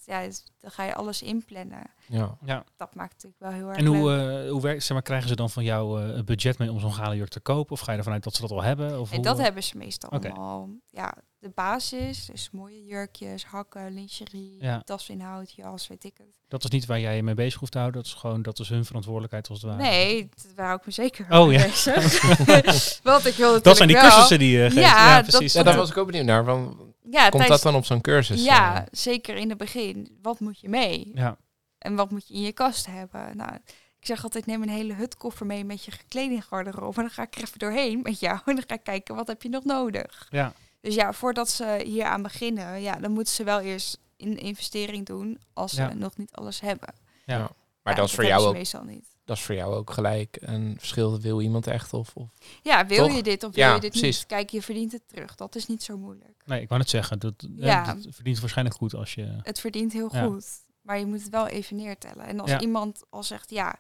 Ja, 0.06 0.28
dan 0.60 0.72
ga 0.72 0.84
je 0.84 0.96
alles 0.96 1.22
inplannen. 1.22 1.92
Ja. 2.08 2.38
ja. 2.46 2.64
Dat 2.78 2.96
maakt 2.96 3.12
natuurlijk 3.12 3.42
wel 3.42 3.52
heel 3.52 3.68
erg 3.68 3.78
En 3.78 3.86
hoe, 3.86 4.14
eh, 4.14 4.52
hoe 4.52 4.62
werkt, 4.62 4.84
zeg 4.84 4.92
maar, 4.92 5.02
krijgen 5.02 5.30
ze 5.30 5.36
dan 5.36 5.50
van 5.50 5.64
jou 5.64 6.02
een 6.02 6.26
budget 6.26 6.58
mee 6.58 6.72
om 6.72 6.80
zo'n 6.80 6.94
galenjurk 6.94 7.30
te 7.30 7.40
kopen? 7.40 7.72
Of 7.72 7.80
ga 7.80 7.92
je 7.92 7.98
ervan 7.98 8.14
uit 8.14 8.24
dat 8.24 8.34
ze 8.34 8.42
dat 8.42 8.52
al 8.52 8.64
hebben? 8.64 9.00
Of 9.00 9.12
En 9.12 9.22
dat 9.22 9.38
hebben 9.38 9.64
ze 9.64 9.78
meestal 9.78 10.10
Oké. 10.10 10.30
allemaal. 10.30 10.70
Ja, 10.88 11.14
de 11.46 11.52
basis. 11.56 12.26
Dus 12.26 12.50
mooie 12.52 12.86
jurkjes, 12.86 13.46
hakken, 13.46 13.94
lingerie, 13.94 14.58
Ja. 14.60 14.82
dasinhoud, 14.86 15.52
jas, 15.52 15.88
weet 15.88 16.04
ik 16.04 16.14
het. 16.18 16.28
Dat 16.48 16.64
is 16.64 16.70
niet 16.70 16.86
waar 16.86 17.00
jij 17.00 17.16
je 17.16 17.24
mee 17.24 17.34
bezig 17.34 17.60
hoeft 17.60 17.72
te 17.72 17.78
houden. 17.78 18.02
Dat 18.02 18.12
is 18.12 18.18
gewoon 18.18 18.42
dat 18.42 18.60
is 18.60 18.70
hun 18.70 18.86
verantwoordelijkheid 18.86 19.50
als 19.50 19.62
het 19.62 19.72
ware. 19.72 19.84
Nee, 19.84 20.30
daar 20.56 20.66
hou 20.66 20.80
ik 20.80 20.86
me 20.86 20.92
zeker 20.92 21.26
Oh, 21.30 21.48
mee 21.48 21.58
ja. 21.58 21.64
bezig. 21.66 23.02
Want 23.04 23.26
ik 23.26 23.34
wil 23.36 23.62
Dat 23.62 23.76
zijn 23.78 23.88
die 23.88 23.98
wel- 23.98 24.06
cursussen 24.10 24.40
die 24.40 24.58
je 24.58 24.64
geeft. 24.64 24.76
Ja, 24.76 24.82
Ja, 24.82 25.22
dat- 25.22 25.30
precies. 25.30 25.54
ja, 25.54 25.64
daar 25.64 25.76
was 25.78 25.90
ik 25.90 25.98
ook 25.98 26.06
benieuwd 26.06 26.26
naar. 26.26 26.46
Want 26.46 26.76
Ja, 27.10 27.30
komt 27.30 27.32
tijdens- 27.32 27.48
dat 27.50 27.62
dan 27.62 27.76
op 27.76 27.86
zo'n 27.86 28.02
cursus? 28.02 28.44
Ja, 28.44 28.76
eh? 28.82 28.88
zeker 28.92 29.36
in 29.36 29.50
het 29.50 29.58
begin. 29.58 30.18
Wat 30.22 30.40
moet 30.40 30.60
je 30.60 30.70
mee? 30.70 31.12
Ja, 31.16 31.38
En 31.78 31.96
wat 31.96 32.12
moet 32.12 32.28
je 32.28 32.34
in 32.34 32.42
je 32.42 32.52
kast 32.54 32.86
hebben? 32.86 33.38
Nou, 33.38 33.54
ik 34.00 34.06
zeg 34.12 34.24
altijd, 34.24 34.46
neem 34.46 34.62
een 34.62 34.70
hele 34.70 34.94
hutkoffer 34.94 35.46
mee 35.46 35.66
met 35.66 35.84
je 35.86 35.92
kledinggarderobe. 36.08 36.96
En 36.96 37.02
dan 37.02 37.10
ga 37.12 37.24
ik 37.24 37.36
er 37.36 37.42
even 37.42 37.60
doorheen 37.60 38.00
met 38.04 38.20
jou. 38.20 38.40
En 38.46 38.56
dan 38.56 38.64
ga 38.68 38.74
ik 38.76 38.84
kijken, 38.84 39.16
wat 39.16 39.28
heb 39.28 39.42
je 39.42 39.50
nog 39.50 39.64
nodig? 39.64 40.28
ja. 40.30 40.54
Dus 40.86 40.96
ja, 40.96 41.14
voordat 41.14 41.50
ze 41.50 41.82
hier 41.86 42.04
aan 42.04 42.22
beginnen, 42.22 42.82
ja, 42.82 42.96
dan 42.96 43.12
moeten 43.12 43.34
ze 43.34 43.44
wel 43.44 43.60
eerst 43.60 43.98
een 44.18 44.38
investering 44.38 45.06
doen 45.06 45.40
als 45.54 45.74
ze 45.74 45.82
Ja. 45.82 45.94
nog 45.94 46.18
niet 46.18 46.32
alles 46.32 46.60
hebben. 46.62 46.94
Ja. 47.26 47.38
Ja. 47.38 47.50
Maar 47.84 47.94
Ja, 47.94 48.00
dat 48.00 48.10
is 48.10 48.16
voor 48.16 48.26
jou 48.26 48.46
ook 48.48 48.54
meestal 48.54 48.84
niet. 48.84 49.06
dat 49.26 49.38
is 49.38 49.44
voor 49.44 49.56
jou 49.56 49.74
ook 49.76 49.90
gelijk 49.92 50.38
een 50.40 50.76
verschil. 50.78 51.20
Wil 51.20 51.42
iemand 51.42 51.68
echt 51.68 51.94
of, 51.94 52.16
of 52.16 52.30
Ja, 52.62 52.86
wil 52.86 53.06
Toch? 53.08 53.16
je 53.16 53.24
dit 53.24 53.44
of 53.44 53.56
wil 53.56 53.64
Ja, 53.64 53.74
je 53.74 53.80
dit 53.80 53.90
precies. 53.92 54.18
niet? 54.18 54.26
Kijk, 54.26 54.50
je 54.50 54.62
verdient 54.62 54.92
het 54.92 55.08
terug. 55.08 55.36
Dat 55.36 55.56
is 55.56 55.68
niet 55.68 55.84
zo 55.84 55.98
moeilijk. 55.98 56.42
Nee, 56.46 56.62
ik 56.62 56.68
wou 56.68 56.80
net 56.80 56.90
zeggen. 56.90 57.20
Dat, 57.20 57.34
eh, 57.60 57.66
Ja. 57.66 57.94
dat 57.94 58.06
verdient 58.10 58.40
waarschijnlijk 58.40 58.78
goed 58.78 58.94
als 58.94 59.14
je... 59.14 59.38
Het 59.42 59.60
verdient 59.60 59.94
heel 59.94 60.10
Ja. 60.12 60.26
goed. 60.26 60.48
Maar 60.82 61.00
je 61.00 61.06
moet 61.06 61.22
het 61.22 61.30
wel 61.30 61.48
even 61.48 61.76
neertellen. 61.76 62.26
En 62.26 62.40
als 62.40 62.50
Ja. 62.50 62.60
iemand 62.60 63.04
al 63.10 63.24
zegt, 63.24 63.50
ja, 63.50 63.76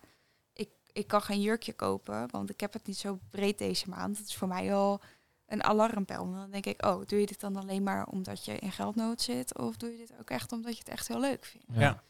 ik, 0.53 0.69
ik 0.91 1.07
kan 1.07 1.21
geen 1.21 1.41
jurkje 1.41 1.73
kopen, 1.73 2.27
want 2.31 2.49
ik 2.49 2.59
heb 2.59 2.73
het 2.73 2.87
niet 2.87 2.97
zo 2.97 3.19
breed 3.29 3.57
deze 3.57 3.89
maand. 3.89 4.17
Dat 4.17 4.27
is 4.27 4.35
voor 4.35 4.47
mij 4.47 4.73
al 4.75 5.01
een 5.47 5.63
alarmbel. 5.63 6.31
Dan 6.31 6.51
denk 6.51 6.65
ik, 6.65 6.85
oh, 6.85 7.05
doe 7.05 7.19
je 7.19 7.25
dit 7.25 7.39
dan 7.39 7.55
alleen 7.55 7.83
maar 7.83 8.05
omdat 8.05 8.45
je 8.45 8.57
in 8.59 8.71
geldnood 8.71 9.21
zit? 9.21 9.57
Of 9.57 9.77
doe 9.77 9.91
je 9.91 9.97
dit 9.97 10.13
ook 10.19 10.29
echt 10.29 10.51
omdat 10.51 10.73
je 10.73 10.79
het 10.79 10.89
echt 10.89 11.07
heel 11.07 11.19
leuk 11.19 11.45
vindt? 11.45 11.65
Ja. 11.73 12.03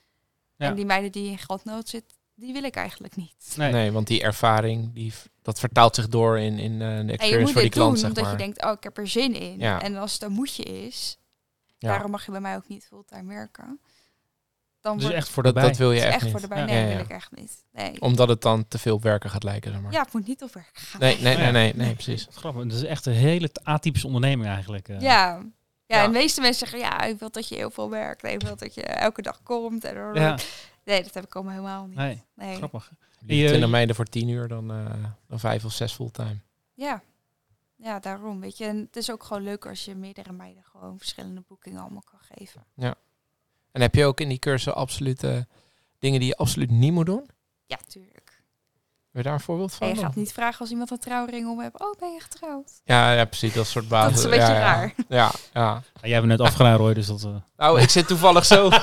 Ja. 0.57 0.67
En 0.69 0.75
die 0.75 0.85
meiden 0.85 1.11
die 1.11 1.29
in 1.29 1.37
geldnood 1.37 1.89
zitten, 1.89 2.17
die 2.35 2.53
wil 2.53 2.63
ik 2.63 2.75
eigenlijk 2.75 3.15
niet. 3.15 3.53
Nee. 3.57 3.71
Nee. 3.71 3.91
want 3.91 4.07
die 4.07 4.21
ervaring, 4.21 4.93
die, 4.93 5.13
dat 5.41 5.59
vertaalt 5.59 5.95
zich 5.95 6.07
door 6.07 6.39
in, 6.39 6.59
in 6.59 6.71
eh, 6.71 6.79
de 6.79 6.85
En 6.85 7.05
je 7.05 7.11
experience 7.11 7.41
moet 7.41 7.51
voor 7.51 7.61
die 7.61 7.71
doen 7.71 7.81
klant, 7.81 7.99
zeg 7.99 8.07
omdat 8.07 8.23
maar. 8.23 8.31
je 8.31 8.37
denkt, 8.37 8.63
oh, 8.63 8.71
ik 8.71 8.83
heb 8.83 8.97
er 8.97 9.07
zin 9.07 9.33
in. 9.33 9.59
Ja. 9.59 9.81
En 9.81 9.95
als 9.95 10.13
het 10.13 10.21
een 10.21 10.31
moetje 10.31 10.63
is, 10.63 11.17
ja. 11.77 11.89
daarom 11.89 12.11
mag 12.11 12.25
je 12.25 12.31
bij 12.31 12.41
mij 12.41 12.55
ook 12.55 12.67
niet 12.67 12.85
fulltime 12.85 13.33
werken. 13.33 13.79
Dan 14.85 14.93
Dus 14.95 15.03
wordt 15.03 15.17
echt 15.19 15.29
voor 15.29 15.43
dat, 15.43 15.55
de 15.55 15.61
dat 15.61 15.77
wil 15.77 15.91
je 15.91 15.95
het 15.99 16.05
echt, 16.05 16.13
echt 16.15 16.23
niet. 16.23 16.31
voor 16.31 16.41
de 16.41 16.47
bij. 16.47 16.57
Ja. 16.59 16.65
Nee, 16.65 16.75
Ja, 16.83 16.87
ja. 16.89 16.95
wil 16.95 17.03
ik 17.03 17.09
echt 17.09 17.31
niet. 17.35 17.63
Nee. 17.71 18.01
Omdat 18.01 18.27
het 18.27 18.41
dan 18.41 18.67
te 18.67 18.77
veel 18.79 19.01
werken 19.01 19.29
gaat 19.29 19.43
lijken, 19.43 19.71
zeg 19.71 19.81
maar. 19.81 19.91
Ja, 19.91 20.01
het 20.01 20.13
moet 20.13 20.27
niet 20.27 20.43
op 20.43 20.53
werk 20.53 20.69
gaan. 20.73 20.99
Nee, 20.99 21.19
nee, 21.21 21.37
Ja. 21.37 21.43
nee, 21.43 21.51
nee, 21.51 21.73
nee, 21.75 21.93
precies. 21.93 22.27
Grappig. 22.31 22.63
Dat 22.63 22.71
is 22.77 22.83
echt 22.83 23.05
een 23.05 23.13
hele 23.13 23.49
atypische 23.63 24.07
onderneming 24.07 24.49
eigenlijk. 24.49 24.87
eh. 24.89 25.01
Ja. 25.01 25.25
Ja, 25.85 25.97
Ja. 25.97 26.03
en 26.03 26.11
de 26.11 26.17
meeste 26.17 26.41
mensen 26.41 26.67
zeggen, 26.67 26.89
ja, 26.89 27.01
ik 27.01 27.19
wil 27.19 27.31
dat 27.31 27.47
je 27.47 27.55
heel 27.55 27.69
veel 27.71 27.89
werkt. 27.89 28.23
Ik 28.23 28.41
wil 28.41 28.55
dat 28.55 28.73
je 28.73 28.83
elke 28.83 29.21
dag 29.21 29.43
komt. 29.43 29.83
En 29.83 29.95
Ja, 30.13 30.37
Nee, 30.83 31.03
dat 31.03 31.13
heb 31.13 31.23
ik 31.25 31.35
allemaal 31.35 31.53
helemaal 31.53 31.85
niet. 31.85 31.95
nee, 31.95 32.23
Nee. 32.35 32.55
grappig. 32.55 32.91
Die 33.19 33.37
Je- 33.41 33.47
20 33.47 33.69
meiden 33.69 33.95
voor 33.95 34.05
10 34.05 34.27
uur, 34.27 34.47
dan, 34.47 34.71
eh, 34.71 34.85
dan 35.27 35.39
5 35.39 35.65
of 35.65 35.71
6 35.71 35.93
fulltime. 35.93 36.37
Ja. 36.73 37.01
Ja, 37.77 37.99
daarom, 37.99 38.39
weet 38.39 38.57
je. 38.57 38.65
En 38.65 38.77
het 38.77 38.95
is 38.95 39.11
ook 39.11 39.23
gewoon 39.23 39.43
leuk 39.43 39.65
als 39.65 39.85
je 39.85 39.95
meerdere 39.95 40.31
meiden 40.31 40.63
gewoon 40.63 40.97
verschillende 40.97 41.43
boekingen 41.47 41.81
allemaal 41.81 42.03
kan 42.11 42.19
geven. 42.35 42.63
En 43.75 43.81
heb 43.81 43.95
je 43.95 44.05
ook 44.05 44.19
in 44.19 44.29
die 44.29 44.39
cursus 44.39 44.73
absolute 44.73 45.47
dingen 45.99 46.19
die 46.19 46.27
je 46.29 46.35
absoluut 46.35 46.71
niet 46.71 46.91
moet 46.93 47.05
doen? 47.05 47.29
Ja, 47.65 47.77
tuurlijk. 47.87 48.13
Heb 49.11 49.11
je 49.11 49.21
daar 49.23 49.33
een 49.33 49.39
voorbeeld 49.39 49.73
van? 49.73 49.87
Je 49.87 49.95
gaat 49.95 50.15
niet 50.15 50.33
vragen 50.33 50.59
als 50.59 50.69
iemand 50.69 50.91
een 50.91 50.99
trouwring 50.99 51.47
om 51.49 51.61
heeft. 51.61 51.79
Oh, 51.79 51.99
ben 51.99 52.13
je 52.13 52.19
getrouwd? 52.21 52.71
Ja, 52.83 53.13
ja, 53.13 53.25
precies. 53.25 53.53
Dat 53.53 53.67
soort 53.67 53.87
basis. 53.87 54.09
Dat 54.09 54.17
is 54.17 54.23
een 54.23 54.29
beetje 54.29 54.53
ja, 54.53 54.59
ja. 54.59 54.65
raar. 54.73 54.93
Ja, 55.09 55.31
ja. 55.53 55.63
Ja, 55.63 55.81
jij 56.01 56.13
hebt 56.13 56.25
net 56.25 56.41
afgedaan, 56.41 56.75
Roy, 56.77 56.93
dus 56.93 57.07
dat... 57.07 57.23
eh, 57.23 57.29
Nou, 57.57 57.81
ik 57.81 57.89
zit 57.89 58.07
toevallig 58.07 58.45
zo. 58.45 58.69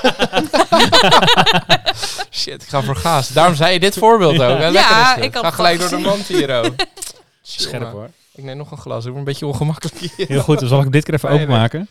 Shit, 2.31 2.63
ik 2.63 2.69
ga 2.69 2.81
voor 2.81 2.95
gaas. 2.95 3.27
Daarom 3.29 3.55
zei 3.55 3.73
je 3.73 3.79
dit 3.79 3.97
voorbeeld 3.97 4.33
ook. 4.41 4.57
Hè? 4.57 4.67
Ja, 4.67 5.15
ik 5.15 5.35
Ga 5.37 5.51
gelijk 5.51 5.79
door 5.79 5.89
de 5.89 5.97
mand 5.97 6.27
hier 6.27 6.63
ook. 6.63 6.73
scherp 7.41 7.91
hoor. 7.91 8.09
Ik 8.31 8.43
neem 8.43 8.57
nog 8.57 8.71
een 8.71 8.77
glas. 8.77 8.99
Ik 8.99 9.05
word 9.07 9.17
een 9.17 9.23
beetje 9.23 9.45
ongemakkelijk 9.45 9.97
hier. 9.97 10.27
Heel 10.27 10.41
goed, 10.41 10.59
dan 10.59 10.67
zal 10.69 10.81
ik 10.81 10.91
dit 10.91 11.03
keer 11.03 11.13
even 11.13 11.29
openmaken. 11.29 11.87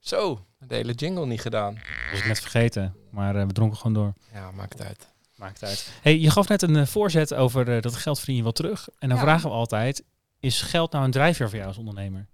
Zo, 0.00 0.40
de 0.68 0.74
hele 0.74 0.92
jingle 0.92 1.26
niet 1.26 1.40
gedaan. 1.40 1.74
Dat 1.74 1.82
was 2.10 2.20
ik 2.20 2.26
net 2.26 2.40
vergeten, 2.40 2.96
maar 3.10 3.36
eh, 3.36 3.46
we 3.46 3.52
dronken 3.52 3.76
gewoon 3.78 3.92
door. 3.92 4.12
Ja, 4.32 4.50
maakt 4.50 4.72
het 4.78 4.82
uit. 4.88 5.08
Maakt 5.34 5.60
het 5.60 5.68
uit. 5.68 5.90
Hey, 6.02 6.18
je 6.18 6.30
gaf 6.30 6.48
net 6.48 6.62
een 6.62 6.76
eh, 6.76 6.86
voorzet 6.86 7.34
over 7.34 7.74
eh, 7.76 7.82
dat 7.82 7.94
geld 7.96 8.18
verdien 8.18 8.36
je 8.36 8.42
wel 8.42 8.52
terug. 8.52 8.88
En 8.98 9.08
dan 9.08 9.18
Ja. 9.18 9.22
vragen 9.24 9.48
we 9.50 9.54
altijd, 9.56 10.04
is 10.40 10.62
geld 10.62 10.92
nou 10.92 11.04
een 11.04 11.10
drijfveer 11.10 11.46
voor 11.48 11.56
jou 11.56 11.68
als 11.68 11.78
ondernemer? 11.78 12.26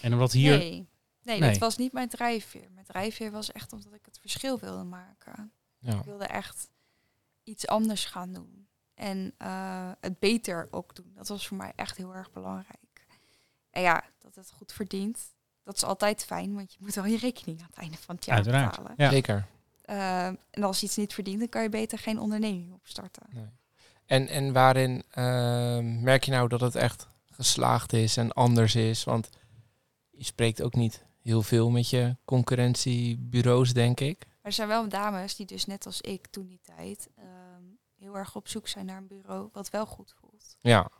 En 0.00 0.12
omdat 0.12 0.32
hier... 0.32 0.58
Nee. 0.58 0.90
Nee, 1.22 1.38
Nee. 1.40 1.50
dat 1.50 1.58
was 1.58 1.76
niet 1.76 1.92
mijn 1.92 2.08
drijfveer. 2.08 2.68
Mijn 2.74 2.86
drijfveer 2.86 3.30
was 3.30 3.52
echt 3.52 3.72
omdat 3.72 3.92
ik 3.94 4.04
het 4.04 4.18
verschil 4.20 4.58
wilde 4.58 4.82
maken. 4.84 5.52
Ja. 5.78 5.92
Ik 5.98 6.04
wilde 6.04 6.24
echt 6.24 6.68
iets 7.44 7.66
anders 7.66 8.04
gaan 8.04 8.32
doen. 8.32 8.66
En 8.94 9.34
eh, 9.38 9.90
het 10.00 10.18
beter 10.18 10.68
ook 10.70 10.94
doen. 10.94 11.12
Dat 11.14 11.28
was 11.28 11.46
voor 11.46 11.56
mij 11.56 11.72
echt 11.76 11.96
heel 11.96 12.14
erg 12.14 12.32
belangrijk. 12.32 13.06
En 13.70 13.82
ja, 13.82 14.04
dat 14.18 14.34
het 14.34 14.50
goed 14.50 14.72
verdient. 14.72 15.18
Dat 15.64 15.76
is 15.76 15.84
altijd 15.84 16.24
fijn, 16.24 16.54
want 16.54 16.72
je 16.72 16.78
moet 16.80 16.94
wel 16.94 17.04
je 17.04 17.18
rekening 17.18 17.60
aan 17.60 17.66
het 17.70 17.78
einde 17.78 17.96
van 17.96 18.14
het 18.14 18.24
jaar 18.24 18.36
Uiteraard. 18.36 18.70
betalen. 18.70 18.94
Ja. 18.96 19.10
Zeker. 19.10 19.46
Eh, 19.82 20.26
en 20.26 20.62
als 20.62 20.80
je 20.80 20.86
iets 20.86 20.96
niet 20.96 21.14
verdient, 21.14 21.38
dan 21.38 21.48
kan 21.48 21.62
je 21.62 21.68
beter 21.68 21.98
geen 21.98 22.18
onderneming 22.20 22.72
opstarten. 22.72 23.22
En, 24.06 24.28
en 24.28 24.52
waarin 24.52 25.02
ehm, 25.10 26.02
merk 26.02 26.24
je 26.24 26.30
nou 26.30 26.48
dat 26.48 26.60
het 26.60 26.74
echt 26.74 27.08
geslaagd 27.30 27.92
is 27.92 28.16
en 28.16 28.32
anders 28.32 28.74
is? 28.74 29.04
Want 29.04 29.28
je 30.10 30.24
spreekt 30.24 30.62
ook 30.62 30.74
niet 30.74 31.04
heel 31.22 31.42
veel 31.42 31.70
met 31.70 31.90
je 31.90 32.16
concurrentiebureaus, 32.24 33.72
denk 33.72 34.00
ik. 34.00 34.26
Maar 34.26 34.36
er 34.42 34.52
zijn 34.52 34.68
wel 34.68 34.88
dames 34.88 35.36
die 35.36 35.46
dus 35.46 35.66
net 35.66 35.86
als 35.86 36.00
ik 36.00 36.26
toen 36.26 36.46
die 36.46 36.60
tijd 36.76 37.08
ehm, 37.16 37.62
heel 37.98 38.16
erg 38.16 38.36
op 38.36 38.48
zoek 38.48 38.68
zijn 38.68 38.86
naar 38.86 38.96
een 38.96 39.06
bureau 39.06 39.48
wat 39.52 39.70
wel 39.70 39.86
goed 39.86 40.14
voelt. 40.20 40.56
Ja. 40.60 40.90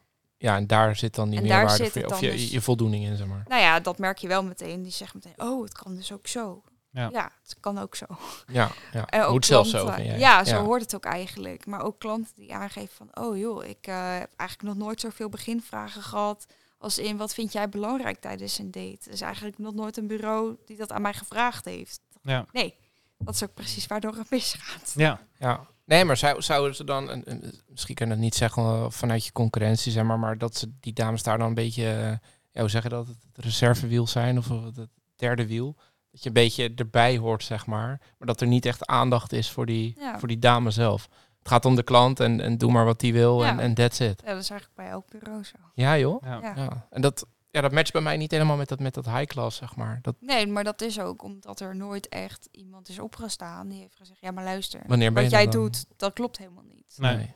Ja, 0.43 0.57
en 0.57 0.67
daar 0.67 0.97
zit 0.97 1.15
dan 1.15 1.31
die 1.31 1.41
En 1.41 1.47
daar 1.47 1.59
meerwaarde 1.59 1.85
zit 1.85 1.93
voor 1.93 2.03
je, 2.03 2.09
of 2.09 2.21
je, 2.21 2.31
dus. 2.31 2.51
je 2.51 2.61
voldoening 2.61 3.05
in, 3.05 3.17
zeg 3.17 3.27
maar. 3.27 3.45
Nou 3.49 3.63
ja, 3.63 3.81
dat 3.81 3.99
merk 3.99 4.19
je 4.19 4.29
wel 4.29 4.45
meteen. 4.45 4.83
Die 4.83 4.93
zeggen 4.93 5.21
meteen, 5.25 5.49
oh, 5.49 5.63
het 5.63 5.73
kan 5.73 5.95
dus 5.95 6.13
ook 6.13 6.27
zo. 6.27 6.63
Ja. 6.91 7.09
Ja, 7.13 7.31
het 7.43 7.57
kan 7.61 7.79
ook 7.79 7.95
zo. 7.95 8.07
Ja, 8.47 8.71
ja. 8.93 9.07
En 9.11 9.23
ook 9.23 9.33
moet 9.33 9.47
zelfs 9.47 9.71
zo, 9.71 9.95
jij. 9.97 10.19
Ja, 10.19 10.45
zo 10.45 10.65
hoort 10.65 10.81
het 10.81 10.95
ook 10.95 11.05
eigenlijk. 11.05 11.67
Maar 11.67 11.83
ook 11.83 11.99
klanten 11.99 12.33
die 12.37 12.55
aangeven 12.55 12.97
van, 12.97 13.25
oh 13.25 13.39
joh, 13.39 13.65
ik 13.65 13.87
eh, 13.87 14.19
heb 14.19 14.31
eigenlijk 14.37 14.75
nog 14.75 14.85
nooit 14.85 15.01
zoveel 15.01 15.29
beginvragen 15.29 16.03
gehad. 16.03 16.47
Als 16.79 16.99
in, 16.99 17.17
wat 17.17 17.35
vind 17.35 17.53
jij 17.53 17.69
belangrijk 17.69 18.21
tijdens 18.21 18.59
een 18.59 18.71
date? 18.71 18.99
Er 19.05 19.13
is 19.13 19.21
eigenlijk 19.21 19.59
nog 19.59 19.75
nooit 19.75 19.97
een 19.97 20.07
bureau 20.07 20.57
die 20.67 20.77
dat 20.77 20.93
aan 20.93 21.03
mij 21.03 21.15
gevraagd 21.15 21.65
heeft. 21.65 22.01
Ja. 22.23 22.47
Nee, 22.53 22.75
dat 23.19 23.35
is 23.35 23.43
ook 23.43 23.55
precies 23.55 23.87
waardoor 23.87 24.15
het 24.15 24.31
misgaat. 24.31 24.93
Ja, 24.97 25.21
Ja. 25.39 25.67
Nee, 25.85 26.05
maar 26.05 26.17
zou, 26.17 26.43
zouden 26.43 26.75
ze 26.77 26.85
dan, 26.85 27.09
een, 27.09 27.23
een- 27.31 27.61
misschien 27.69 27.95
kan 27.95 28.07
je 28.07 28.13
dat 28.13 28.23
niet 28.23 28.35
zeggen 28.35 28.63
eh, 28.63 28.85
vanuit 28.91 29.25
je 29.25 29.33
concurrentie, 29.33 29.93
zeg 29.93 30.05
maar, 30.05 30.19
maar 30.19 30.39
dat 30.39 30.57
ze 30.57 30.73
die 30.81 30.93
dames 30.93 31.23
daar 31.23 31.39
dan 31.39 31.47
een 31.49 31.55
beetje, 31.55 31.85
eh, 31.91 32.11
ja, 32.51 32.61
hoe 32.61 32.69
zeg 32.69 32.83
je 32.83 32.89
dat, 32.89 33.07
het 33.07 33.45
reservewiel 33.45 34.07
zijn 34.07 34.39
of 34.39 34.49
het 34.49 34.89
derde 35.17 35.47
wiel. 35.47 35.77
Dat 36.11 36.23
je 36.23 36.29
een 36.29 36.35
beetje 36.35 36.73
erbij 36.77 37.17
hoort, 37.19 37.45
zeg 37.45 37.67
maar. 37.67 38.01
Maar 38.19 38.27
dat 38.29 38.41
er 38.41 38.47
niet 38.47 38.67
echt 38.67 38.87
aandacht 38.87 39.33
is 39.33 39.51
voor 39.51 39.67
die, 39.67 39.95
Ja. 39.99 40.19
voor 40.19 40.29
die 40.29 40.39
dame 40.39 40.71
zelf. 40.71 41.09
Het 41.39 41.49
gaat 41.51 41.65
om 41.65 41.75
de 41.75 41.83
klant 41.83 42.21
en, 42.21 42.41
en 42.41 42.59
doe 42.59 42.73
maar 42.73 42.85
wat 42.85 43.01
die 43.01 43.13
wil 43.13 43.45
en, 43.45 43.55
Ja. 43.57 43.61
en 43.63 43.75
that's 43.75 44.01
it. 44.01 44.23
Ja, 44.25 44.33
dat 44.33 44.43
is 44.43 44.51
eigenlijk 44.51 44.75
bij 44.81 44.89
elk 44.89 45.09
bureau 45.11 45.45
zo. 45.45 45.57
Ja, 45.75 45.99
joh. 45.99 46.23
Ja. 46.25 46.87
En 46.91 47.01
dat, 47.03 47.27
ja, 47.53 47.61
dat 47.61 47.73
matcht 47.73 47.93
bij 47.93 48.03
mij 48.03 48.17
niet 48.17 48.31
helemaal 48.31 48.57
met 48.57 48.69
dat, 48.69 48.81
met 48.81 48.95
dat 48.95 49.05
high 49.05 49.25
class, 49.25 49.57
zeg 49.57 49.77
maar. 49.77 49.99
Dat, 50.03 50.17
Nee, 50.21 50.47
maar 50.47 50.65
dat 50.65 50.81
is 50.81 51.01
ook 51.01 51.23
omdat 51.23 51.61
er 51.61 51.77
nooit 51.77 52.09
echt 52.09 52.49
iemand 52.51 52.89
is 52.89 52.99
opgestaan 52.99 53.69
die 53.69 53.81
heeft 53.81 53.97
gezegd, 53.97 54.21
ja 54.21 54.31
maar 54.31 54.45
luister, 54.45 54.83
wanneer 54.87 55.13
ben 55.13 55.23
wat 55.23 55.33
je 55.33 55.39
jij 55.39 55.47
dan? 55.47 55.61
doet, 55.61 55.85
dat 55.97 56.13
klopt 56.13 56.39
helemaal 56.39 56.65
niet. 56.65 56.95
Nee. 56.99 57.17
Nee. 57.17 57.35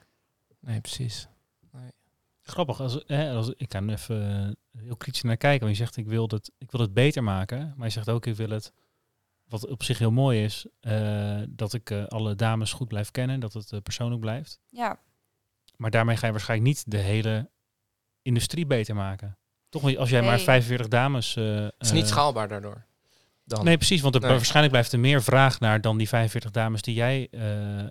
nee, 0.61 0.81
precies. 0.81 1.29
Grappig, 2.43 2.81
als, 2.81 3.03
hè, 3.07 3.33
als, 3.33 3.53
ik 3.57 3.69
kan 3.69 3.89
even 3.89 4.57
eh, 4.73 4.81
heel 4.83 4.97
kritisch 4.97 5.23
naar 5.23 5.37
kijken. 5.37 5.65
Want 5.65 5.77
je 5.77 5.85
zegt, 5.85 5.97
ik 5.97 6.07
wil, 6.07 6.29
het, 6.29 6.51
ik 6.59 6.71
wil 6.71 6.81
het 6.81 6.95
beter 6.95 7.23
maken. 7.23 7.75
Maar 7.77 7.87
je 7.87 7.93
zegt 7.93 8.09
ook, 8.09 8.27
ik 8.27 8.37
wil 8.37 8.51
het, 8.51 8.73
wat 9.45 9.67
op 9.67 9.83
zich 9.83 9.99
heel 9.99 10.11
mooi 10.11 10.45
is, 10.45 10.67
eh, 10.81 11.43
dat 11.49 11.73
ik 11.73 11.91
eh, 11.91 12.05
alle 12.05 12.35
dames 12.35 12.73
goed 12.73 12.89
blijf 12.89 13.11
kennen. 13.11 13.41
Dat 13.41 13.53
het 13.53 13.83
persoonlijk 13.83 14.21
blijft. 14.21 14.61
Ja, 14.69 15.01
Maar 15.77 15.91
daarmee 15.91 16.17
ga 16.17 16.27
je 16.27 16.33
waarschijnlijk 16.33 16.69
niet 16.69 16.91
de 16.91 16.99
hele 16.99 17.51
industrie 18.23 18.67
beter 18.67 18.95
maken. 18.95 19.39
Toch, 19.69 19.97
als 19.97 20.11
jij 20.11 20.23
maar 20.23 20.35
Nee. 20.37 20.45
45 20.45 20.89
dames... 20.89 21.37
eh, 21.37 21.45
Het 21.55 21.73
is 21.79 21.93
niet 21.93 22.03
eh, 22.03 22.09
schaalbaar 22.09 22.49
daardoor. 22.49 22.85
Dan. 23.45 23.65
Nee, 23.65 23.77
precies. 23.77 24.01
Want 24.01 24.15
er, 24.15 24.21
Nee. 24.21 24.31
waarschijnlijk 24.31 24.71
blijft 24.73 24.93
er 24.93 24.99
meer 25.01 25.23
vraag 25.23 25.61
naar 25.61 25.81
dan 25.81 25.97
die 25.99 26.09
45 26.09 26.51
dames 26.51 26.83
die 26.83 26.95
jij... 26.95 27.29
eh, 27.31 27.79
eh, 27.81 27.89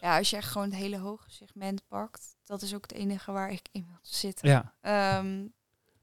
ja, 0.00 0.16
als 0.18 0.30
je 0.30 0.36
echt 0.36 0.50
gewoon 0.50 0.70
het 0.70 0.76
hele 0.78 0.98
hoge 0.98 1.30
segment 1.30 1.82
pakt, 1.88 2.36
dat 2.44 2.62
is 2.62 2.74
ook 2.74 2.82
het 2.82 2.92
enige 2.92 3.32
waar 3.32 3.50
ik 3.50 3.68
in 3.72 3.86
wil 3.88 3.98
zitten. 4.02 4.48
ja. 4.48 4.72
Ehm, 4.80 5.42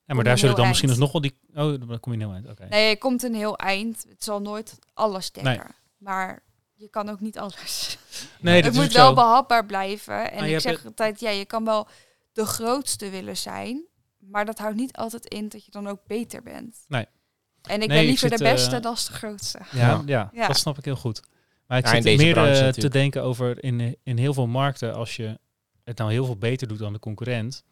ja, 0.06 0.14
maar 0.16 0.24
daar 0.24 0.38
zullen 0.38 0.56
dan 0.56 0.68
misschien 0.68 0.90
eind. 0.90 1.02
nog 1.02 1.12
wel 1.12 1.22
die... 1.22 1.38
Oh, 1.54 1.88
dan 1.90 2.00
kom 2.00 2.14
je 2.14 2.20
heel 2.20 2.34
eind. 2.34 2.50
Oké. 2.50 2.66
nee, 2.70 2.90
je 2.90 2.98
komt 2.98 3.24
een 3.24 3.36
heel 3.36 3.58
eind. 3.58 4.06
Het 4.10 4.24
zal 4.24 4.42
nooit 4.42 4.80
alles 4.94 5.32
dekken. 5.32 5.76
Maar 5.98 6.44
je 6.74 6.88
kan 6.90 7.10
ook 7.10 7.20
niet 7.20 7.38
alles. 7.38 7.98
Nee, 8.40 8.56
dat 8.62 8.64
het 8.66 8.74
is 8.74 8.80
moet 8.80 8.90
ook 8.90 8.96
wel 8.98 9.08
zo. 9.08 9.14
behapbaar 9.14 9.66
blijven. 9.66 10.32
En 10.32 10.44
ik 10.46 10.60
zeg 10.60 10.86
altijd, 10.86 11.20
ja, 11.20 11.30
je 11.30 11.46
kan 11.46 11.66
wel 11.66 11.88
de 12.34 12.46
grootste 12.46 13.10
willen 13.10 13.38
zijn. 13.38 13.84
Maar 14.30 14.46
dat 14.46 14.58
houdt 14.60 14.76
niet 14.76 14.94
altijd 14.96 15.26
in 15.26 15.50
dat 15.50 15.66
je 15.66 15.72
dan 15.72 15.88
ook 15.88 16.00
beter 16.08 16.44
bent. 16.44 16.86
Nee. 16.88 17.06
En 17.62 17.82
ik 17.82 17.88
Nee, 17.88 17.88
ben 17.88 17.98
ik 17.98 18.04
liever 18.06 18.30
zit, 18.30 18.38
de 18.38 18.44
beste 18.44 18.76
eh, 18.76 18.82
dan 18.82 18.94
de 18.94 19.00
grootste. 19.00 19.60
Ja, 19.72 20.04
Ja. 20.06 20.30
ja. 20.34 20.48
Dat 20.48 20.58
snap 20.58 20.78
ik 20.78 20.86
heel 20.86 20.96
goed. 20.96 21.22
Maar 21.68 21.78
ik 21.78 21.86
Ja, 21.86 22.02
zit 22.02 22.18
meer 22.18 22.34
branche 22.34 22.66
eh, 22.66 22.70
te 22.72 22.90
denken 22.90 23.24
over 23.24 23.64
in, 23.64 23.98
in 24.04 24.18
heel 24.18 24.34
veel 24.34 24.48
markten, 24.48 24.94
als 24.96 25.16
je 25.16 25.40
het 25.84 25.98
nou 25.98 26.12
heel 26.12 26.26
veel 26.26 26.38
beter 26.38 26.68
doet 26.68 26.80
dan 26.80 26.94
de 26.94 27.00
concurrent, 27.00 27.64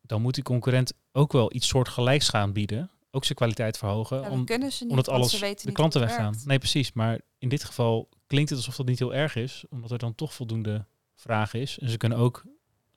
dan 0.00 0.22
moet 0.22 0.34
die 0.34 0.44
concurrent 0.44 0.92
ook 1.12 1.32
wel 1.32 1.54
iets 1.54 1.66
soortgelijks 1.68 2.28
gaan 2.28 2.52
bieden. 2.52 2.90
Ook 3.10 3.24
zijn 3.24 3.38
kwaliteit 3.38 3.78
verhogen. 3.78 4.16
Ja, 4.16 4.22
dat 4.22 4.32
om, 4.32 4.44
kunnen 4.44 4.72
ze 4.72 4.82
niet, 4.82 4.90
omdat 4.90 5.08
alles 5.08 5.30
ze 5.30 5.38
weten 5.38 5.66
de 5.66 5.72
klanten 5.72 6.00
weggaan. 6.00 6.32
werkt. 6.32 6.46
Nee, 6.46 6.58
precies. 6.58 6.92
Maar 6.92 7.20
in 7.38 7.48
dit 7.48 7.64
geval 7.64 8.08
klinkt 8.26 8.50
het 8.50 8.58
alsof 8.58 8.76
dat 8.76 8.86
niet 8.86 8.98
heel 8.98 9.14
erg 9.14 9.36
is, 9.36 9.64
omdat 9.70 9.90
er 9.90 9.98
dan 9.98 10.14
toch 10.14 10.34
voldoende 10.34 10.86
vraag 11.14 11.54
is. 11.54 11.78
En 11.78 11.88
ze 11.88 11.96
kunnen 11.96 12.18
ook, 12.18 12.44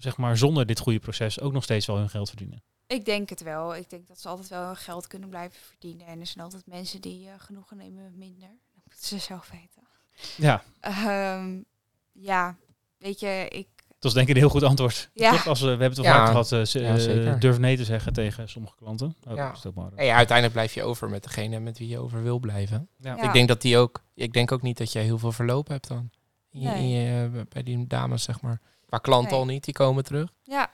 zeg 0.04 0.18
maar, 0.18 0.38
zonder 0.38 0.66
dit 0.66 0.80
goede 0.80 1.00
proces 1.00 1.40
ook 1.40 1.54
nog 1.54 1.64
steeds 1.64 1.86
wel 1.86 1.98
hun 1.98 2.10
geld 2.10 2.28
verdienen. 2.28 2.64
Ik 2.88 3.06
denk 3.06 3.30
het 3.30 3.44
wel. 3.44 3.76
Ik 3.76 3.90
denk 3.90 4.08
dat 4.08 4.20
ze 4.20 4.28
altijd 4.28 4.50
wel 4.50 4.66
hun 4.66 4.76
geld 4.76 5.08
kunnen 5.08 5.30
blijven 5.30 5.60
verdienen. 5.70 6.06
En 6.08 6.20
er 6.20 6.26
zijn 6.28 6.44
altijd 6.44 6.66
mensen 6.68 7.02
die 7.02 7.28
eh, 7.28 7.34
genoegen 7.38 7.78
nemen 7.78 8.04
met 8.04 8.16
minder. 8.16 8.48
Dat 8.50 8.84
moeten 8.84 9.08
ze 9.08 9.18
zelf 9.18 9.50
weten. 9.52 9.88
Ja, 10.38 10.64
Ehm, 10.80 11.58
ja, 12.12 12.56
weet 12.98 13.20
je, 13.20 13.46
ik... 13.50 13.68
dat 13.88 14.04
is 14.12 14.14
denk 14.14 14.28
ik 14.28 14.34
een 14.36 14.42
heel 14.42 14.50
goed 14.50 14.64
antwoord. 14.64 15.10
Ja. 15.14 15.32
Toch? 15.32 15.48
Als, 15.48 15.60
we 15.60 15.66
we 15.66 15.72
hebben 15.72 15.90
het 15.90 15.98
wel 15.98 16.06
Ja. 16.06 16.18
vaak 16.18 16.28
gehad, 16.28 16.52
eh, 16.52 16.62
ze, 16.66 16.80
Ja, 16.80 16.98
eh, 17.34 17.40
durf 17.40 17.58
nee 17.58 17.78
te 17.78 17.84
zeggen 17.86 18.14
tegen 18.14 18.50
sommige 18.50 18.76
klanten. 18.76 19.16
Oh, 19.28 19.36
Ja. 19.36 19.56
maar, 19.76 20.04
ja, 20.06 20.16
uiteindelijk 20.16 20.54
blijf 20.54 20.74
je 20.74 20.84
over 20.84 21.10
met 21.10 21.24
degene 21.24 21.60
met 21.60 21.78
wie 21.78 21.88
je 21.88 22.00
over 22.00 22.24
wil 22.24 22.40
blijven. 22.40 22.90
Ja. 22.98 23.16
Ja. 23.16 23.24
Ik 23.24 23.34
denk 23.34 23.48
dat 23.48 23.62
die 23.62 23.78
ook. 23.78 24.04
Ik 24.14 24.34
denk 24.34 24.52
ook 24.52 24.62
niet 24.62 24.78
dat 24.78 24.92
jij 24.92 25.04
heel 25.04 25.18
veel 25.20 25.32
verloop 25.32 25.68
hebt 25.68 25.88
dan. 25.88 26.10
In 26.52 26.60
je- 26.60 26.68
in 26.70 26.74
Nee. 26.74 26.90
je, 27.06 27.30
eh, 27.38 27.42
bij 27.50 27.64
die 27.64 27.88
dames, 27.88 28.24
zeg 28.24 28.42
maar. 28.42 28.62
Qua 28.90 28.98
klanten 28.98 29.32
Nee. 29.32 29.40
al 29.40 29.46
niet, 29.46 29.64
die 29.64 29.74
komen 29.74 30.04
terug. 30.04 30.30
Ja, 30.44 30.74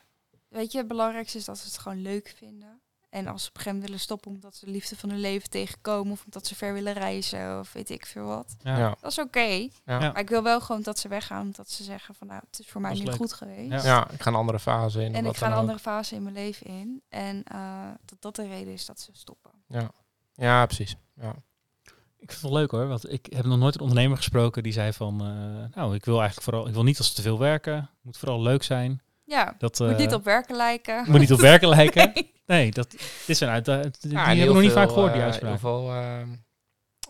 weet 0.49 0.71
je, 0.71 0.77
het 0.77 0.87
belangrijkste 0.87 1.37
is 1.37 1.45
dat 1.45 1.57
ze 1.57 1.65
het 1.65 1.77
gewoon 1.77 2.01
leuk 2.01 2.33
vinden. 2.37 2.79
En 3.09 3.27
als 3.27 3.43
ze 3.43 3.49
op 3.49 3.55
een 3.55 3.61
gegeven 3.61 3.71
moment 3.71 3.83
willen 3.83 3.99
stoppen 3.99 4.31
omdat 4.31 4.55
ze 4.55 4.65
de 4.65 4.71
liefde 4.71 4.95
van 4.95 5.09
hun 5.09 5.19
leven 5.19 5.49
tegenkomen... 5.49 6.11
of 6.11 6.25
omdat 6.25 6.47
ze 6.47 6.55
ver 6.55 6.73
willen 6.73 6.93
reizen 6.93 7.59
of 7.59 7.73
weet 7.73 7.89
ik 7.89 8.05
veel 8.05 8.25
wat. 8.25 8.55
Ja. 8.63 8.77
Ja. 8.77 8.95
Dat 9.01 9.11
is 9.11 9.19
oké. 9.19 9.39
Ja. 9.39 9.69
Ja. 9.85 9.99
Maar 9.99 10.19
ik 10.19 10.29
wil 10.29 10.43
wel 10.43 10.61
gewoon 10.61 10.81
dat 10.81 10.99
ze 10.99 11.07
weggaan 11.07 11.41
omdat 11.41 11.69
ze 11.69 11.83
zeggen 11.83 12.15
van... 12.15 12.27
nou, 12.27 12.41
het 12.49 12.59
is 12.59 12.67
voor 12.67 12.81
mij 12.81 12.95
leuk. 12.95 13.15
goed 13.15 13.33
geweest. 13.33 13.71
Ja. 13.71 13.83
Ja. 13.83 14.09
ik 14.09 14.21
ga 14.21 14.29
een 14.29 14.35
andere 14.35 14.59
fase 14.59 15.03
in. 15.03 15.15
En 15.15 15.25
ik 15.25 15.37
ga 15.37 15.45
een 15.45 15.53
ook. 15.53 15.59
andere 15.59 15.79
fase 15.79 16.15
in 16.15 16.23
mijn 16.23 16.35
leven 16.35 16.65
in. 16.65 17.01
En 17.09 17.43
eh, 17.43 17.89
dat 18.05 18.21
dat 18.21 18.35
de 18.35 18.47
reden 18.47 18.73
is 18.73 18.85
dat 18.85 18.99
ze 18.99 19.09
stoppen. 19.13 19.51
Ja, 20.33 20.65
precies. 20.65 20.95
Ja. 21.13 21.35
Ik 22.25 22.31
vind 22.31 22.41
het 22.41 22.51
wel 22.51 22.59
leuk 22.59 22.71
hoor, 22.71 22.87
want 22.87 23.11
ik 23.11 23.27
heb 23.35 23.45
nog 23.45 23.57
nooit 23.57 23.75
een 23.75 23.81
ondernemer 23.81 24.17
gesproken 24.17 24.63
die 24.63 24.73
zei 24.73 24.93
van, 24.93 25.21
eh, 25.21 25.75
nou, 25.75 25.95
ik 25.95 26.05
wil 26.05 26.17
eigenlijk 26.19 26.41
vooral, 26.49 26.67
ik 26.67 26.73
wil 26.73 26.83
niet 26.83 26.97
als 26.97 27.07
ze 27.07 27.13
te 27.13 27.21
veel 27.21 27.39
werken, 27.39 27.73
het 27.75 27.89
moet 28.01 28.17
vooral 28.17 28.41
leuk 28.41 28.63
zijn. 28.63 29.01
Ja, 29.23 29.55
Dat 29.57 29.79
moet 29.79 29.89
eh, 29.89 29.97
niet 29.97 30.13
op 30.13 30.23
werken 30.23 30.55
lijken. 30.55 31.03
moet 31.07 31.19
niet 31.19 31.33
op 31.33 31.39
werken 31.39 31.69
lijken. 31.69 32.11
Nee. 32.13 32.33
Nee, 32.45 32.71
dat 32.71 32.95
dit 33.25 33.37
zijn 33.37 33.49
uit, 33.51 33.65
die 33.65 34.11
Ja, 34.11 34.21
en 34.21 34.27
heb 34.27 34.37
ik 34.37 34.43
heel 34.43 34.53
nog 34.53 34.61
niet 34.61 34.71
vaak 34.71 34.89
gehoord 34.89 35.11
die 35.11 35.21
eh, 35.21 35.25
uitspraak. 35.27 35.49
Heel 35.49 35.59
veel 35.59 35.89
eh, 35.91 36.21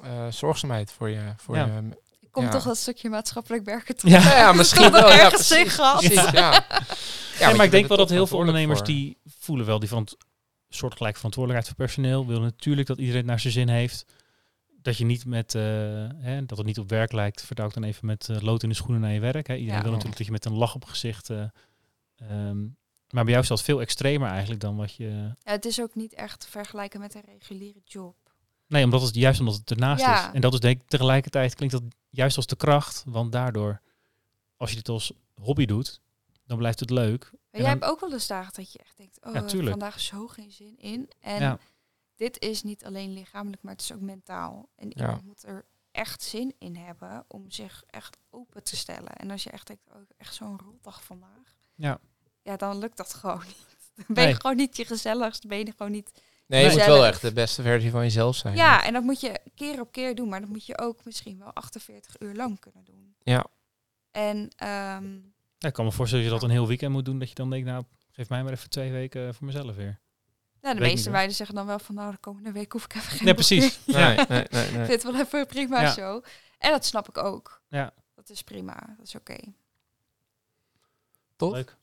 eh, 0.04 0.32
zorgzaamheid 0.32 0.92
voor 0.92 1.10
je. 1.10 1.22
Voor 1.38 1.56
Ja. 1.56 1.66
je 1.66 1.82
Ik 2.20 2.32
kom 2.32 2.44
Ja. 2.44 2.50
toch 2.50 2.64
dat 2.64 2.78
stukje 2.78 3.10
maatschappelijk 3.10 3.66
werken 3.66 3.96
terug. 3.98 4.24
Ja. 4.34 4.52
misschien 4.62 4.92
Dat 4.92 5.02
wel. 5.02 5.10
Ja, 5.10 5.20
ergens 5.20 5.48
precies. 5.48 5.74
gehad. 5.74 6.00
precies, 6.00 6.32
ja. 6.32 6.52
Ja, 7.40 7.48
maar 7.48 7.56
je 7.56 7.64
ik 7.64 7.72
denk 7.72 7.88
wel 7.88 7.98
dat 7.98 8.10
heel 8.10 8.28
veel 8.28 8.38
ondernemers 8.38 8.82
die 8.82 9.18
voelen 9.40 9.66
wel 9.66 9.80
die 9.80 9.90
van 9.90 10.08
soortgelijke 10.70 11.18
verantwoordelijkheid 11.18 11.76
voor 11.76 11.86
personeel, 11.86 12.28
willen 12.28 12.42
natuurlijk 12.42 12.88
dat 12.88 12.98
iedereen 12.98 13.20
het 13.20 13.28
naar 13.30 13.40
zijn 13.40 13.54
zin 13.54 13.70
heeft. 13.70 14.06
Dat 14.86 14.98
je 14.98 15.06
niet 15.06 15.26
met, 15.26 15.56
eh, 15.56 15.62
hè, 16.16 16.46
dat 16.46 16.58
het 16.58 16.68
niet 16.68 16.80
op 16.80 16.90
werk 16.90 17.12
lijkt, 17.12 17.42
vertaal 17.42 17.68
ik 17.68 17.74
dan 17.74 17.84
even 17.84 18.06
met 18.06 18.30
eh, 18.30 18.42
lood 18.42 18.64
in 18.64 18.70
de 18.70 18.76
schoenen 18.76 19.02
naar 19.02 19.12
je 19.12 19.20
werk. 19.20 19.48
Hè. 19.48 19.54
Iedereen 19.56 19.76
Ja. 19.78 19.82
wil 19.84 19.92
natuurlijk 19.92 20.18
dat 20.18 20.26
je 20.26 20.32
met 20.32 20.46
een 20.46 20.54
lach 20.54 20.76
op 20.76 20.86
gezicht. 20.86 21.30
eh, 21.30 21.44
ehm, 22.16 22.62
maar 23.10 23.24
bij 23.24 23.32
jou 23.32 23.40
is 23.42 23.48
dat 23.48 23.62
veel 23.62 23.82
extremer 23.82 24.30
eigenlijk 24.30 24.62
dan 24.62 24.76
wat 24.76 24.94
je. 24.96 25.10
Ja, 25.44 25.52
het 25.52 25.66
is 25.66 25.82
ook 25.82 25.96
niet 25.96 26.14
echt 26.14 26.40
te 26.40 26.50
vergelijken 26.50 27.00
met 27.00 27.16
een 27.16 27.24
reguliere 27.26 27.82
job. 27.86 28.16
Nee, 28.68 28.84
omdat 28.84 29.02
het 29.02 29.16
juist 29.16 29.40
omdat 29.40 29.56
het 29.56 29.72
ernaast 29.72 30.02
Ja. 30.02 30.28
is. 30.28 30.34
En 30.34 30.42
dat 30.42 30.54
is 30.54 30.60
denk 30.60 30.82
ik 30.82 30.88
tegelijkertijd 30.88 31.56
klinkt 31.56 31.74
dat 31.76 31.84
juist 32.10 32.38
als 32.38 32.46
de 32.46 32.56
kracht, 32.56 33.04
want 33.08 33.32
daardoor, 33.32 33.82
als 34.58 34.70
je 34.70 34.76
dit 34.76 34.90
als 34.90 35.12
hobby 35.42 35.66
doet, 35.66 36.02
dan 36.48 36.58
blijft 36.58 36.80
het 36.80 36.90
leuk. 36.90 37.20
Maar 37.32 37.32
En 37.32 37.40
jij 37.52 37.62
dan- 37.62 37.70
hebt 37.70 37.84
ook 37.92 38.00
wel 38.00 38.14
eens 38.14 38.28
dagen 38.28 38.54
dat 38.54 38.72
je 38.74 38.80
echt 38.80 38.98
denkt, 38.98 39.18
oh, 39.26 39.34
Ja, 39.34 39.70
vandaag 39.70 40.00
zo 40.00 40.28
geen 40.28 40.52
zin 40.52 40.78
in. 40.78 41.10
En 41.20 41.40
Ja. 41.42 41.60
Dit 42.16 42.42
is 42.42 42.64
niet 42.64 42.86
alleen 42.86 43.14
lichamelijk, 43.14 43.62
maar 43.62 43.72
het 43.74 43.82
is 43.82 43.92
ook 43.94 44.00
mentaal. 44.02 44.70
En 44.76 44.88
Ja. 44.90 44.96
iemand 44.96 45.26
moet 45.26 45.44
er 45.44 45.66
echt 45.92 46.22
zin 46.24 46.56
in 46.60 46.76
hebben 46.76 47.26
om 47.28 47.52
zich 47.52 47.84
echt 47.90 48.18
open 48.30 48.64
te 48.64 48.76
stellen. 48.76 49.12
En 49.16 49.32
als 49.32 49.44
je 49.44 49.50
echt 49.50 49.68
denkt, 49.68 49.84
oh, 49.90 49.96
echt 50.18 50.34
zo'n 50.34 50.60
rotdag 50.60 51.04
vandaag. 51.04 51.56
Ja. 51.76 52.00
Ja, 52.42 52.56
dan 52.58 52.78
lukt 52.78 52.98
dat 52.98 53.14
gewoon 53.14 53.44
niet. 53.46 53.74
Dan 53.96 54.06
ben 54.08 54.24
je 54.24 54.30
Nee. 54.30 54.40
gewoon 54.40 54.56
niet 54.56 54.78
je 54.78 54.86
gezelligst, 54.86 55.48
ben 55.48 55.58
je 55.58 55.72
gewoon 55.78 55.92
niet... 55.92 56.22
Nee, 56.48 56.64
je 56.64 56.70
moet 56.72 56.86
wel 56.86 57.06
echt 57.06 57.22
de 57.22 57.34
beste 57.34 57.62
versie 57.62 57.92
van 57.92 58.02
jezelf 58.02 58.36
zijn. 58.36 58.56
Ja, 58.56 58.84
en 58.84 58.94
dat 58.94 59.04
moet 59.04 59.20
je 59.20 59.40
keer 59.56 59.80
op 59.80 59.92
keer 59.92 60.16
doen, 60.16 60.30
maar 60.30 60.40
dat 60.40 60.50
moet 60.50 60.66
je 60.66 60.78
ook 60.78 61.06
misschien 61.06 61.40
wel 61.40 61.54
48 61.54 62.20
uur 62.20 62.34
lang 62.36 62.60
kunnen 62.60 62.84
doen. 62.84 63.16
Ja. 63.24 63.46
En 64.12 64.50
ehm, 64.56 65.14
Ja, 65.58 65.68
ik 65.68 65.74
kan 65.74 65.86
me 65.86 65.92
voorstellen 65.92 66.24
dat 66.26 66.34
je 66.34 66.40
dat 66.40 66.50
een 66.50 66.56
heel 66.56 66.68
weekend 66.68 66.92
moet 66.92 67.06
doen, 67.06 67.20
dat 67.20 67.30
je 67.30 67.36
dan 67.36 67.50
denkt, 67.50 67.66
nou, 67.68 67.84
geef 68.12 68.30
mij 68.30 68.44
maar 68.44 68.52
even 68.52 68.70
twee 68.70 68.92
weken 68.92 69.36
voor 69.36 69.46
mezelf 69.46 69.76
weer. 69.76 70.00
Ja, 70.66 70.74
de 70.74 70.80
Weet 70.80 70.90
meeste 70.94 71.10
meiden 71.10 71.36
zeggen 71.36 71.56
dan 71.56 71.66
wel 71.66 71.80
van, 71.80 71.96
nou, 71.96 72.12
de 72.12 72.18
komende 72.18 72.52
week 72.52 72.72
hoef 72.72 72.84
ik 72.86 72.94
even 72.96 73.10
geen 73.12 73.26
Nee, 73.26 73.34
precies. 73.34 73.80
Nee, 73.86 74.16
nee, 74.28 74.48
nee, 74.52 74.86
vind 74.86 75.04
wel 75.04 75.16
even 75.20 75.46
prima 75.46 75.82
Ja. 75.82 75.92
zo. 75.94 76.22
En 76.58 76.72
dat 76.72 76.86
snap 76.86 77.10
ik 77.10 77.18
ook. 77.18 77.62
Ja. 77.70 77.94
Dat 78.16 78.30
is 78.30 78.42
prima, 78.44 78.96
dat 78.98 79.08
is 79.08 79.16
oké. 79.16 79.36
Tof. 81.36 81.52
Leuk. 81.54 81.78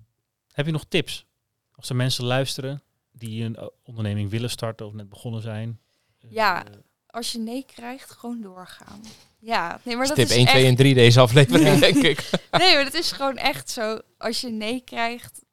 Heb 0.52 0.66
je 0.66 0.72
nog 0.72 0.84
tips? 0.88 1.26
Als 1.74 1.88
er 1.88 1.96
mensen 1.96 2.24
luisteren 2.24 2.82
die 3.12 3.44
een 3.44 3.56
eh, 3.56 3.66
onderneming 3.82 4.30
willen 4.30 4.50
starten 4.50 4.86
of 4.86 4.92
net 4.92 5.08
begonnen 5.08 5.42
zijn. 5.42 5.80
Ja. 6.18 6.64
Eh, 6.66 6.72
Als 7.06 7.32
je 7.32 7.38
nee 7.38 7.64
krijgt, 7.64 8.10
gewoon 8.10 8.40
doorgaan. 8.40 9.00
Ja, 9.38 9.80
nee, 9.82 9.96
maar 9.96 10.06
dat 10.06 10.16
Tip 10.16 10.24
is 10.24 10.36
1, 10.36 10.46
2 10.46 10.56
echt... 10.60 10.68
en 10.70 10.76
3 10.76 10.94
deze 10.94 11.20
aflevering, 11.20 11.68
Ja. 11.68 11.76
denk 11.78 11.96
ik. 11.96 12.30
Nee, 12.50 12.74
maar 12.74 12.84
dat 12.84 12.94
is 12.94 13.12
gewoon 13.12 13.36
echt 13.36 13.70
zo. 13.70 13.98
Als 14.18 14.40
je 14.40 14.48
nee 14.50 14.80
krijgt, 14.80 15.44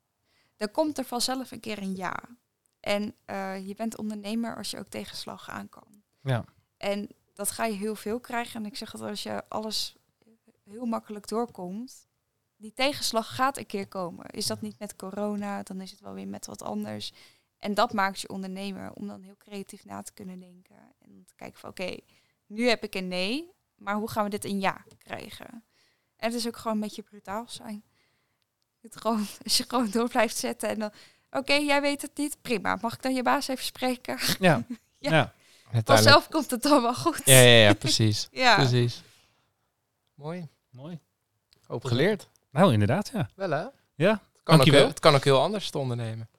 dan 0.58 0.72
komt 0.72 0.98
er 0.98 1.06
vanzelf 1.06 1.52
een 1.52 1.60
keer 1.60 1.78
een 1.82 1.96
ja. 1.96 2.24
En 2.80 3.16
eh, 3.26 3.68
je 3.68 3.76
bent 3.76 3.98
ondernemer 3.98 4.56
als 4.56 4.72
je 4.72 4.78
ook 4.78 4.90
tegenslag 4.90 5.50
aan 5.50 5.70
kan. 5.70 6.04
Ja. 6.22 6.46
En 6.78 7.10
dat 7.34 7.52
ga 7.52 7.66
je 7.66 7.76
heel 7.76 7.96
veel 7.96 8.20
krijgen. 8.20 8.60
En 8.60 8.66
ik 8.66 8.76
zeg 8.76 8.92
dat 8.92 9.02
als 9.02 9.24
je 9.24 9.44
alles 9.50 9.96
heel 10.64 10.86
makkelijk 10.86 11.28
doorkomt, 11.28 12.08
die 12.56 12.74
tegenslag 12.74 13.36
gaat 13.36 13.58
een 13.58 13.66
keer 13.66 13.88
komen. 13.88 14.26
Is 14.26 14.48
dat 14.48 14.62
niet 14.62 14.80
met 14.80 14.96
corona, 14.96 15.64
dan 15.64 15.82
is 15.82 15.92
het 15.92 16.00
wel 16.00 16.14
weer 16.14 16.28
met 16.28 16.46
wat 16.46 16.62
anders. 16.62 17.14
En 17.58 17.74
dat 17.74 17.94
maakt 17.94 18.20
je 18.20 18.30
ondernemer 18.30 18.94
om 18.94 19.08
dan 19.08 19.22
heel 19.22 19.38
creatief 19.38 19.86
na 19.86 20.02
te 20.02 20.14
kunnen 20.14 20.40
denken. 20.40 20.96
En 21.00 21.26
te 21.26 21.36
kijken 21.36 21.60
van 21.60 21.70
oké, 21.70 21.98
nu 22.46 22.68
heb 22.68 22.84
ik 22.84 22.96
een 22.96 23.08
nee, 23.08 23.52
maar 23.76 23.96
hoe 23.96 24.10
gaan 24.10 24.24
we 24.24 24.30
dit 24.30 24.46
een 24.46 24.60
ja 24.60 24.86
krijgen? 24.98 25.50
En 26.16 26.28
het 26.28 26.34
is 26.34 26.48
ook 26.48 26.58
gewoon 26.58 26.74
een 26.74 26.84
beetje 26.84 27.04
brutaal 27.04 27.46
zijn. 27.48 27.84
Het 28.82 28.98
gewoon, 28.98 29.26
als 29.44 29.58
je 29.58 29.66
gewoon 29.68 29.90
door 29.90 30.10
blijft 30.10 30.38
zetten 30.38 30.70
en 30.70 30.80
dan... 30.80 30.92
Oké, 31.32 31.54
jij 31.54 31.82
weet 31.82 32.02
het 32.02 32.12
niet. 32.18 32.38
Prima. 32.42 32.78
Mag 32.82 32.94
ik 32.94 33.02
dan 33.02 33.14
je 33.14 33.24
baas 33.24 33.48
even 33.48 33.64
spreken? 33.66 34.18
ja. 34.40 34.64
Ja. 35.00 35.12
ja. 35.12 35.34
Uiteindelijk. 35.72 35.86
Vanzelf 35.86 36.28
komt 36.30 36.52
het 36.52 36.62
dan 36.62 36.82
wel 36.82 36.96
goed. 36.96 37.22
Ja, 37.26 37.40
ja, 37.40 37.64
ja, 37.68 37.74
precies. 37.74 38.28
Ja. 38.44 38.56
Precies. 38.56 39.04
Mooi. 40.14 40.48
mooi. 40.70 41.00
Hoop 41.68 41.86
geleerd. 41.86 42.28
Nou, 42.52 42.74
inderdaad, 42.74 43.10
ja. 43.14 43.30
Wel 43.36 43.50
hè? 43.50 43.58
Ja, 43.58 43.72
Het 43.96 44.10
kan, 44.12 44.12
ook, 44.12 44.46
dankjewel. 44.46 44.80
heel- 44.80 44.90
het 44.90 45.00
kan 45.00 45.16
ook 45.16 45.24
heel 45.24 45.42
anders 45.42 45.70
te 45.70 45.78
ondernemen. 45.78 46.30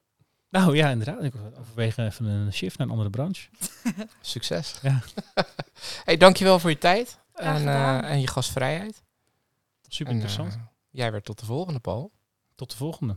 Nou 0.48 0.76
ja, 0.76 0.88
inderdaad. 0.88 1.22
Ik 1.22 1.32
overweeg 1.60 1.96
even 1.96 2.24
een 2.26 2.52
shift 2.52 2.78
naar 2.78 2.86
een 2.86 2.92
andere 2.92 3.10
branche. 3.10 3.48
Succes. 4.20 4.78
Ja. 4.82 5.00
hey, 6.04 6.16
dankjewel 6.16 6.58
voor 6.58 6.70
je 6.70 6.78
tijd 6.78 7.18
en, 7.34 7.68
eh, 7.68 8.10
en 8.10 8.20
je 8.20 8.26
gastvrijheid. 8.26 9.02
Super 9.88 10.12
En, 10.12 10.18
interessant. 10.20 10.54
eh, 10.54 10.60
jij 10.90 11.12
weer 11.12 11.22
tot 11.22 11.38
de 11.38 11.44
volgende, 11.46 11.78
Paul. 11.80 12.10
Tot 12.54 12.70
de 12.70 12.76
volgende. 12.76 13.16